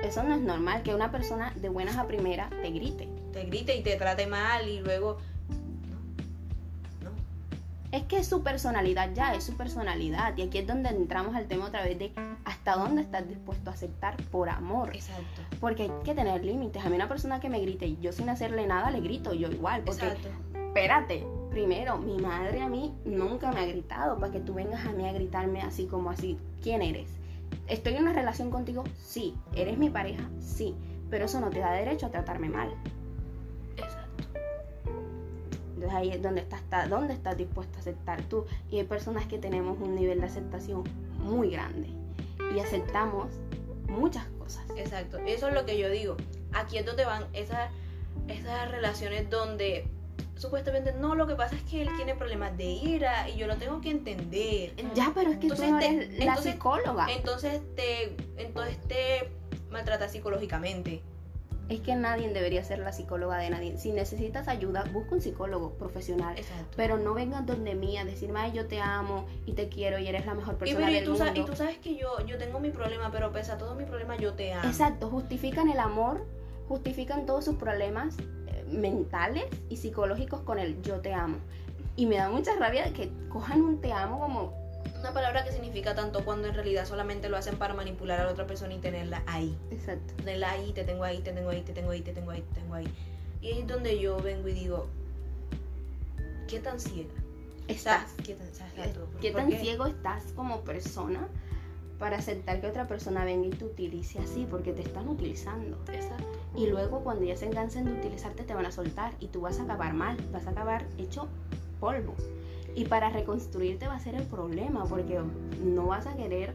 Eso 0.04 0.24
no 0.24 0.36
es 0.36 0.42
normal, 0.42 0.84
que 0.84 0.94
una 0.94 1.12
persona 1.12 1.52
de 1.56 1.70
buenas 1.70 1.98
a 1.98 2.08
primera 2.08 2.50
te 2.62 2.70
grite. 2.70 3.10
te 3.34 3.44
grite 3.46 3.76
y 3.76 3.84
te 3.84 3.96
trate 3.96 4.28
mal 4.28 4.68
y 4.68 4.80
luego... 4.80 5.18
Es 7.92 8.04
que 8.04 8.18
es 8.20 8.28
su 8.28 8.44
personalidad 8.44 9.12
ya, 9.14 9.34
es 9.34 9.44
su 9.44 9.58
personalidad. 9.58 10.38
Y 10.38 10.44
aquí 10.44 10.60
es 10.60 10.68
donde 10.68 10.90
entramos 10.90 11.36
al 11.36 11.48
tema 11.48 11.66
otra 11.66 11.84
vez 11.84 11.98
de 11.98 12.14
hasta 12.46 12.76
dónde 12.76 13.02
estás 13.02 13.28
dispuesto 13.28 13.72
a 13.72 13.74
aceptar 13.74 14.16
por 14.26 14.50
amor. 14.50 14.96
Exacto. 14.96 15.42
Porque 15.60 15.84
hay 15.84 15.92
que 16.04 16.14
tener 16.14 16.46
límites. 16.46 16.86
A 16.86 16.90
mí 16.90 16.96
una 16.96 17.10
persona 17.10 17.40
que 17.40 17.50
me 17.50 17.60
grite 17.60 17.88
y 17.88 17.98
yo 18.00 18.12
sin 18.12 18.30
hacerle 18.30 18.68
nada 18.68 18.92
le 18.92 19.02
grito, 19.02 19.34
yo 19.34 19.50
igual. 19.50 19.84
Porque, 19.84 20.06
Exacto. 20.06 20.30
espérate, 20.54 21.26
primero, 21.50 21.98
mi 21.98 22.18
madre 22.18 22.62
a 22.62 22.70
mí 22.70 22.94
nunca 23.06 23.52
me 23.52 23.62
ha 23.62 23.66
gritado 23.66 24.20
para 24.20 24.32
que 24.32 24.40
tú 24.40 24.54
vengas 24.54 24.86
a 24.86 24.92
mí 24.92 25.08
a 25.08 25.12
gritarme 25.12 25.62
así 25.62 25.88
como 25.88 26.12
así. 26.12 26.38
¿Quién 26.62 26.84
eres? 26.84 27.10
¿Estoy 27.68 27.96
en 27.96 28.04
una 28.04 28.14
relación 28.14 28.52
contigo? 28.52 28.84
Sí. 29.04 29.36
¿Eres 29.56 29.80
mi 29.80 29.90
pareja? 29.90 30.30
Sí. 30.40 30.76
Pero 31.10 31.26
eso 31.26 31.40
no 31.40 31.50
te 31.50 31.60
da 31.60 31.72
derecho 31.72 32.06
a 32.06 32.12
tratarme 32.12 32.50
mal. 32.50 32.70
Entonces 35.80 35.98
ahí 35.98 36.10
es 36.10 36.22
donde 36.22 36.42
estás, 36.42 36.60
está- 36.62 36.88
dónde 36.90 37.14
estás 37.14 37.38
dispuesto 37.38 37.78
a 37.78 37.80
aceptar 37.80 38.22
tú. 38.24 38.46
Y 38.70 38.80
hay 38.80 38.84
personas 38.84 39.26
que 39.28 39.38
tenemos 39.38 39.78
un 39.80 39.96
nivel 39.96 40.20
de 40.20 40.26
aceptación 40.26 40.84
muy 41.20 41.52
grande. 41.52 41.88
Y 42.54 42.60
aceptamos 42.60 43.28
muchas 43.88 44.26
cosas. 44.38 44.66
Exacto, 44.76 45.20
eso 45.20 45.48
es 45.48 45.54
lo 45.54 45.66
que 45.66 45.78
yo 45.78 45.90
digo. 45.90 46.18
Aquí 46.52 46.78
es 46.78 46.86
donde 46.86 47.06
van 47.06 47.24
esas, 47.32 47.72
esas 48.28 48.70
relaciones 48.72 49.30
donde 49.30 49.88
supuestamente 50.36 50.92
no, 50.94 51.16
lo 51.16 51.28
que 51.28 51.36
pasa 51.36 51.56
es 51.56 51.64
que 51.64 51.82
él 51.82 51.90
tiene 51.96 52.14
problemas 52.14 52.58
de 52.58 52.66
ira 52.66 53.30
y 53.30 53.38
yo 53.38 53.48
lo 53.48 53.56
tengo 53.56 53.80
que 53.80 53.92
entender. 53.92 54.74
Ya, 54.96 55.12
pero 55.16 55.32
es 55.32 55.38
que 55.38 55.44
Entonces 55.48 55.66
tú 55.68 55.72
no 55.74 55.80
te- 55.80 55.88
eres 55.88 56.18
la 56.20 56.26
entonces- 56.26 56.52
psicóloga. 56.54 57.08
Entonces 57.10 57.62
te, 57.76 58.16
entonces 58.38 58.78
te 58.88 59.30
maltrata 59.72 60.10
psicológicamente. 60.10 61.02
Es 61.70 61.82
que 61.82 61.96
nadie 61.96 62.28
debería 62.34 62.64
ser 62.64 62.80
la 62.80 62.92
psicóloga 62.92 63.38
de 63.38 63.50
nadie. 63.52 63.78
Si 63.78 63.92
necesitas 63.92 64.48
ayuda, 64.48 64.84
busca 64.92 65.14
un 65.16 65.22
psicólogo 65.22 65.74
profesional. 65.74 66.36
Exacto. 66.38 66.74
Pero 66.76 66.98
no 66.98 67.14
vengas 67.14 67.46
donde 67.46 67.76
mí 67.76 67.96
a 67.98 68.06
decirme, 68.06 68.40
ay, 68.40 68.52
yo 68.54 68.66
te 68.66 68.82
amo 68.82 69.28
y 69.46 69.54
te 69.54 69.70
quiero 69.70 70.00
y 70.00 70.08
eres 70.08 70.26
la 70.26 70.34
mejor 70.34 70.56
Y, 70.56 70.58
persona 70.58 70.80
pero, 70.88 70.92
y 70.92 70.96
del 70.96 71.04
tú 71.06 71.12
mundo. 71.12 71.26
sabes, 71.26 71.40
y 71.42 71.46
tú 71.46 71.56
sabes 71.56 71.78
que 71.78 71.96
yo, 71.96 72.20
yo 72.26 72.38
tengo 72.40 72.60
mi 72.60 72.72
problema, 72.72 73.12
pero 73.12 73.32
pese 73.32 73.52
a 73.52 73.58
todo 73.60 73.76
mi 73.76 73.86
problema, 73.86 74.18
yo 74.18 74.34
te 74.34 74.52
amo. 74.54 74.68
Exacto, 74.68 75.10
justifican 75.10 75.70
el 75.70 75.80
amor, 75.80 76.26
justifican 76.68 77.26
todos 77.28 77.46
sus 77.46 77.56
problemas 77.56 78.18
eh, 78.48 78.66
mentales 78.72 79.46
y 79.70 79.78
psicológicos 79.78 80.42
con 80.42 80.58
el 80.58 80.82
yo 80.82 81.02
te 81.02 81.14
amo. 81.14 81.38
Y 81.96 82.08
me 82.08 82.16
da 82.16 82.30
mucha 82.30 82.56
rabia 82.56 82.92
que 82.94 83.12
cojan 83.30 83.62
un 83.62 83.80
te 83.82 83.92
amo 83.94 84.20
como, 84.20 84.54
Una 84.98 85.14
palabra 85.14 85.44
que 85.44 85.52
significa 85.52 85.96
tanto 85.96 86.24
cuando 86.26 86.48
en 86.48 86.54
realidad 86.54 86.86
solamente 86.86 87.30
lo 87.30 87.38
hacen 87.38 87.58
para 87.58 87.74
manipular 87.74 88.20
a 88.20 88.26
la 88.26 88.32
otra 88.32 88.48
persona 88.48 88.74
y 88.74 88.80
tenerla 88.80 89.24
ahí. 89.28 89.58
exacto, 89.72 90.14
Tenerla 90.18 90.52
ahí, 90.52 90.72
te 90.74 90.84
tengo 90.84 91.04
ahí, 91.04 91.20
te 91.22 91.32
tengo 91.34 91.50
ahí, 91.50 91.62
te 91.62 91.74
tengo 91.74 91.92
ahí, 91.92 92.02
te 92.02 92.14
tengo 92.14 92.32
ahí, 92.32 92.42
te 92.42 92.60
tengo 92.62 92.74
ahí. 92.76 92.88
Y 93.42 93.48
ahí 93.48 93.60
es 93.60 93.68
donde 93.68 94.00
yo 94.00 94.18
vengo 94.18 94.48
y 94.48 94.54
digo, 94.54 94.88
¿qué 96.48 96.60
tan 96.60 96.80
ciega? 96.80 97.10
estás. 97.68 98.14
¿Qué 98.24 98.34
tan, 98.34 98.48
exacto, 98.48 99.06
¿por- 99.06 99.22
¿Qué 99.22 99.32
tan 99.32 99.52
ciego 99.52 99.86
estás 99.86 100.24
como 100.36 100.62
persona 100.62 101.28
para 102.00 102.18
aceptar 102.18 102.60
que 102.62 102.68
otra 102.68 102.88
persona 102.88 103.24
venga 103.26 103.46
y 103.48 103.52
te 103.52 103.66
utilice 103.66 104.18
así? 104.20 104.48
Porque 104.50 104.74
te 104.74 104.82
están 104.82 105.08
utilizando. 105.08 105.78
Exacto. 105.94 106.26
Y 106.58 106.66
luego 106.68 107.02
cuando 107.04 107.24
ya 107.26 107.38
se 107.38 107.48
cansen 107.52 107.86
de 107.86 107.92
utilizarte 107.94 108.44
te 108.44 108.54
van 108.56 108.66
a 108.66 108.72
soltar 108.72 109.14
y 109.20 109.28
tú 109.28 109.42
vas 109.42 109.60
a 109.60 109.64
acabar 109.64 109.94
mal, 109.94 110.18
vas 110.34 110.48
a 110.48 110.50
acabar 110.50 110.86
hecho 110.98 111.28
polvo. 111.80 112.16
Y 112.80 112.86
para 112.86 113.10
reconstruirte 113.10 113.90
va 113.90 113.96
a 113.96 114.00
ser 114.00 114.16
el 114.16 114.24
problema 114.24 114.86
porque 114.86 115.20
no 115.62 115.88
vas 115.88 116.08
a 116.08 116.16
querer 116.16 116.54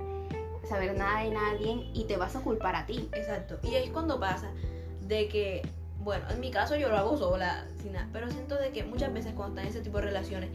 saber 0.67 0.97
nada 0.97 1.21
de 1.21 1.31
nadie 1.33 1.91
y 1.93 2.05
te 2.05 2.17
vas 2.17 2.35
a 2.35 2.41
culpar 2.41 2.75
a 2.77 2.87
ti. 2.87 3.11
Exacto. 3.13 3.59
Y 3.63 3.75
es 3.75 3.91
cuando 3.91 4.19
pasa 4.19 4.51
de 5.03 5.29
que, 5.29 5.61
bueno, 5.99 6.25
en 6.31 6.41
mi 6.41 6.51
caso 6.51 6.77
yo 6.77 6.89
lo 6.89 6.97
hago 6.97 7.19
sola, 7.19 7.67
sin 7.83 7.93
nada, 7.93 8.09
pero 8.11 8.31
siento 8.31 8.55
de 8.55 8.71
que 8.71 8.85
muchas 8.85 9.13
veces 9.13 9.35
cuando 9.35 9.57
están 9.57 9.67
en 9.67 9.71
ese 9.73 9.83
tipo 9.83 9.99
de 9.99 10.05
relaciones, 10.05 10.49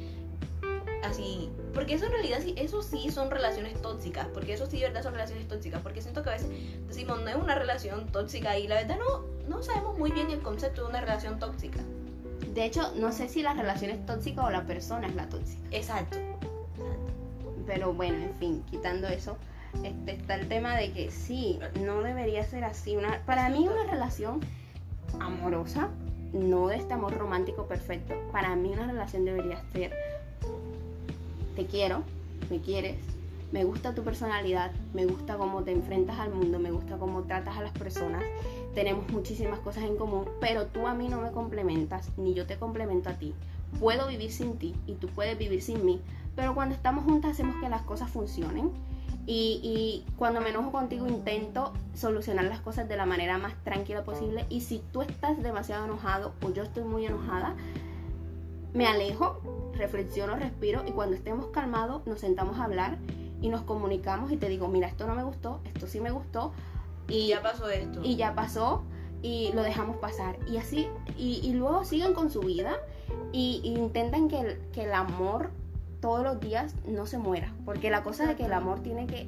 así, 1.03 1.51
porque 1.75 1.93
eso 1.93 2.07
en 2.07 2.13
realidad 2.13 2.39
sí, 2.41 2.55
eso 2.57 2.81
sí 2.81 3.11
son 3.11 3.29
relaciones 3.29 3.79
tóxicas, 3.79 4.25
porque 4.33 4.53
eso 4.53 4.65
sí 4.65 4.77
de 4.79 4.87
verdad 4.87 5.03
son 5.03 5.13
relaciones 5.13 5.47
tóxicas, 5.47 5.81
porque 5.83 6.01
siento 6.01 6.23
que 6.23 6.29
a 6.31 6.33
veces 6.33 6.49
decimos 6.87 7.21
no 7.21 7.27
es 7.27 7.35
una 7.35 7.53
relación 7.53 8.07
tóxica 8.07 8.57
y 8.57 8.67
la 8.67 8.73
verdad 8.73 8.97
no, 8.97 9.23
no 9.47 9.61
sabemos 9.61 9.99
muy 9.99 10.09
bien 10.09 10.31
el 10.31 10.41
concepto 10.41 10.81
de 10.81 10.89
una 10.89 11.01
relación 11.01 11.37
tóxica. 11.37 11.79
De 12.53 12.65
hecho, 12.65 12.93
no 12.95 13.11
sé 13.11 13.29
si 13.29 13.41
la 13.41 13.53
relación 13.53 13.91
es 13.91 14.05
tóxica 14.05 14.43
o 14.43 14.49
la 14.49 14.65
persona 14.65 15.07
es 15.07 15.15
la 15.15 15.27
tóxica. 15.27 15.67
Exacto. 15.71 16.17
Pero 17.65 17.93
bueno, 17.93 18.17
en 18.17 18.33
fin, 18.35 18.63
quitando 18.69 19.07
eso, 19.07 19.37
este, 19.83 20.13
está 20.13 20.35
el 20.35 20.47
tema 20.47 20.75
de 20.75 20.91
que 20.91 21.11
sí, 21.11 21.59
no 21.85 22.01
debería 22.01 22.43
ser 22.43 22.63
así. 22.63 22.95
Una, 22.95 23.21
para 23.25 23.49
mí 23.49 23.67
una 23.67 23.83
relación 23.83 24.39
amorosa, 25.19 25.89
no 26.33 26.67
de 26.67 26.77
este 26.77 26.93
amor 26.93 27.17
romántico 27.17 27.67
perfecto, 27.67 28.15
para 28.31 28.55
mí 28.55 28.69
una 28.69 28.87
relación 28.87 29.25
debería 29.25 29.61
ser, 29.71 29.93
te 31.55 31.65
quiero, 31.65 32.03
me 32.49 32.59
quieres, 32.59 32.97
me 33.51 33.63
gusta 33.63 33.95
tu 33.95 34.03
personalidad, 34.03 34.71
me 34.93 35.05
gusta 35.05 35.37
cómo 35.37 35.63
te 35.63 35.71
enfrentas 35.71 36.19
al 36.19 36.33
mundo, 36.33 36.59
me 36.59 36.71
gusta 36.71 36.97
cómo 36.97 37.23
tratas 37.23 37.57
a 37.57 37.63
las 37.63 37.71
personas, 37.71 38.23
tenemos 38.73 39.09
muchísimas 39.09 39.59
cosas 39.59 39.83
en 39.83 39.97
común, 39.97 40.25
pero 40.39 40.67
tú 40.67 40.87
a 40.87 40.93
mí 40.93 41.07
no 41.09 41.21
me 41.21 41.31
complementas, 41.31 42.09
ni 42.17 42.33
yo 42.33 42.45
te 42.45 42.57
complemento 42.57 43.09
a 43.09 43.13
ti. 43.13 43.33
puedo 43.79 44.07
vivir 44.07 44.31
sin 44.31 44.57
ti 44.57 44.75
y 44.87 44.93
tú 44.93 45.07
puedes 45.09 45.37
vivir 45.37 45.61
sin 45.61 45.85
mí, 45.85 46.01
pero 46.35 46.55
cuando 46.55 46.73
estamos 46.73 47.03
juntas 47.03 47.31
hacemos 47.31 47.55
que 47.61 47.69
las 47.69 47.83
cosas 47.83 48.09
funcionen. 48.09 48.71
Y, 49.25 49.59
y, 49.61 50.11
cuando 50.17 50.41
me 50.41 50.49
enojo 50.49 50.71
contigo 50.71 51.07
intento 51.07 51.71
solucionar 51.93 52.45
las 52.45 52.61
cosas 52.61 52.89
de 52.89 52.97
la 52.97 53.05
manera 53.05 53.37
más 53.37 53.53
tranquila 53.63 54.03
posible. 54.03 54.47
Y 54.49 54.61
si 54.61 54.81
tú 54.91 55.03
estás 55.03 55.43
demasiado 55.43 55.85
enojado 55.85 56.33
o 56.43 56.51
yo 56.51 56.63
estoy 56.63 56.83
muy 56.83 57.05
enojada, 57.05 57.55
me 58.73 58.87
alejo, 58.87 59.39
reflexiono, 59.75 60.35
respiro 60.35 60.83
y 60.87 60.91
cuando 60.91 61.15
estemos 61.15 61.47
calmados 61.47 62.05
nos 62.05 62.19
sentamos 62.19 62.59
a 62.59 62.65
hablar 62.65 62.97
y 63.41 63.49
nos 63.49 63.61
comunicamos 63.61 64.31
y 64.31 64.37
te 64.37 64.49
digo, 64.49 64.67
mira, 64.67 64.87
esto 64.87 65.07
no 65.07 65.15
me 65.15 65.23
gustó, 65.23 65.59
esto 65.63 65.87
sí 65.87 65.99
me 65.99 66.11
gustó. 66.11 66.51
Y 67.09 67.27
ya 67.27 67.41
pasó 67.41 67.69
esto. 67.69 68.01
Y 68.03 68.15
ya 68.15 68.35
pasó 68.35 68.83
y 69.21 69.51
lo 69.53 69.63
dejamos 69.63 69.97
pasar. 69.97 70.37
Y 70.47 70.57
así, 70.57 70.87
y, 71.17 71.51
luego 71.53 71.83
siguen 71.83 72.13
con 72.13 72.29
su 72.29 72.41
vida 72.41 72.77
y, 73.31 73.61
intentan 73.63 74.29
que 74.29 74.39
el, 74.39 74.59
que 74.71 74.83
el 74.83 74.93
amor 74.93 75.51
todos 76.01 76.23
los 76.23 76.39
días 76.39 76.75
no 76.87 77.05
se 77.05 77.17
muera. 77.17 77.53
Porque 77.65 77.89
la 77.89 78.03
cosa 78.03 78.25
de 78.25 78.35
que 78.35 78.45
el 78.45 78.53
amor 78.53 78.81
tiene 78.81 79.07
que, 79.07 79.27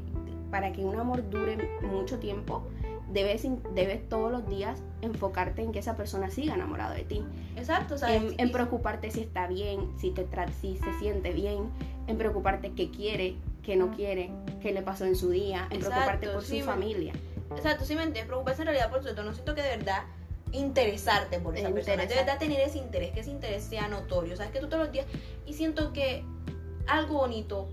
para 0.50 0.72
que 0.72 0.86
un 0.86 1.00
amor 1.00 1.30
dure 1.30 1.80
mucho 1.82 2.20
tiempo, 2.20 2.64
debes, 3.12 3.46
debes 3.74 4.08
todos 4.08 4.32
los 4.32 4.48
días 4.48 4.82
enfocarte 5.02 5.62
en 5.62 5.72
que 5.72 5.80
esa 5.80 5.96
persona 5.96 6.30
siga 6.30 6.56
enamorada 6.56 6.94
de 6.94 7.04
ti. 7.04 7.24
Exacto, 7.58 7.96
En, 8.08 8.36
en, 8.38 8.52
preocuparte 8.52 9.12
si 9.12 9.22
está 9.22 9.48
bien, 9.48 9.92
si, 9.98 10.12
te 10.12 10.26
si 10.62 10.78
se 10.78 10.94
siente 11.00 11.32
bien, 11.32 11.70
en 12.08 12.18
preocuparte 12.18 12.72
qué 12.72 12.90
quiere, 12.90 13.36
qué 13.64 13.76
no 13.76 13.92
quiere, 13.92 14.32
qué 14.62 14.72
le 14.72 14.82
pasó 14.82 15.06
en 15.06 15.16
su 15.16 15.30
día, 15.30 15.68
en 15.70 15.80
preocuparte 15.80 16.30
por 16.30 16.44
su 16.44 16.60
familia. 16.62 17.14
Exacto, 17.56 17.86
sí 17.86 17.96
me 17.96 18.04
entiendes, 18.04 18.26
preocuparse 18.26 18.62
en 18.62 18.68
realidad 18.68 18.90
por 18.90 19.04
su 19.04 19.14
No 19.24 19.34
siento 19.34 19.56
que 19.56 19.62
de 19.62 19.78
verdad 19.78 20.04
interesarte 20.52 21.40
por 21.40 21.58
esa 21.58 21.70
persona, 21.70 22.06
de 22.06 22.16
verdad 22.16 22.38
tener 22.38 22.60
ese 22.60 22.78
interés, 22.78 23.12
que 23.12 23.22
ese 23.22 23.32
interés 23.32 23.64
sea 23.64 23.88
notorio, 23.88 24.36
sabes 24.36 24.52
que 24.52 24.60
tú 24.60 24.68
todos 24.68 24.84
los 24.84 24.92
días 24.92 25.06
y 25.46 25.54
siento 25.54 25.94
que 25.94 26.26
algo 26.88 27.20
bonito 27.20 27.70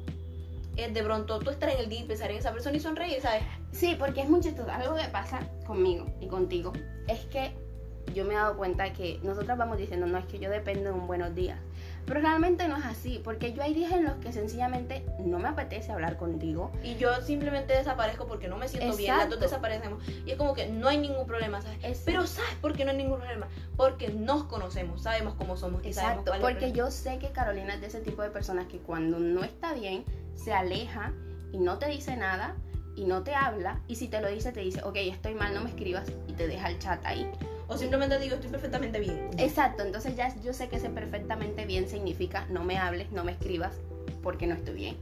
es 0.76 0.95
de 0.95 1.03
pronto 1.03 1.41
tú 1.41 1.51
estar 1.51 1.68
en 1.70 1.79
el 1.79 1.89
día 1.89 2.01
y 2.01 2.05
pensar 2.05 2.31
en 2.31 2.39
esa 2.39 2.53
persona 2.53 2.76
y 2.76 2.81
sonreír, 2.81 3.20
¿sabes? 3.20 3.43
Sí, 3.72 3.97
porque 3.99 4.22
es 4.22 4.29
mucho 4.29 4.51
algo 4.70 4.95
que 4.95 5.05
pasa 5.09 5.41
conmigo 5.66 6.07
y 6.20 6.29
contigo 6.29 6.72
es 7.09 7.20
que 7.26 7.53
yo 8.14 8.24
me 8.24 8.35
he 8.35 8.37
dado 8.37 8.57
cuenta 8.57 8.93
que 8.93 9.18
nosotros 9.22 9.59
vamos 9.59 9.76
diciendo, 9.79 10.07
no 10.07 10.18
es 10.18 10.26
que 10.26 10.39
yo 10.39 10.51
dependo 10.51 10.85
de 10.85 10.93
un 10.93 11.07
buenos 11.07 11.35
días, 11.35 11.59
pero 12.09 12.21
realmente 12.21 12.67
no 12.69 12.77
es 12.79 12.85
así, 12.87 13.21
porque 13.23 13.53
yo 13.53 13.63
hay 13.63 13.75
días 13.75 13.93
en 13.93 14.05
los 14.05 14.15
que 14.15 14.33
sencillamente 14.33 15.05
no 15.19 15.39
me 15.39 15.49
apetece 15.49 15.93
hablar 15.93 16.17
contigo. 16.17 16.73
Y 16.83 16.97
yo 16.97 17.21
simplemente 17.21 17.75
desaparezco 17.75 18.27
porque 18.27 18.49
no 18.49 18.57
me 18.57 18.67
siento 18.67 18.97
bien, 18.97 19.15
las 19.17 19.29
dos 19.29 19.39
desaparecemos. 19.39 20.03
Y 20.25 20.31
es 20.31 20.39
como 20.39 20.55
que 20.55 20.69
no 20.69 20.89
hay 20.89 20.97
ningún 20.97 21.27
problema, 21.27 21.61
¿sabes? 21.61 22.03
Pero 22.07 22.27
¿sabes 22.27 22.55
por 22.63 22.73
qué 22.75 22.87
no 22.87 22.93
hay 22.93 22.97
ningún 22.97 23.19
problema? 23.19 23.47
Porque 23.77 24.09
nos 24.09 24.45
conocemos, 24.45 25.03
sabemos 25.03 25.35
cómo 25.35 25.59
somos. 25.59 25.85
Y 25.85 25.89
Exacto, 25.89 26.33
porque 26.41 26.73
yo 26.73 26.91
sé 26.91 27.19
que 27.19 27.31
Carolina 27.31 27.75
es 27.75 27.83
de 27.83 27.89
ese 27.89 28.01
tipo 28.01 28.23
de 28.23 28.31
personas 28.31 28.67
que 28.67 28.79
cuando 28.79 29.19
no 29.19 29.45
está 29.45 29.75
bien, 29.75 30.05
se 30.35 30.55
aleja 30.55 31.13
y 31.53 31.59
no 31.59 31.79
te 31.79 31.89
dice 31.89 32.17
nada 32.17 32.57
y 32.97 33.05
no 33.05 33.23
te 33.23 33.35
habla. 33.35 33.81
Y 33.87 33.97
si 33.97 34.09
te 34.09 34.23
lo 34.23 34.29
dice, 34.29 34.51
te 34.53 34.61
dice, 34.61 34.83
ok, 34.83 34.97
estoy 34.97 35.35
mal, 35.35 35.53
no 35.53 35.61
me 35.61 35.69
escribas 35.69 36.09
y 36.27 36.33
te 36.33 36.49
deja 36.49 36.71
el 36.71 36.79
chat 36.79 37.05
ahí. 37.05 37.31
O 37.69 37.77
simplemente 37.77 38.19
digo, 38.19 38.37
estoy 38.37 38.51
perfectamente 38.51 38.99
bien. 38.99 39.31
Exacto, 39.37 39.83
entonces 39.83 40.16
ya 40.16 40.35
yo 40.43 40.55
sé 40.55 40.69
que 40.69 40.77
ese 40.77 40.89
perfectamente 40.89 41.66
bien 41.66 41.87
significa 41.87 42.47
no 42.49 42.64
me 42.64 42.79
hables, 42.79 43.12
no 43.12 43.25
me 43.25 43.33
escribas, 43.33 43.75
porque 44.23 44.47
no 44.47 44.55
estoy 44.55 44.75
bien. 44.75 44.97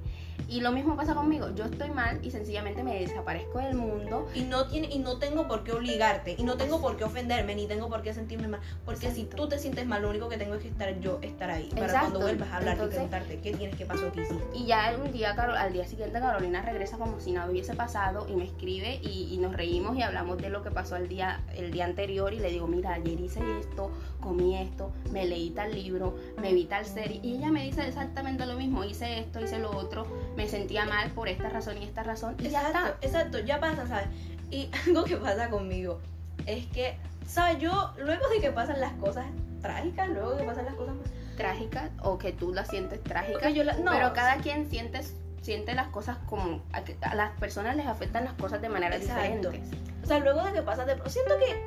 Y 0.48 0.60
lo 0.60 0.70
mismo 0.70 0.96
pasa 0.96 1.14
conmigo, 1.14 1.50
yo 1.54 1.64
estoy 1.64 1.90
mal 1.90 2.20
y 2.22 2.30
sencillamente 2.30 2.84
me 2.84 3.00
desaparezco 3.00 3.58
del 3.58 3.74
mundo. 3.74 4.28
Y 4.34 4.42
no, 4.42 4.66
tiene, 4.66 4.88
y 4.88 4.98
no 4.98 5.18
tengo 5.18 5.48
por 5.48 5.64
qué 5.64 5.72
obligarte, 5.72 6.36
y 6.38 6.44
no 6.44 6.56
tengo 6.56 6.80
por 6.80 6.96
qué 6.96 7.04
ofenderme, 7.04 7.54
ni 7.56 7.66
tengo 7.66 7.88
por 7.88 8.02
qué 8.02 8.14
sentirme 8.14 8.46
mal. 8.46 8.60
Porque 8.84 9.10
si 9.10 9.24
tú 9.24 9.48
te 9.48 9.58
sientes 9.58 9.86
mal, 9.86 10.02
lo 10.02 10.10
único 10.10 10.28
que 10.28 10.36
tengo 10.36 10.54
es 10.54 10.62
que 10.62 10.68
estar 10.68 11.00
yo, 11.00 11.18
estar 11.22 11.50
ahí. 11.50 11.68
Para 11.74 12.00
cuando 12.00 12.20
vuelvas 12.20 12.48
a 12.50 12.56
hablar 12.58 12.76
y 12.76 12.86
preguntarte 12.86 13.40
qué 13.40 13.54
tienes, 13.54 13.76
qué 13.76 13.86
pasó 13.86 14.06
aquí. 14.06 14.20
Y 14.54 14.66
ya 14.66 14.96
un 15.02 15.12
día, 15.12 15.32
al 15.32 15.72
día 15.72 15.86
siguiente 15.86 16.20
Carolina 16.20 16.62
regresa 16.62 16.96
como 16.96 17.18
si 17.20 17.32
nada 17.32 17.50
hubiese 17.50 17.74
pasado 17.74 18.26
y 18.28 18.36
me 18.36 18.44
escribe 18.44 19.00
y, 19.02 19.36
nos 19.36 19.54
reímos 19.54 19.96
y 19.96 20.02
hablamos 20.02 20.38
de 20.38 20.48
lo 20.48 20.62
que 20.62 20.70
pasó 20.70 20.96
el 20.96 21.08
día, 21.08 21.42
el 21.54 21.70
día 21.70 21.84
anterior 21.84 22.32
y 22.32 22.38
le 22.38 22.50
digo, 22.50 22.66
mira, 22.66 22.94
ayer 22.94 23.20
hice 23.20 23.40
esto, 23.60 23.90
comí 24.20 24.56
esto, 24.56 24.92
me 25.10 25.26
leí 25.26 25.50
tal 25.50 25.74
libro, 25.74 26.16
me 26.40 26.54
vi 26.54 26.64
tal 26.64 26.86
serie. 26.86 27.20
Y 27.22 27.36
ella 27.36 27.50
me 27.50 27.64
dice 27.64 27.86
exactamente 27.86 28.46
lo 28.46 28.56
mismo, 28.56 28.84
hice 28.84 29.18
esto, 29.18 29.40
hice 29.40 29.58
lo 29.58 29.70
otro 29.76 30.06
me 30.36 30.48
sentía 30.48 30.84
mal 30.84 31.10
por 31.10 31.28
esta 31.28 31.48
razón 31.48 31.78
y 31.78 31.84
esta 31.84 32.02
razón. 32.02 32.36
Y 32.38 32.46
exacto, 32.46 32.72
ya 32.72 32.86
está. 32.86 33.06
Exacto, 33.06 33.38
ya 33.40 33.60
pasa, 33.60 33.86
¿sabes? 33.86 34.08
Y 34.50 34.70
algo 34.86 35.04
que 35.04 35.16
pasa 35.16 35.48
conmigo 35.48 36.00
es 36.46 36.66
que, 36.66 36.96
¿sabes? 37.26 37.58
Yo, 37.58 37.92
luego 37.98 38.28
de 38.28 38.40
que 38.40 38.50
pasan 38.50 38.80
las 38.80 38.92
cosas 38.94 39.26
trágicas, 39.60 40.08
luego 40.08 40.32
de 40.32 40.42
que 40.42 40.44
pasan 40.44 40.66
las 40.66 40.74
cosas 40.74 40.94
trágicas 41.36 41.90
o 42.02 42.18
que 42.18 42.32
tú 42.32 42.52
las 42.52 42.68
sientes 42.68 43.02
trágicas, 43.02 43.52
yo 43.52 43.64
no, 43.64 43.90
pero 43.90 44.12
cada 44.12 44.36
quien 44.36 44.70
siente, 44.70 45.00
siente 45.42 45.74
las 45.74 45.88
cosas 45.88 46.16
como 46.26 46.62
a, 46.72 47.14
las 47.14 47.32
personas 47.38 47.76
les 47.76 47.86
afectan 47.86 48.24
las 48.24 48.34
cosas 48.34 48.60
de 48.62 48.68
manera 48.68 48.98
diferente. 48.98 49.62
O 50.02 50.06
sea, 50.06 50.18
luego 50.20 50.44
de 50.44 50.52
que 50.52 50.62
pasan 50.62 50.86
de 50.86 50.96
siento 51.10 51.36
que 51.38 51.60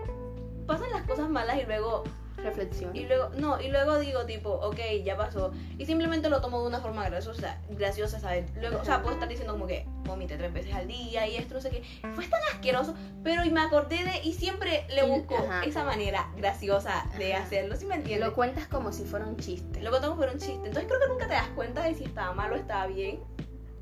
pasan 0.65 0.89
las 0.91 1.03
cosas 1.03 1.29
malas 1.29 1.57
y 1.61 1.65
luego 1.65 2.03
reflexión. 2.39 2.95
Y 2.95 3.05
luego, 3.05 3.29
no, 3.37 3.59
y 3.61 3.69
luego 3.69 3.99
digo 3.99 4.25
tipo, 4.25 4.49
ok, 4.49 4.79
ya 5.03 5.17
pasó. 5.17 5.51
Y 5.77 5.85
simplemente 5.85 6.29
lo 6.29 6.41
tomo 6.41 6.61
de 6.61 6.67
una 6.67 6.79
forma 6.79 7.07
graciosa, 7.09 7.57
graciosa, 7.69 8.19
¿sabes? 8.19 8.45
Luego, 8.55 8.79
o 8.81 8.85
sea, 8.85 9.01
puedo 9.01 9.13
estar 9.13 9.29
diciendo 9.29 9.53
como 9.53 9.67
que 9.67 9.85
vomité 10.05 10.37
tres 10.37 10.53
veces 10.53 10.73
al 10.73 10.87
día 10.87 11.27
y 11.27 11.35
esto, 11.35 11.55
no 11.55 11.61
sé 11.61 11.69
qué. 11.69 11.83
Fue 12.15 12.25
tan 12.27 12.41
asqueroso, 12.53 12.95
pero 13.23 13.45
y 13.45 13.51
me 13.51 13.61
acordé 13.61 14.03
de, 14.03 14.21
y 14.23 14.33
siempre 14.33 14.85
le 14.93 15.03
busco 15.03 15.35
esa 15.65 15.83
manera 15.83 16.29
graciosa 16.37 17.05
de 17.17 17.33
hacerlo, 17.33 17.75
¿sí 17.75 17.85
me 17.85 17.95
entiendes? 17.95 18.27
Lo 18.27 18.35
cuentas 18.35 18.67
como 18.67 18.91
si 18.91 19.03
fuera 19.03 19.25
un 19.25 19.37
chiste. 19.37 19.81
Lo 19.81 19.89
cuento 19.89 20.09
como 20.09 20.21
si 20.21 20.27
fuera 20.27 20.33
un 20.33 20.39
chiste. 20.39 20.67
Entonces 20.67 20.85
creo 20.85 20.99
que 20.99 21.07
nunca 21.07 21.27
te 21.27 21.33
das 21.33 21.49
cuenta 21.55 21.83
de 21.83 21.95
si 21.95 22.03
estaba 22.03 22.33
mal 22.33 22.51
o 22.51 22.55
estaba 22.55 22.87
bien. 22.87 23.19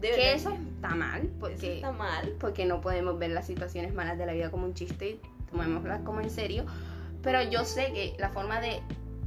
que 0.01 0.33
eso 0.33 0.51
está 0.51 0.89
mal, 0.89 1.29
porque, 1.39 1.75
está 1.77 1.91
mal. 1.91 2.35
porque 2.39 2.65
no 2.65 2.81
podemos 2.81 3.17
ver 3.17 3.31
las 3.31 3.47
situaciones 3.47 3.93
malas 3.93 4.17
de 4.17 4.25
la 4.25 4.33
vida 4.33 4.51
como 4.51 4.65
un 4.65 4.73
chiste 4.73 5.09
y 5.09 5.21
tomémoslas 5.49 6.01
como 6.01 6.21
en 6.21 6.29
serio 6.29 6.65
pero 7.21 7.41
yo 7.43 7.65
sé 7.65 7.91
que 7.93 8.15
la 8.19 8.29
forma 8.29 8.59
de 8.59 8.81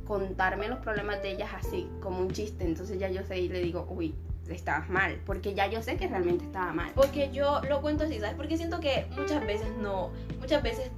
contarme 0.07 0.68
los 0.68 0.78
problemas 0.80 1.22
de 1.22 1.32
ellas 1.32 1.51
así, 1.55 1.88
como 2.01 2.20
un 2.20 2.30
chiste, 2.30 2.64
entonces 2.64 2.99
ya 2.99 3.09
yo 3.09 3.22
sé 3.24 3.38
y 3.38 3.49
le 3.49 3.61
digo, 3.61 3.86
uy, 3.88 4.14
estabas 4.49 4.88
mal, 4.88 5.20
porque 5.24 5.55
ya 5.55 5.68
yo 5.68 5.82
sé 5.82 5.97
que 5.97 6.09
realmente 6.09 6.45
estaba 6.45 6.72
mal. 6.72 6.91
Porque 6.95 7.30
yo 7.32 7.61
lo 7.68 7.80
cuento 7.80 8.05
así, 8.05 8.18
¿sabes? 8.18 8.34
Porque 8.34 8.57
siento 8.57 8.80
que 8.80 9.07
muchas 9.16 9.47
veces 9.47 9.68
no, 9.80 10.11
muchas 10.38 10.62
veces 10.62 10.91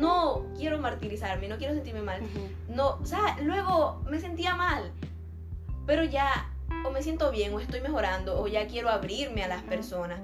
no 0.00 0.46
quiero 0.56 0.78
martirizarme, 0.78 1.48
no 1.48 1.58
quiero 1.58 1.74
sentirme 1.74 2.02
mal. 2.02 2.20
No, 2.68 2.96
o 2.96 3.06
sea, 3.06 3.38
luego 3.42 4.02
me 4.08 4.18
sentía 4.18 4.54
mal, 4.54 4.92
pero 5.86 6.04
ya 6.04 6.50
o 6.84 6.90
me 6.90 7.02
siento 7.02 7.30
bien 7.30 7.54
o 7.54 7.60
estoy 7.60 7.80
mejorando 7.80 8.40
o 8.40 8.46
ya 8.46 8.66
quiero 8.66 8.88
abrirme 8.88 9.44
a 9.44 9.48
las 9.48 9.62
personas. 9.62 10.20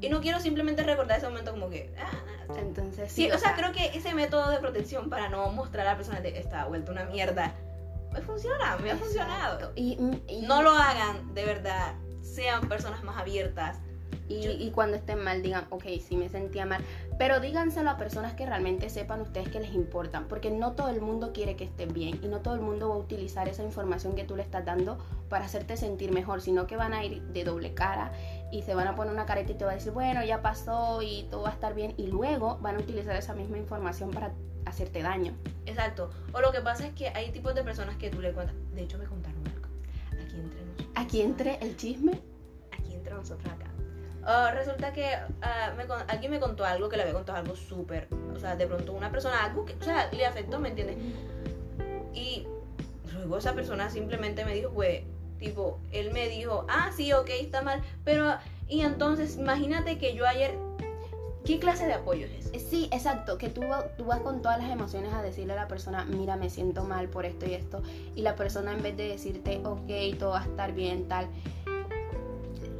Y 0.00 0.08
no 0.08 0.20
quiero 0.20 0.40
simplemente 0.40 0.82
recordar 0.82 1.18
ese 1.18 1.28
momento 1.28 1.52
como 1.52 1.70
que, 1.70 1.90
ah, 1.98 2.56
entonces, 2.58 3.10
sí, 3.10 3.30
o, 3.30 3.38
sea, 3.38 3.54
creo 3.54 3.72
que 3.72 3.96
ese 3.96 4.14
método 4.14 4.50
de 4.50 4.58
protección 4.58 5.08
para 5.08 5.28
no 5.28 5.48
mostrar 5.50 5.86
a 5.86 5.92
la 5.92 5.96
persona 5.96 6.20
que 6.20 6.38
está 6.38 6.66
vuelta 6.66 6.92
una 6.92 7.04
mierda, 7.04 7.54
me 8.12 8.20
funciona, 8.20 8.76
me 8.82 8.90
ha 8.90 8.96
funcionado. 8.96 9.72
Y, 9.74 9.96
no 10.46 10.62
lo 10.62 10.70
hagan, 10.70 11.34
de 11.34 11.44
verdad. 11.44 11.94
Sean 12.22 12.68
personas 12.68 13.02
más 13.04 13.16
abiertas. 13.16 13.78
Y, 14.28 14.48
y, 14.48 14.70
cuando 14.72 14.96
estén 14.96 15.22
mal 15.22 15.42
digan, 15.42 15.66
ok, 15.70 15.84
sí 16.06 16.16
me 16.16 16.28
sentía 16.28 16.66
mal. 16.66 16.84
Pero 17.18 17.40
díganselo 17.40 17.90
a 17.90 17.96
personas 17.96 18.34
que 18.34 18.44
realmente 18.44 18.90
sepan 18.90 19.20
ustedes 19.20 19.48
que 19.48 19.60
les 19.60 19.72
importan. 19.72 20.26
Porque 20.28 20.50
no 20.50 20.72
todo 20.72 20.88
el 20.88 21.00
mundo 21.00 21.32
quiere 21.32 21.56
que 21.56 21.64
estés 21.64 21.92
bien. 21.92 22.18
Y 22.22 22.28
no 22.28 22.40
todo 22.40 22.54
el 22.54 22.60
mundo 22.60 22.88
va 22.88 22.96
a 22.96 22.98
utilizar 22.98 23.48
esa 23.48 23.62
información 23.62 24.14
que 24.14 24.24
tú 24.24 24.36
le 24.36 24.42
estás 24.42 24.64
dando 24.64 24.98
para 25.28 25.44
hacerte 25.44 25.76
sentir 25.76 26.10
mejor. 26.12 26.40
Sino 26.40 26.66
que 26.66 26.76
van 26.76 26.92
a 26.92 27.04
ir 27.04 27.22
de 27.22 27.44
doble 27.44 27.74
cara 27.74 28.12
y 28.50 28.62
se 28.62 28.74
van 28.74 28.86
a 28.86 28.94
poner 28.94 29.12
una 29.12 29.26
careta 29.26 29.52
y 29.52 29.54
te 29.54 29.64
va 29.64 29.72
a 29.72 29.74
decir, 29.74 29.92
bueno, 29.92 30.24
ya 30.24 30.42
pasó 30.42 31.02
y 31.02 31.24
todo 31.30 31.42
va 31.42 31.50
a 31.50 31.52
estar 31.52 31.74
bien. 31.74 31.94
Y 31.96 32.06
luego 32.06 32.58
van 32.58 32.76
a 32.76 32.78
utilizar 32.78 33.16
esa 33.16 33.34
misma 33.34 33.58
información 33.58 34.10
para 34.10 34.32
hacerte 34.64 35.02
daño. 35.02 35.36
Exacto. 35.66 36.10
O 36.32 36.40
lo 36.40 36.52
que 36.52 36.60
pasa 36.60 36.86
es 36.86 36.94
que 36.94 37.08
hay 37.08 37.30
tipos 37.32 37.54
de 37.54 37.64
personas 37.64 37.96
que 37.96 38.10
tú 38.10 38.20
le 38.20 38.32
cuentas. 38.32 38.56
De 38.74 38.82
hecho, 38.82 38.98
me 38.98 39.06
contaron 39.06 39.42
algo. 39.48 39.68
Aquí 40.12 40.40
entre 40.40 40.64
nosotros. 40.64 40.88
Aquí 40.94 41.20
entre 41.22 41.58
el 41.60 41.76
chisme. 41.76 42.20
Aquí 42.72 42.94
entre 42.94 43.14
nosotros 43.14 43.52
acá. 43.52 43.70
Oh, 44.28 44.50
resulta 44.52 44.92
que 44.92 45.04
uh, 45.04 45.92
alguien 46.08 46.32
me 46.32 46.40
contó 46.40 46.64
algo 46.64 46.88
que 46.88 46.96
le 46.96 47.02
había 47.02 47.14
contado 47.14 47.38
algo 47.38 47.54
súper. 47.54 48.08
O 48.34 48.38
sea, 48.38 48.56
de 48.56 48.66
pronto 48.66 48.92
una 48.92 49.10
persona, 49.10 49.44
algo 49.44 49.64
que, 49.64 49.74
o 49.74 49.82
sea, 49.82 50.10
le 50.10 50.26
afectó, 50.26 50.58
¿me 50.58 50.70
entiendes? 50.70 50.96
Y 52.12 52.46
luego 53.12 53.38
esa 53.38 53.54
persona 53.54 53.88
simplemente 53.88 54.44
me 54.44 54.54
dijo, 54.54 54.70
güey, 54.70 55.04
Tipo, 55.38 55.78
él 55.92 56.12
me 56.12 56.28
dijo, 56.28 56.66
ah, 56.68 56.90
sí, 56.96 57.12
ok, 57.12 57.28
está 57.40 57.62
mal, 57.62 57.82
pero, 58.04 58.34
y 58.68 58.80
entonces, 58.80 59.36
imagínate 59.36 59.98
que 59.98 60.14
yo 60.14 60.26
ayer, 60.26 60.56
¿qué 61.44 61.58
clase 61.58 61.86
de 61.86 61.94
apoyo 61.94 62.26
es 62.26 62.46
ese? 62.46 62.58
Sí, 62.60 62.88
exacto, 62.90 63.38
que 63.38 63.48
tú, 63.48 63.62
tú 63.98 64.04
vas 64.04 64.20
con 64.20 64.42
todas 64.42 64.58
las 64.62 64.70
emociones 64.70 65.12
a 65.12 65.22
decirle 65.22 65.52
a 65.52 65.56
la 65.56 65.68
persona, 65.68 66.04
mira, 66.04 66.36
me 66.36 66.50
siento 66.50 66.84
mal 66.84 67.08
por 67.08 67.26
esto 67.26 67.46
y 67.46 67.54
esto, 67.54 67.82
y 68.14 68.22
la 68.22 68.34
persona 68.34 68.72
en 68.72 68.82
vez 68.82 68.96
de 68.96 69.08
decirte, 69.08 69.60
ok, 69.64 70.18
todo 70.18 70.30
va 70.30 70.40
a 70.40 70.44
estar 70.44 70.72
bien, 70.72 71.06
tal, 71.08 71.28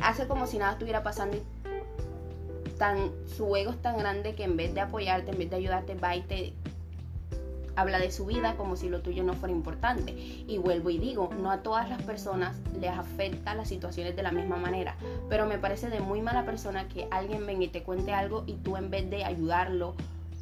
hace 0.00 0.26
como 0.26 0.46
si 0.46 0.58
nada 0.58 0.72
estuviera 0.72 1.02
pasando 1.02 1.36
y 1.36 1.42
tan, 2.78 3.10
su 3.36 3.54
ego 3.56 3.70
es 3.70 3.82
tan 3.82 3.96
grande 3.98 4.34
que 4.34 4.44
en 4.44 4.56
vez 4.56 4.74
de 4.74 4.80
apoyarte, 4.80 5.30
en 5.30 5.38
vez 5.38 5.50
de 5.50 5.56
ayudarte, 5.56 5.94
va 5.94 6.16
y 6.16 6.22
te 6.22 6.52
habla 7.76 7.98
de 7.98 8.10
su 8.10 8.26
vida 8.26 8.56
como 8.56 8.76
si 8.76 8.88
lo 8.88 9.00
tuyo 9.00 9.22
no 9.22 9.34
fuera 9.34 9.54
importante. 9.54 10.12
Y 10.12 10.58
vuelvo 10.58 10.90
y 10.90 10.98
digo, 10.98 11.30
no 11.40 11.50
a 11.50 11.62
todas 11.62 11.88
las 11.88 12.02
personas 12.02 12.56
les 12.80 12.90
afecta 12.90 13.54
las 13.54 13.68
situaciones 13.68 14.16
de 14.16 14.22
la 14.22 14.32
misma 14.32 14.56
manera, 14.56 14.96
pero 15.28 15.46
me 15.46 15.58
parece 15.58 15.90
de 15.90 16.00
muy 16.00 16.20
mala 16.20 16.44
persona 16.44 16.88
que 16.88 17.06
alguien 17.10 17.46
venga 17.46 17.64
y 17.64 17.68
te 17.68 17.82
cuente 17.82 18.12
algo 18.12 18.44
y 18.46 18.54
tú 18.54 18.76
en 18.76 18.90
vez 18.90 19.08
de 19.08 19.24
ayudarlo 19.24 19.94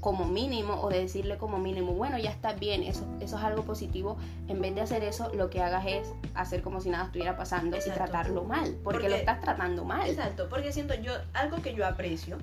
como 0.05 0.27
mínimo 0.27 0.75
o 0.83 0.91
de 0.91 0.99
decirle 0.99 1.39
como 1.39 1.59
mínimo, 1.59 1.95
bueno, 1.95 2.19
ya 2.19 2.29
está 2.29 2.53
bien, 2.53 2.83
eso, 2.83 3.07
eso 3.21 3.39
es 3.39 3.43
algo 3.43 3.63
positivo, 3.63 4.19
en 4.49 4.61
vez 4.61 4.75
de 4.75 4.83
hacer 4.83 5.03
eso, 5.03 5.33
lo 5.33 5.49
que 5.49 5.63
hagas 5.63 5.87
es 5.87 6.13
hacer 6.35 6.61
como 6.61 6.83
si 6.83 6.91
nada 6.91 7.07
estuviera 7.07 7.39
pasando 7.39 7.79
y 7.79 7.91
tratarlo 7.91 8.45
mal, 8.45 8.77
porque, 8.85 9.09
lo 9.09 9.17
estás 9.17 9.41
tratando 9.41 9.83
mal. 9.87 10.07
Exacto, 10.07 10.47
porque 10.51 10.73
siento 10.73 10.93
yo, 10.93 11.15
algo 11.33 11.63
que 11.63 11.75
yo 11.75 11.87
aprecio, 11.87 12.37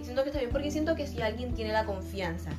y 0.00 0.02
siento 0.02 0.24
que 0.24 0.30
está 0.30 0.40
bien, 0.40 0.50
porque 0.50 0.72
siento 0.72 0.96
que 0.96 1.06
si 1.06 1.22
alguien 1.22 1.54
tiene 1.54 1.72
la 1.72 1.84
confianza 1.84 2.50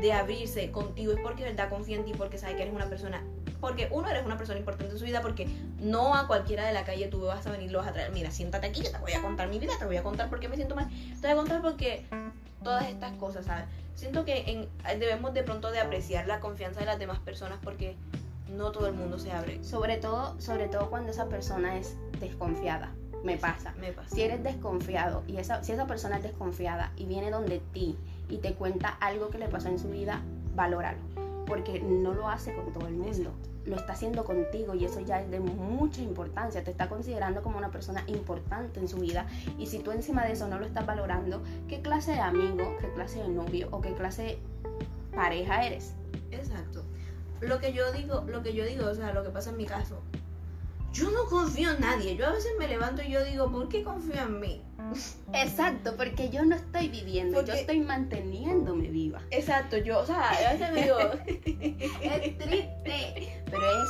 de 0.00 0.12
abrirse 0.12 0.70
contigo 0.70 1.12
es 1.12 1.20
porque 1.20 1.44
de 1.44 1.50
verdad 1.50 1.70
confía 1.70 1.96
en 1.96 2.04
ti, 2.04 2.12
porque 2.16 2.38
sabe 2.38 2.56
que 2.56 2.62
eres 2.62 2.74
una 2.74 2.88
persona 2.88 3.22
porque 3.60 3.88
uno 3.90 4.10
eres 4.10 4.26
una 4.26 4.36
persona 4.36 4.58
importante 4.58 4.92
en 4.92 4.98
su 4.98 5.06
vida 5.06 5.22
porque 5.22 5.48
no 5.80 6.14
a 6.14 6.26
cualquiera 6.26 6.66
de 6.66 6.74
la 6.74 6.84
calle 6.84 7.06
tú 7.08 7.22
vas 7.22 7.46
a 7.46 7.50
venir 7.50 7.72
lo 7.72 7.78
vas 7.78 7.88
a 7.88 7.92
traer 7.92 8.12
mira 8.12 8.30
siéntate 8.30 8.66
aquí 8.66 8.82
te 8.82 8.98
voy 8.98 9.12
a 9.12 9.22
contar 9.22 9.48
mi 9.48 9.58
vida 9.58 9.72
te 9.78 9.86
voy 9.86 9.96
a 9.96 10.02
contar 10.02 10.28
por 10.28 10.38
qué 10.38 10.50
me 10.50 10.56
siento 10.56 10.74
mal 10.74 10.86
te 10.90 11.28
voy 11.28 11.30
a 11.30 11.36
contar 11.36 11.62
porque 11.62 12.04
todas 12.62 12.86
estas 12.88 13.12
cosas 13.12 13.46
sabes 13.46 13.64
siento 13.94 14.26
que 14.26 14.68
debemos 14.98 15.32
de 15.32 15.44
pronto 15.44 15.70
de 15.70 15.80
apreciar 15.80 16.26
la 16.26 16.40
confianza 16.40 16.80
de 16.80 16.86
las 16.86 16.98
demás 16.98 17.20
personas 17.20 17.58
porque 17.64 17.96
no 18.50 18.70
todo 18.70 18.86
el 18.86 18.92
mundo 18.92 19.18
se 19.18 19.32
abre 19.32 19.64
sobre 19.64 19.96
todo 19.96 20.38
sobre 20.42 20.68
todo 20.68 20.90
cuando 20.90 21.12
esa 21.12 21.30
persona 21.30 21.78
es 21.78 21.96
desconfiada 22.20 22.92
me 23.24 23.38
pasa. 23.38 23.72
me 23.80 23.90
pasa. 23.90 24.14
Si 24.14 24.22
eres 24.22 24.42
desconfiado 24.42 25.24
y 25.26 25.38
esa, 25.38 25.64
si 25.64 25.72
esa 25.72 25.86
persona 25.86 26.18
es 26.18 26.22
desconfiada 26.22 26.92
y 26.96 27.06
viene 27.06 27.30
donde 27.30 27.60
ti 27.72 27.96
y 28.28 28.38
te 28.38 28.54
cuenta 28.54 28.88
algo 29.00 29.30
que 29.30 29.38
le 29.38 29.48
pasó 29.48 29.68
en 29.68 29.78
su 29.78 29.88
vida, 29.88 30.22
valóralo. 30.54 30.98
Porque 31.46 31.80
no 31.80 32.14
lo 32.14 32.28
hace 32.28 32.54
con 32.54 32.72
todo 32.72 32.86
el 32.86 32.94
mundo 32.94 33.32
lo 33.66 33.76
está 33.76 33.94
haciendo 33.94 34.24
contigo 34.24 34.74
y 34.74 34.84
eso 34.84 35.00
ya 35.00 35.20
es 35.20 35.30
de 35.30 35.40
mucha 35.40 36.02
importancia, 36.02 36.62
te 36.62 36.70
está 36.70 36.88
considerando 36.88 37.42
como 37.42 37.58
una 37.58 37.70
persona 37.70 38.04
importante 38.06 38.80
en 38.80 38.88
su 38.88 38.98
vida 38.98 39.26
y 39.58 39.66
si 39.66 39.78
tú 39.78 39.90
encima 39.90 40.24
de 40.24 40.32
eso 40.32 40.48
no 40.48 40.58
lo 40.58 40.66
estás 40.66 40.86
valorando, 40.86 41.42
¿qué 41.68 41.80
clase 41.80 42.12
de 42.12 42.20
amigo, 42.20 42.76
qué 42.80 42.92
clase 42.92 43.22
de 43.22 43.28
novio 43.28 43.68
o 43.70 43.80
qué 43.80 43.94
clase 43.94 44.22
de 44.22 44.38
pareja 45.14 45.64
eres? 45.64 45.94
Exacto. 46.30 46.82
Lo 47.40 47.58
que 47.58 47.72
yo 47.72 47.90
digo, 47.92 48.24
lo 48.26 48.42
que 48.42 48.54
yo 48.54 48.64
digo, 48.64 48.86
o 48.86 48.94
sea, 48.94 49.12
lo 49.12 49.22
que 49.22 49.30
pasa 49.30 49.50
en 49.50 49.56
mi 49.56 49.66
caso, 49.66 50.00
yo 50.92 51.10
no 51.10 51.24
confío 51.24 51.72
en 51.72 51.80
nadie. 51.80 52.16
Yo 52.16 52.26
a 52.26 52.32
veces 52.32 52.52
me 52.58 52.68
levanto 52.68 53.02
y 53.02 53.10
yo 53.10 53.24
digo, 53.24 53.50
¿por 53.50 53.68
qué 53.68 53.82
confío 53.82 54.22
en 54.22 54.40
mí? 54.40 54.62
Exacto, 55.32 55.96
porque 55.96 56.30
yo 56.30 56.44
no 56.44 56.56
estoy 56.56 56.88
viviendo, 56.88 57.44
yo 57.44 57.54
estoy 57.54 57.80
manteniéndome 57.80 58.88
viva. 58.88 59.20
Exacto, 59.30 59.76
yo, 59.78 60.00
o 60.00 60.06
sea, 60.06 60.30
a 60.30 60.52
veces 60.52 60.72
me 60.72 60.82
digo, 60.82 60.98
es 62.02 62.38
triste, 62.38 63.42
pero 63.50 63.62
es 63.62 63.88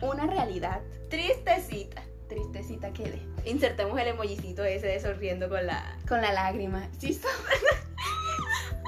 una 0.00 0.26
realidad. 0.26 0.80
Tristecita. 1.08 2.02
Tristecita 2.28 2.92
que 2.92 3.04
de. 3.04 3.22
Insertemos 3.44 3.98
el 4.00 4.08
emojicito 4.08 4.64
ese 4.64 4.86
de 4.86 5.00
sonriendo 5.00 5.48
con 5.48 5.66
la... 5.66 5.98
Con 6.08 6.22
la 6.22 6.32
lágrima. 6.32 6.88
Sí, 6.98 7.12
sí, 7.12 7.26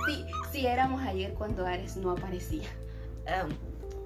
sí, 0.53 0.67
éramos 0.67 1.03
ayer 1.03 1.35
cuando 1.35 1.67
Ares 1.67 1.97
no 1.97 2.13
aparecía. 2.13 2.69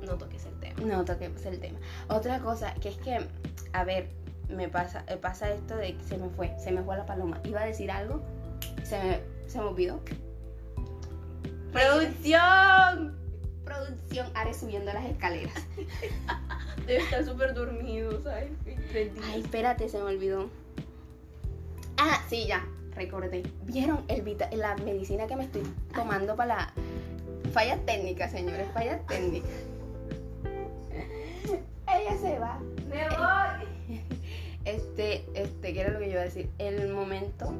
no 0.03 0.17
toques 0.17 0.45
el 0.47 0.59
tema. 0.59 0.81
No 0.81 1.05
toques 1.05 1.47
el 1.47 1.61
tema. 1.61 1.79
Otra 2.09 2.41
cosa, 2.41 2.75
que 2.75 2.89
es 2.89 2.97
que, 2.97 3.21
a 3.73 3.85
ver, 3.85 4.09
me 4.49 4.69
pasa, 4.69 5.05
eh, 5.09 5.17
pasa 5.17 5.51
esto 5.51 5.77
de 5.77 5.97
que 5.97 6.05
se 6.05 6.17
me 6.17 6.29
fue, 6.31 6.55
se 6.59 6.71
me 6.73 6.83
fue 6.83 6.97
la 6.97 7.07
paloma. 7.07 7.41
Iba 7.45 7.63
a 7.63 7.67
decir 7.67 7.91
algo, 7.91 8.23
se 8.83 8.99
me, 8.99 9.21
se 9.47 9.59
me 9.59 9.65
olvidó. 9.65 10.01
¡Producción! 11.73 13.17
Producción, 13.65 14.31
Ares 14.35 14.57
subiendo 14.57 14.93
las 14.93 15.05
escaleras. 15.05 15.55
Debe 16.87 17.01
estar 17.03 17.25
súper 17.25 17.53
dormido, 17.53 18.23
¿sabes? 18.23 18.51
Ay, 19.25 19.41
espérate, 19.41 19.89
se 19.89 19.99
me 19.99 20.05
olvidó. 20.05 20.49
Ah, 21.99 22.23
sí, 22.29 22.47
ya, 22.47 22.65
recordé. 22.95 23.43
¿Vieron 23.65 24.05
el 24.09 24.25
la 24.53 24.77
medicina 24.77 25.27
que 25.27 25.37
me 25.37 25.45
estoy 25.45 25.63
tomando 25.95 26.35
para 26.37 26.55
la... 26.55 26.73
Falla 27.53 27.77
técnica, 27.85 28.29
señores, 28.29 28.69
falla 28.73 28.99
técnica. 29.07 29.49
Ella 31.89 32.17
se 32.21 32.39
va. 32.39 32.59
Me 32.89 33.09
voy 33.09 33.48
este, 34.71 35.25
este, 35.35 35.73
¿qué 35.73 35.81
era 35.81 35.91
lo 35.91 35.99
que 35.99 36.07
yo 36.07 36.13
iba 36.13 36.21
a 36.21 36.25
decir? 36.25 36.51
El 36.59 36.89
momento 36.89 37.53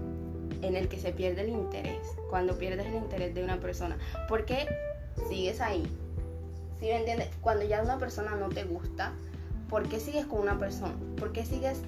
en 0.63 0.77
el 0.77 0.89
que 0.89 0.99
se 0.99 1.13
pierde 1.13 1.43
el 1.43 1.51
interés, 1.51 2.01
cuando 2.31 2.59
pierdes 2.59 2.87
el 2.87 2.95
interés 2.95 3.35
de 3.35 3.45
una 3.45 3.59
persona, 3.59 3.97
porque 4.29 4.67
sigues 5.29 5.61
ahí. 5.61 5.83
¿Sí 6.81 6.87
me 6.87 6.99
entiendes? 6.99 7.29
Cuando 7.41 7.65
ya 7.65 7.83
una 7.83 7.99
persona 7.99 8.35
no 8.37 8.49
te 8.49 8.65
gusta, 8.65 9.13
¿por 9.69 9.89
qué 9.89 10.01
sigues 10.01 10.27
con 10.27 10.41
una 10.41 10.59
persona? 10.59 10.95
¿Por 11.19 11.33
qué 11.33 11.45
sigues 11.45 11.81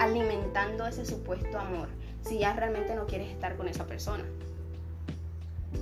alimentando 0.00 0.86
ese 0.86 1.04
supuesto 1.04 1.58
amor 1.58 1.88
si 2.22 2.38
ya 2.38 2.52
realmente 2.54 2.94
no 2.94 3.06
quieres 3.06 3.30
estar 3.30 3.56
con 3.56 3.68
esa 3.68 3.86
persona? 3.86 4.24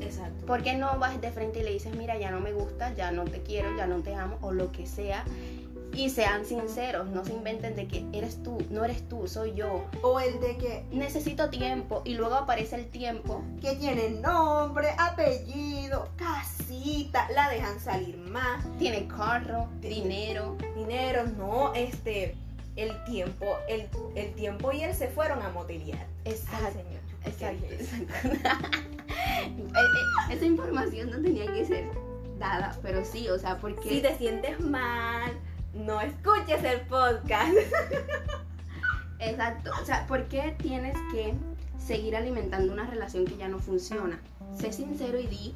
Exacto. 0.01 0.47
¿Por 0.47 0.63
qué 0.63 0.75
no 0.77 0.99
vas 0.99 1.21
de 1.21 1.31
frente 1.31 1.61
y 1.61 1.63
le 1.63 1.73
dices, 1.73 1.95
mira, 1.97 2.19
ya 2.19 2.31
no 2.31 2.41
me 2.41 2.53
gusta, 2.53 2.95
ya 2.95 3.11
no 3.11 3.25
te 3.25 3.43
quiero, 3.43 3.77
ya 3.77 3.87
no 3.87 4.01
te 4.03 4.15
amo, 4.15 4.39
o 4.41 4.53
lo 4.53 4.73
que 4.73 4.87
sea? 4.87 5.25
Y 5.95 6.11
sean 6.11 6.45
sinceros, 6.45 7.09
no 7.09 7.25
se 7.25 7.33
inventen 7.33 7.77
de 7.77 7.87
que 7.87 8.05
eres 8.13 8.43
tú, 8.43 8.59
no 8.71 8.85
eres 8.85 9.09
tú, 9.09 9.27
soy 9.27 9.55
yo. 9.55 9.85
O 10.03 10.21
el 10.21 10.41
de 10.41 10.57
que 10.57 10.85
necesito 10.93 11.51
tiempo 11.51 12.03
y 12.05 12.15
luego 12.15 12.35
aparece 12.35 12.77
el 12.77 12.87
tiempo 12.87 13.43
que 13.61 13.75
tiene 13.77 14.11
nombre, 14.11 14.89
apellido, 14.99 16.09
casita, 16.17 17.29
la 17.35 17.51
dejan 17.51 17.79
salir 17.81 18.17
más. 18.17 18.65
Tiene 18.79 19.07
carro, 19.09 19.69
dinero. 19.81 20.57
Dinero, 20.77 21.25
no, 21.37 21.75
este, 21.75 22.37
el 22.77 23.05
tiempo, 23.05 23.47
el, 23.69 23.89
el 24.15 24.33
tiempo 24.35 24.73
y 24.73 24.83
él 24.83 24.95
se 24.95 25.09
fueron 25.09 25.43
a 25.43 25.51
motelear. 25.51 26.07
Exacto. 26.25 26.73
señor. 26.73 27.01
Exacto, 27.25 27.67
exacto. 27.71 28.79
Eh, 29.11 29.53
eh, 29.53 30.35
esa 30.35 30.45
información 30.45 31.11
no 31.11 31.21
tenía 31.21 31.47
que 31.53 31.65
ser 31.65 31.85
dada, 32.39 32.79
pero 32.83 33.05
sí, 33.05 33.29
o 33.29 33.39
sea, 33.39 33.59
porque... 33.59 33.89
Si 33.89 34.01
te 34.01 34.17
sientes 34.17 34.61
mal, 34.61 35.33
no 35.75 36.01
escuches 36.01 36.63
el 36.65 36.81
podcast. 36.83 37.55
Exacto. 39.19 39.71
O 39.81 39.85
sea, 39.85 40.07
¿por 40.07 40.27
qué 40.29 40.57
tienes 40.61 40.97
que 41.13 41.35
seguir 41.79 42.17
alimentando 42.17 42.73
una 42.73 42.87
relación 42.87 43.25
que 43.25 43.37
ya 43.37 43.49
no 43.49 43.59
funciona? 43.59 44.21
Sé 44.59 44.73
sincero 44.73 45.19
y 45.19 45.27
di, 45.27 45.55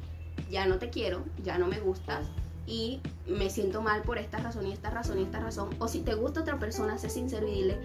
ya 0.49 0.65
no 0.67 0.77
te 0.77 0.89
quiero, 0.89 1.23
ya 1.43 1.57
no 1.57 1.67
me 1.67 1.79
gustas 1.79 2.27
y 2.67 3.01
me 3.27 3.49
siento 3.49 3.81
mal 3.81 4.01
por 4.01 4.17
esta 4.17 4.37
razón 4.37 4.67
y 4.67 4.73
esta 4.73 4.89
razón 4.89 5.19
y 5.19 5.23
esta 5.23 5.39
razón. 5.39 5.69
O 5.79 5.87
si 5.87 6.01
te 6.01 6.15
gusta 6.15 6.41
otra 6.41 6.59
persona, 6.59 6.97
sé 6.97 7.09
sincero 7.09 7.47
y 7.47 7.51
dile, 7.51 7.77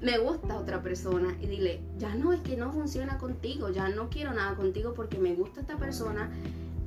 me 0.00 0.18
gusta 0.18 0.56
otra 0.56 0.82
persona 0.82 1.36
y 1.40 1.46
dile, 1.46 1.80
ya 1.96 2.14
no 2.14 2.32
es 2.32 2.40
que 2.40 2.56
no 2.56 2.72
funciona 2.72 3.18
contigo, 3.18 3.70
ya 3.70 3.88
no 3.88 4.10
quiero 4.10 4.32
nada 4.32 4.56
contigo 4.56 4.94
porque 4.94 5.18
me 5.18 5.34
gusta 5.34 5.60
esta 5.60 5.76
persona 5.76 6.30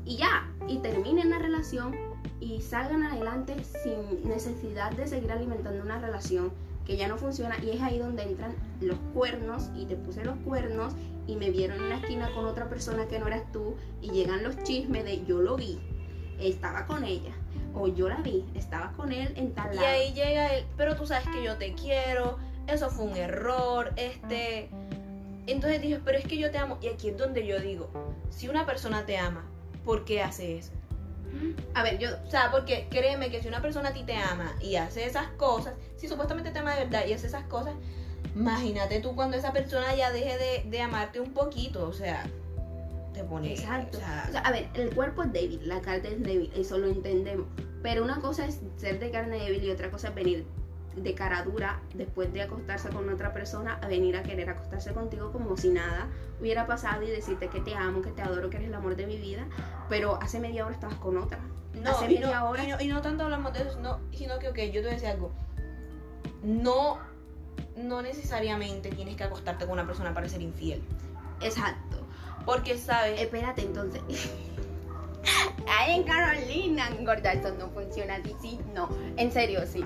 y 0.05 0.17
ya, 0.17 0.51
y 0.67 0.79
terminen 0.79 1.29
la 1.29 1.39
relación 1.39 1.95
y 2.39 2.61
salgan 2.61 3.03
adelante 3.03 3.55
sin 3.63 4.27
necesidad 4.27 4.91
de 4.91 5.07
seguir 5.07 5.31
alimentando 5.31 5.83
una 5.83 5.99
relación 5.99 6.51
que 6.85 6.97
ya 6.97 7.07
no 7.07 7.17
funciona 7.17 7.57
y 7.63 7.71
es 7.71 7.81
ahí 7.81 7.97
donde 7.97 8.23
entran 8.23 8.55
los 8.79 8.97
cuernos 9.13 9.69
y 9.75 9.85
te 9.85 9.95
puse 9.95 10.23
los 10.23 10.37
cuernos 10.39 10.93
y 11.27 11.35
me 11.35 11.49
vieron 11.49 11.77
en 11.77 11.89
la 11.89 11.97
esquina 11.97 12.29
con 12.35 12.45
otra 12.45 12.69
persona 12.69 13.07
que 13.07 13.19
no 13.19 13.27
eras 13.27 13.51
tú 13.51 13.75
y 14.01 14.11
llegan 14.11 14.43
los 14.43 14.61
chismes 14.63 15.03
de 15.03 15.25
yo 15.25 15.41
lo 15.41 15.55
vi, 15.55 15.79
estaba 16.39 16.85
con 16.85 17.03
ella 17.03 17.33
o 17.73 17.87
yo 17.87 18.07
la 18.07 18.17
vi, 18.17 18.45
estaba 18.55 18.91
con 18.93 19.11
él 19.11 19.33
en 19.35 19.53
tal 19.53 19.75
lado. 19.75 19.81
Y 19.81 19.89
ahí 19.89 20.13
llega 20.13 20.55
él, 20.55 20.65
pero 20.77 20.95
tú 20.95 21.05
sabes 21.05 21.27
que 21.29 21.43
yo 21.43 21.57
te 21.57 21.73
quiero, 21.73 22.37
eso 22.67 22.89
fue 22.89 23.05
un 23.05 23.17
error, 23.17 23.91
este... 23.97 24.69
Entonces 25.47 25.79
dije, 25.81 25.99
pero 26.03 26.17
es 26.17 26.25
que 26.25 26.37
yo 26.37 26.49
te 26.49 26.57
amo. 26.57 26.79
Y 26.81 26.87
aquí 26.87 27.09
es 27.09 27.17
donde 27.17 27.45
yo 27.45 27.59
digo, 27.59 27.89
si 28.31 28.49
una 28.49 28.65
persona 28.65 29.05
te 29.05 29.17
ama, 29.17 29.45
¿por 29.83 30.03
qué 30.03 30.23
hace 30.23 30.57
eso? 30.57 30.71
A 31.73 31.83
ver, 31.83 31.97
yo, 31.97 32.09
o 32.25 32.29
sea, 32.29 32.51
porque 32.51 32.87
créeme 32.89 33.29
que 33.29 33.41
si 33.41 33.47
una 33.47 33.61
persona 33.61 33.89
a 33.89 33.93
ti 33.93 34.03
te 34.03 34.15
ama 34.15 34.55
y 34.61 34.75
hace 34.75 35.05
esas 35.05 35.27
cosas, 35.37 35.73
si 35.97 36.07
supuestamente 36.07 36.51
te 36.51 36.59
ama 36.59 36.75
de 36.75 36.85
verdad 36.85 37.05
y 37.07 37.13
hace 37.13 37.27
esas 37.27 37.43
cosas, 37.45 37.73
imagínate 38.35 38.99
tú 38.99 39.15
cuando 39.15 39.37
esa 39.37 39.51
persona 39.51 39.95
ya 39.95 40.11
deje 40.11 40.63
de, 40.63 40.81
amarte 40.81 41.19
un 41.19 41.33
poquito, 41.33 41.87
o 41.87 41.93
sea, 41.93 42.25
te 43.13 43.23
pone. 43.23 43.53
Exacto. 43.53 43.97
O 43.97 44.01
sea, 44.01 44.41
a 44.43 44.51
ver, 44.51 44.69
el 44.73 44.93
cuerpo 44.93 45.23
es 45.23 45.33
débil, 45.33 45.67
la 45.67 45.81
carne 45.81 46.09
es 46.09 46.23
débil, 46.23 46.51
eso 46.55 46.77
lo 46.77 46.87
entendemos. 46.87 47.47
Pero 47.81 48.03
una 48.03 48.19
cosa 48.19 48.45
es 48.45 48.59
ser 48.77 48.99
de 48.99 49.11
carne 49.11 49.37
débil 49.37 49.63
y 49.63 49.71
otra 49.71 49.91
cosa 49.91 50.09
es 50.09 50.15
venir 50.15 50.45
de 50.95 51.13
cara 51.13 51.43
dura 51.43 51.81
después 51.93 52.31
de 52.33 52.41
acostarse 52.41 52.89
con 52.89 53.09
otra 53.09 53.33
persona 53.33 53.79
a 53.81 53.87
venir 53.87 54.15
a 54.15 54.23
querer 54.23 54.49
acostarse 54.49 54.93
contigo 54.93 55.31
como 55.31 55.57
si 55.57 55.69
nada 55.69 56.07
hubiera 56.39 56.65
pasado 56.67 57.03
y 57.03 57.07
decirte 57.07 57.49
que 57.49 57.59
te 57.59 57.75
amo, 57.75 58.01
que 58.01 58.11
te 58.11 58.21
adoro, 58.21 58.49
que 58.49 58.57
eres 58.57 58.69
el 58.69 58.75
amor 58.75 58.95
de 58.95 59.05
mi 59.05 59.17
vida, 59.17 59.45
pero 59.89 60.15
hace 60.21 60.39
media 60.39 60.65
hora 60.65 60.73
estabas 60.73 60.97
con 60.97 61.17
otra. 61.17 61.39
No, 61.73 61.91
hace 61.91 62.05
y 62.05 62.19
media 62.19 62.39
no, 62.39 62.49
hora. 62.49 62.81
Y 62.81 62.87
no, 62.87 63.01
tanto 63.01 63.23
hablamos 63.23 63.53
de 63.53 63.63
eso, 63.63 63.79
no, 63.79 63.99
sino 64.13 64.39
que, 64.39 64.49
ok, 64.49 64.57
yo 64.57 64.73
te 64.73 64.81
voy 64.81 64.89
a 64.89 64.93
decir 64.93 65.09
algo. 65.09 65.31
No, 66.43 66.99
no 67.77 68.01
necesariamente 68.01 68.89
tienes 68.89 69.15
que 69.15 69.23
acostarte 69.23 69.65
con 69.65 69.73
una 69.73 69.85
persona 69.85 70.13
para 70.13 70.29
ser 70.29 70.41
infiel. 70.41 70.81
Exacto. 71.41 72.05
Porque, 72.45 72.77
¿sabes? 72.77 73.19
Espérate, 73.19 73.61
entonces. 73.61 74.01
Ay, 75.67 75.95
en 75.95 76.03
Carolina, 76.03 76.89
gorda, 77.01 77.33
eso 77.33 77.53
no 77.55 77.69
funciona 77.69 78.15
así, 78.15 78.35
sí, 78.41 78.59
no. 78.73 78.89
En 79.17 79.31
serio, 79.31 79.65
sí. 79.65 79.83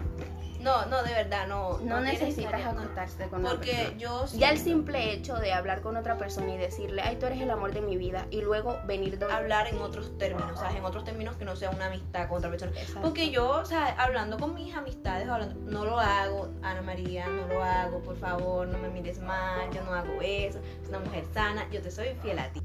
No, 0.60 0.86
no, 0.88 1.04
de 1.04 1.14
verdad, 1.14 1.48
no. 1.48 1.80
No, 1.80 2.02
necesitas 2.02 2.66
acostarse 2.66 3.28
con 3.30 3.42
Porque 3.42 3.72
persona. 3.72 3.98
yo. 3.98 4.26
Ya 4.34 4.50
el 4.52 4.58
simple 4.58 5.14
hecho 5.14 5.36
de 5.36 5.54
hablar 5.54 5.82
con 5.82 5.96
otra 5.98 6.18
persona 6.18 6.54
y 6.54 6.58
decirle, 6.58 7.02
ay, 7.02 7.16
tú 7.16 7.26
eres 7.28 7.42
el 7.42 7.50
amor 7.50 7.74
de 7.74 7.82
mi 7.82 7.98
vida, 7.98 8.26
y 8.30 8.42
luego 8.42 8.78
venir 8.86 9.18
de 9.18 9.32
hablar 9.32 9.68
en 9.68 9.80
otros 9.80 10.18
términos, 10.18 10.60
¿sabes? 10.60 10.76
En 10.76 10.86
otros 10.86 11.04
términos 11.06 11.38
que 11.38 11.46
no 11.46 11.56
sea 11.56 11.70
una 11.70 11.86
amistad 11.86 12.28
con 12.28 12.40
otra 12.40 12.50
persona. 12.50 12.72
Exacto. 12.74 13.02
Porque 13.02 13.32
yo, 13.32 13.50
o 13.50 13.66
sea, 13.66 13.96
hablando 13.98 14.38
con 14.38 14.54
mis 14.54 14.76
amistades, 14.76 15.28
hablando, 15.28 15.56
no 15.72 15.86
lo 15.86 16.00
hago, 16.00 16.50
Ana 16.62 16.82
María, 16.82 17.26
no 17.28 17.48
lo 17.48 17.64
hago, 17.64 18.00
por 18.00 18.18
favor, 18.18 18.68
no 18.68 18.78
me 18.78 18.90
mires 18.90 19.20
mal, 19.20 19.70
yo 19.74 19.82
no 19.84 19.94
hago 19.94 20.22
eso, 20.22 20.60
es 20.84 20.90
una 20.90 21.00
mujer 21.00 21.26
sana, 21.34 21.68
yo 21.72 21.82
te 21.82 21.92
soy 21.92 22.10
fiel 22.22 22.40
a 22.40 22.50
ti. 22.50 22.62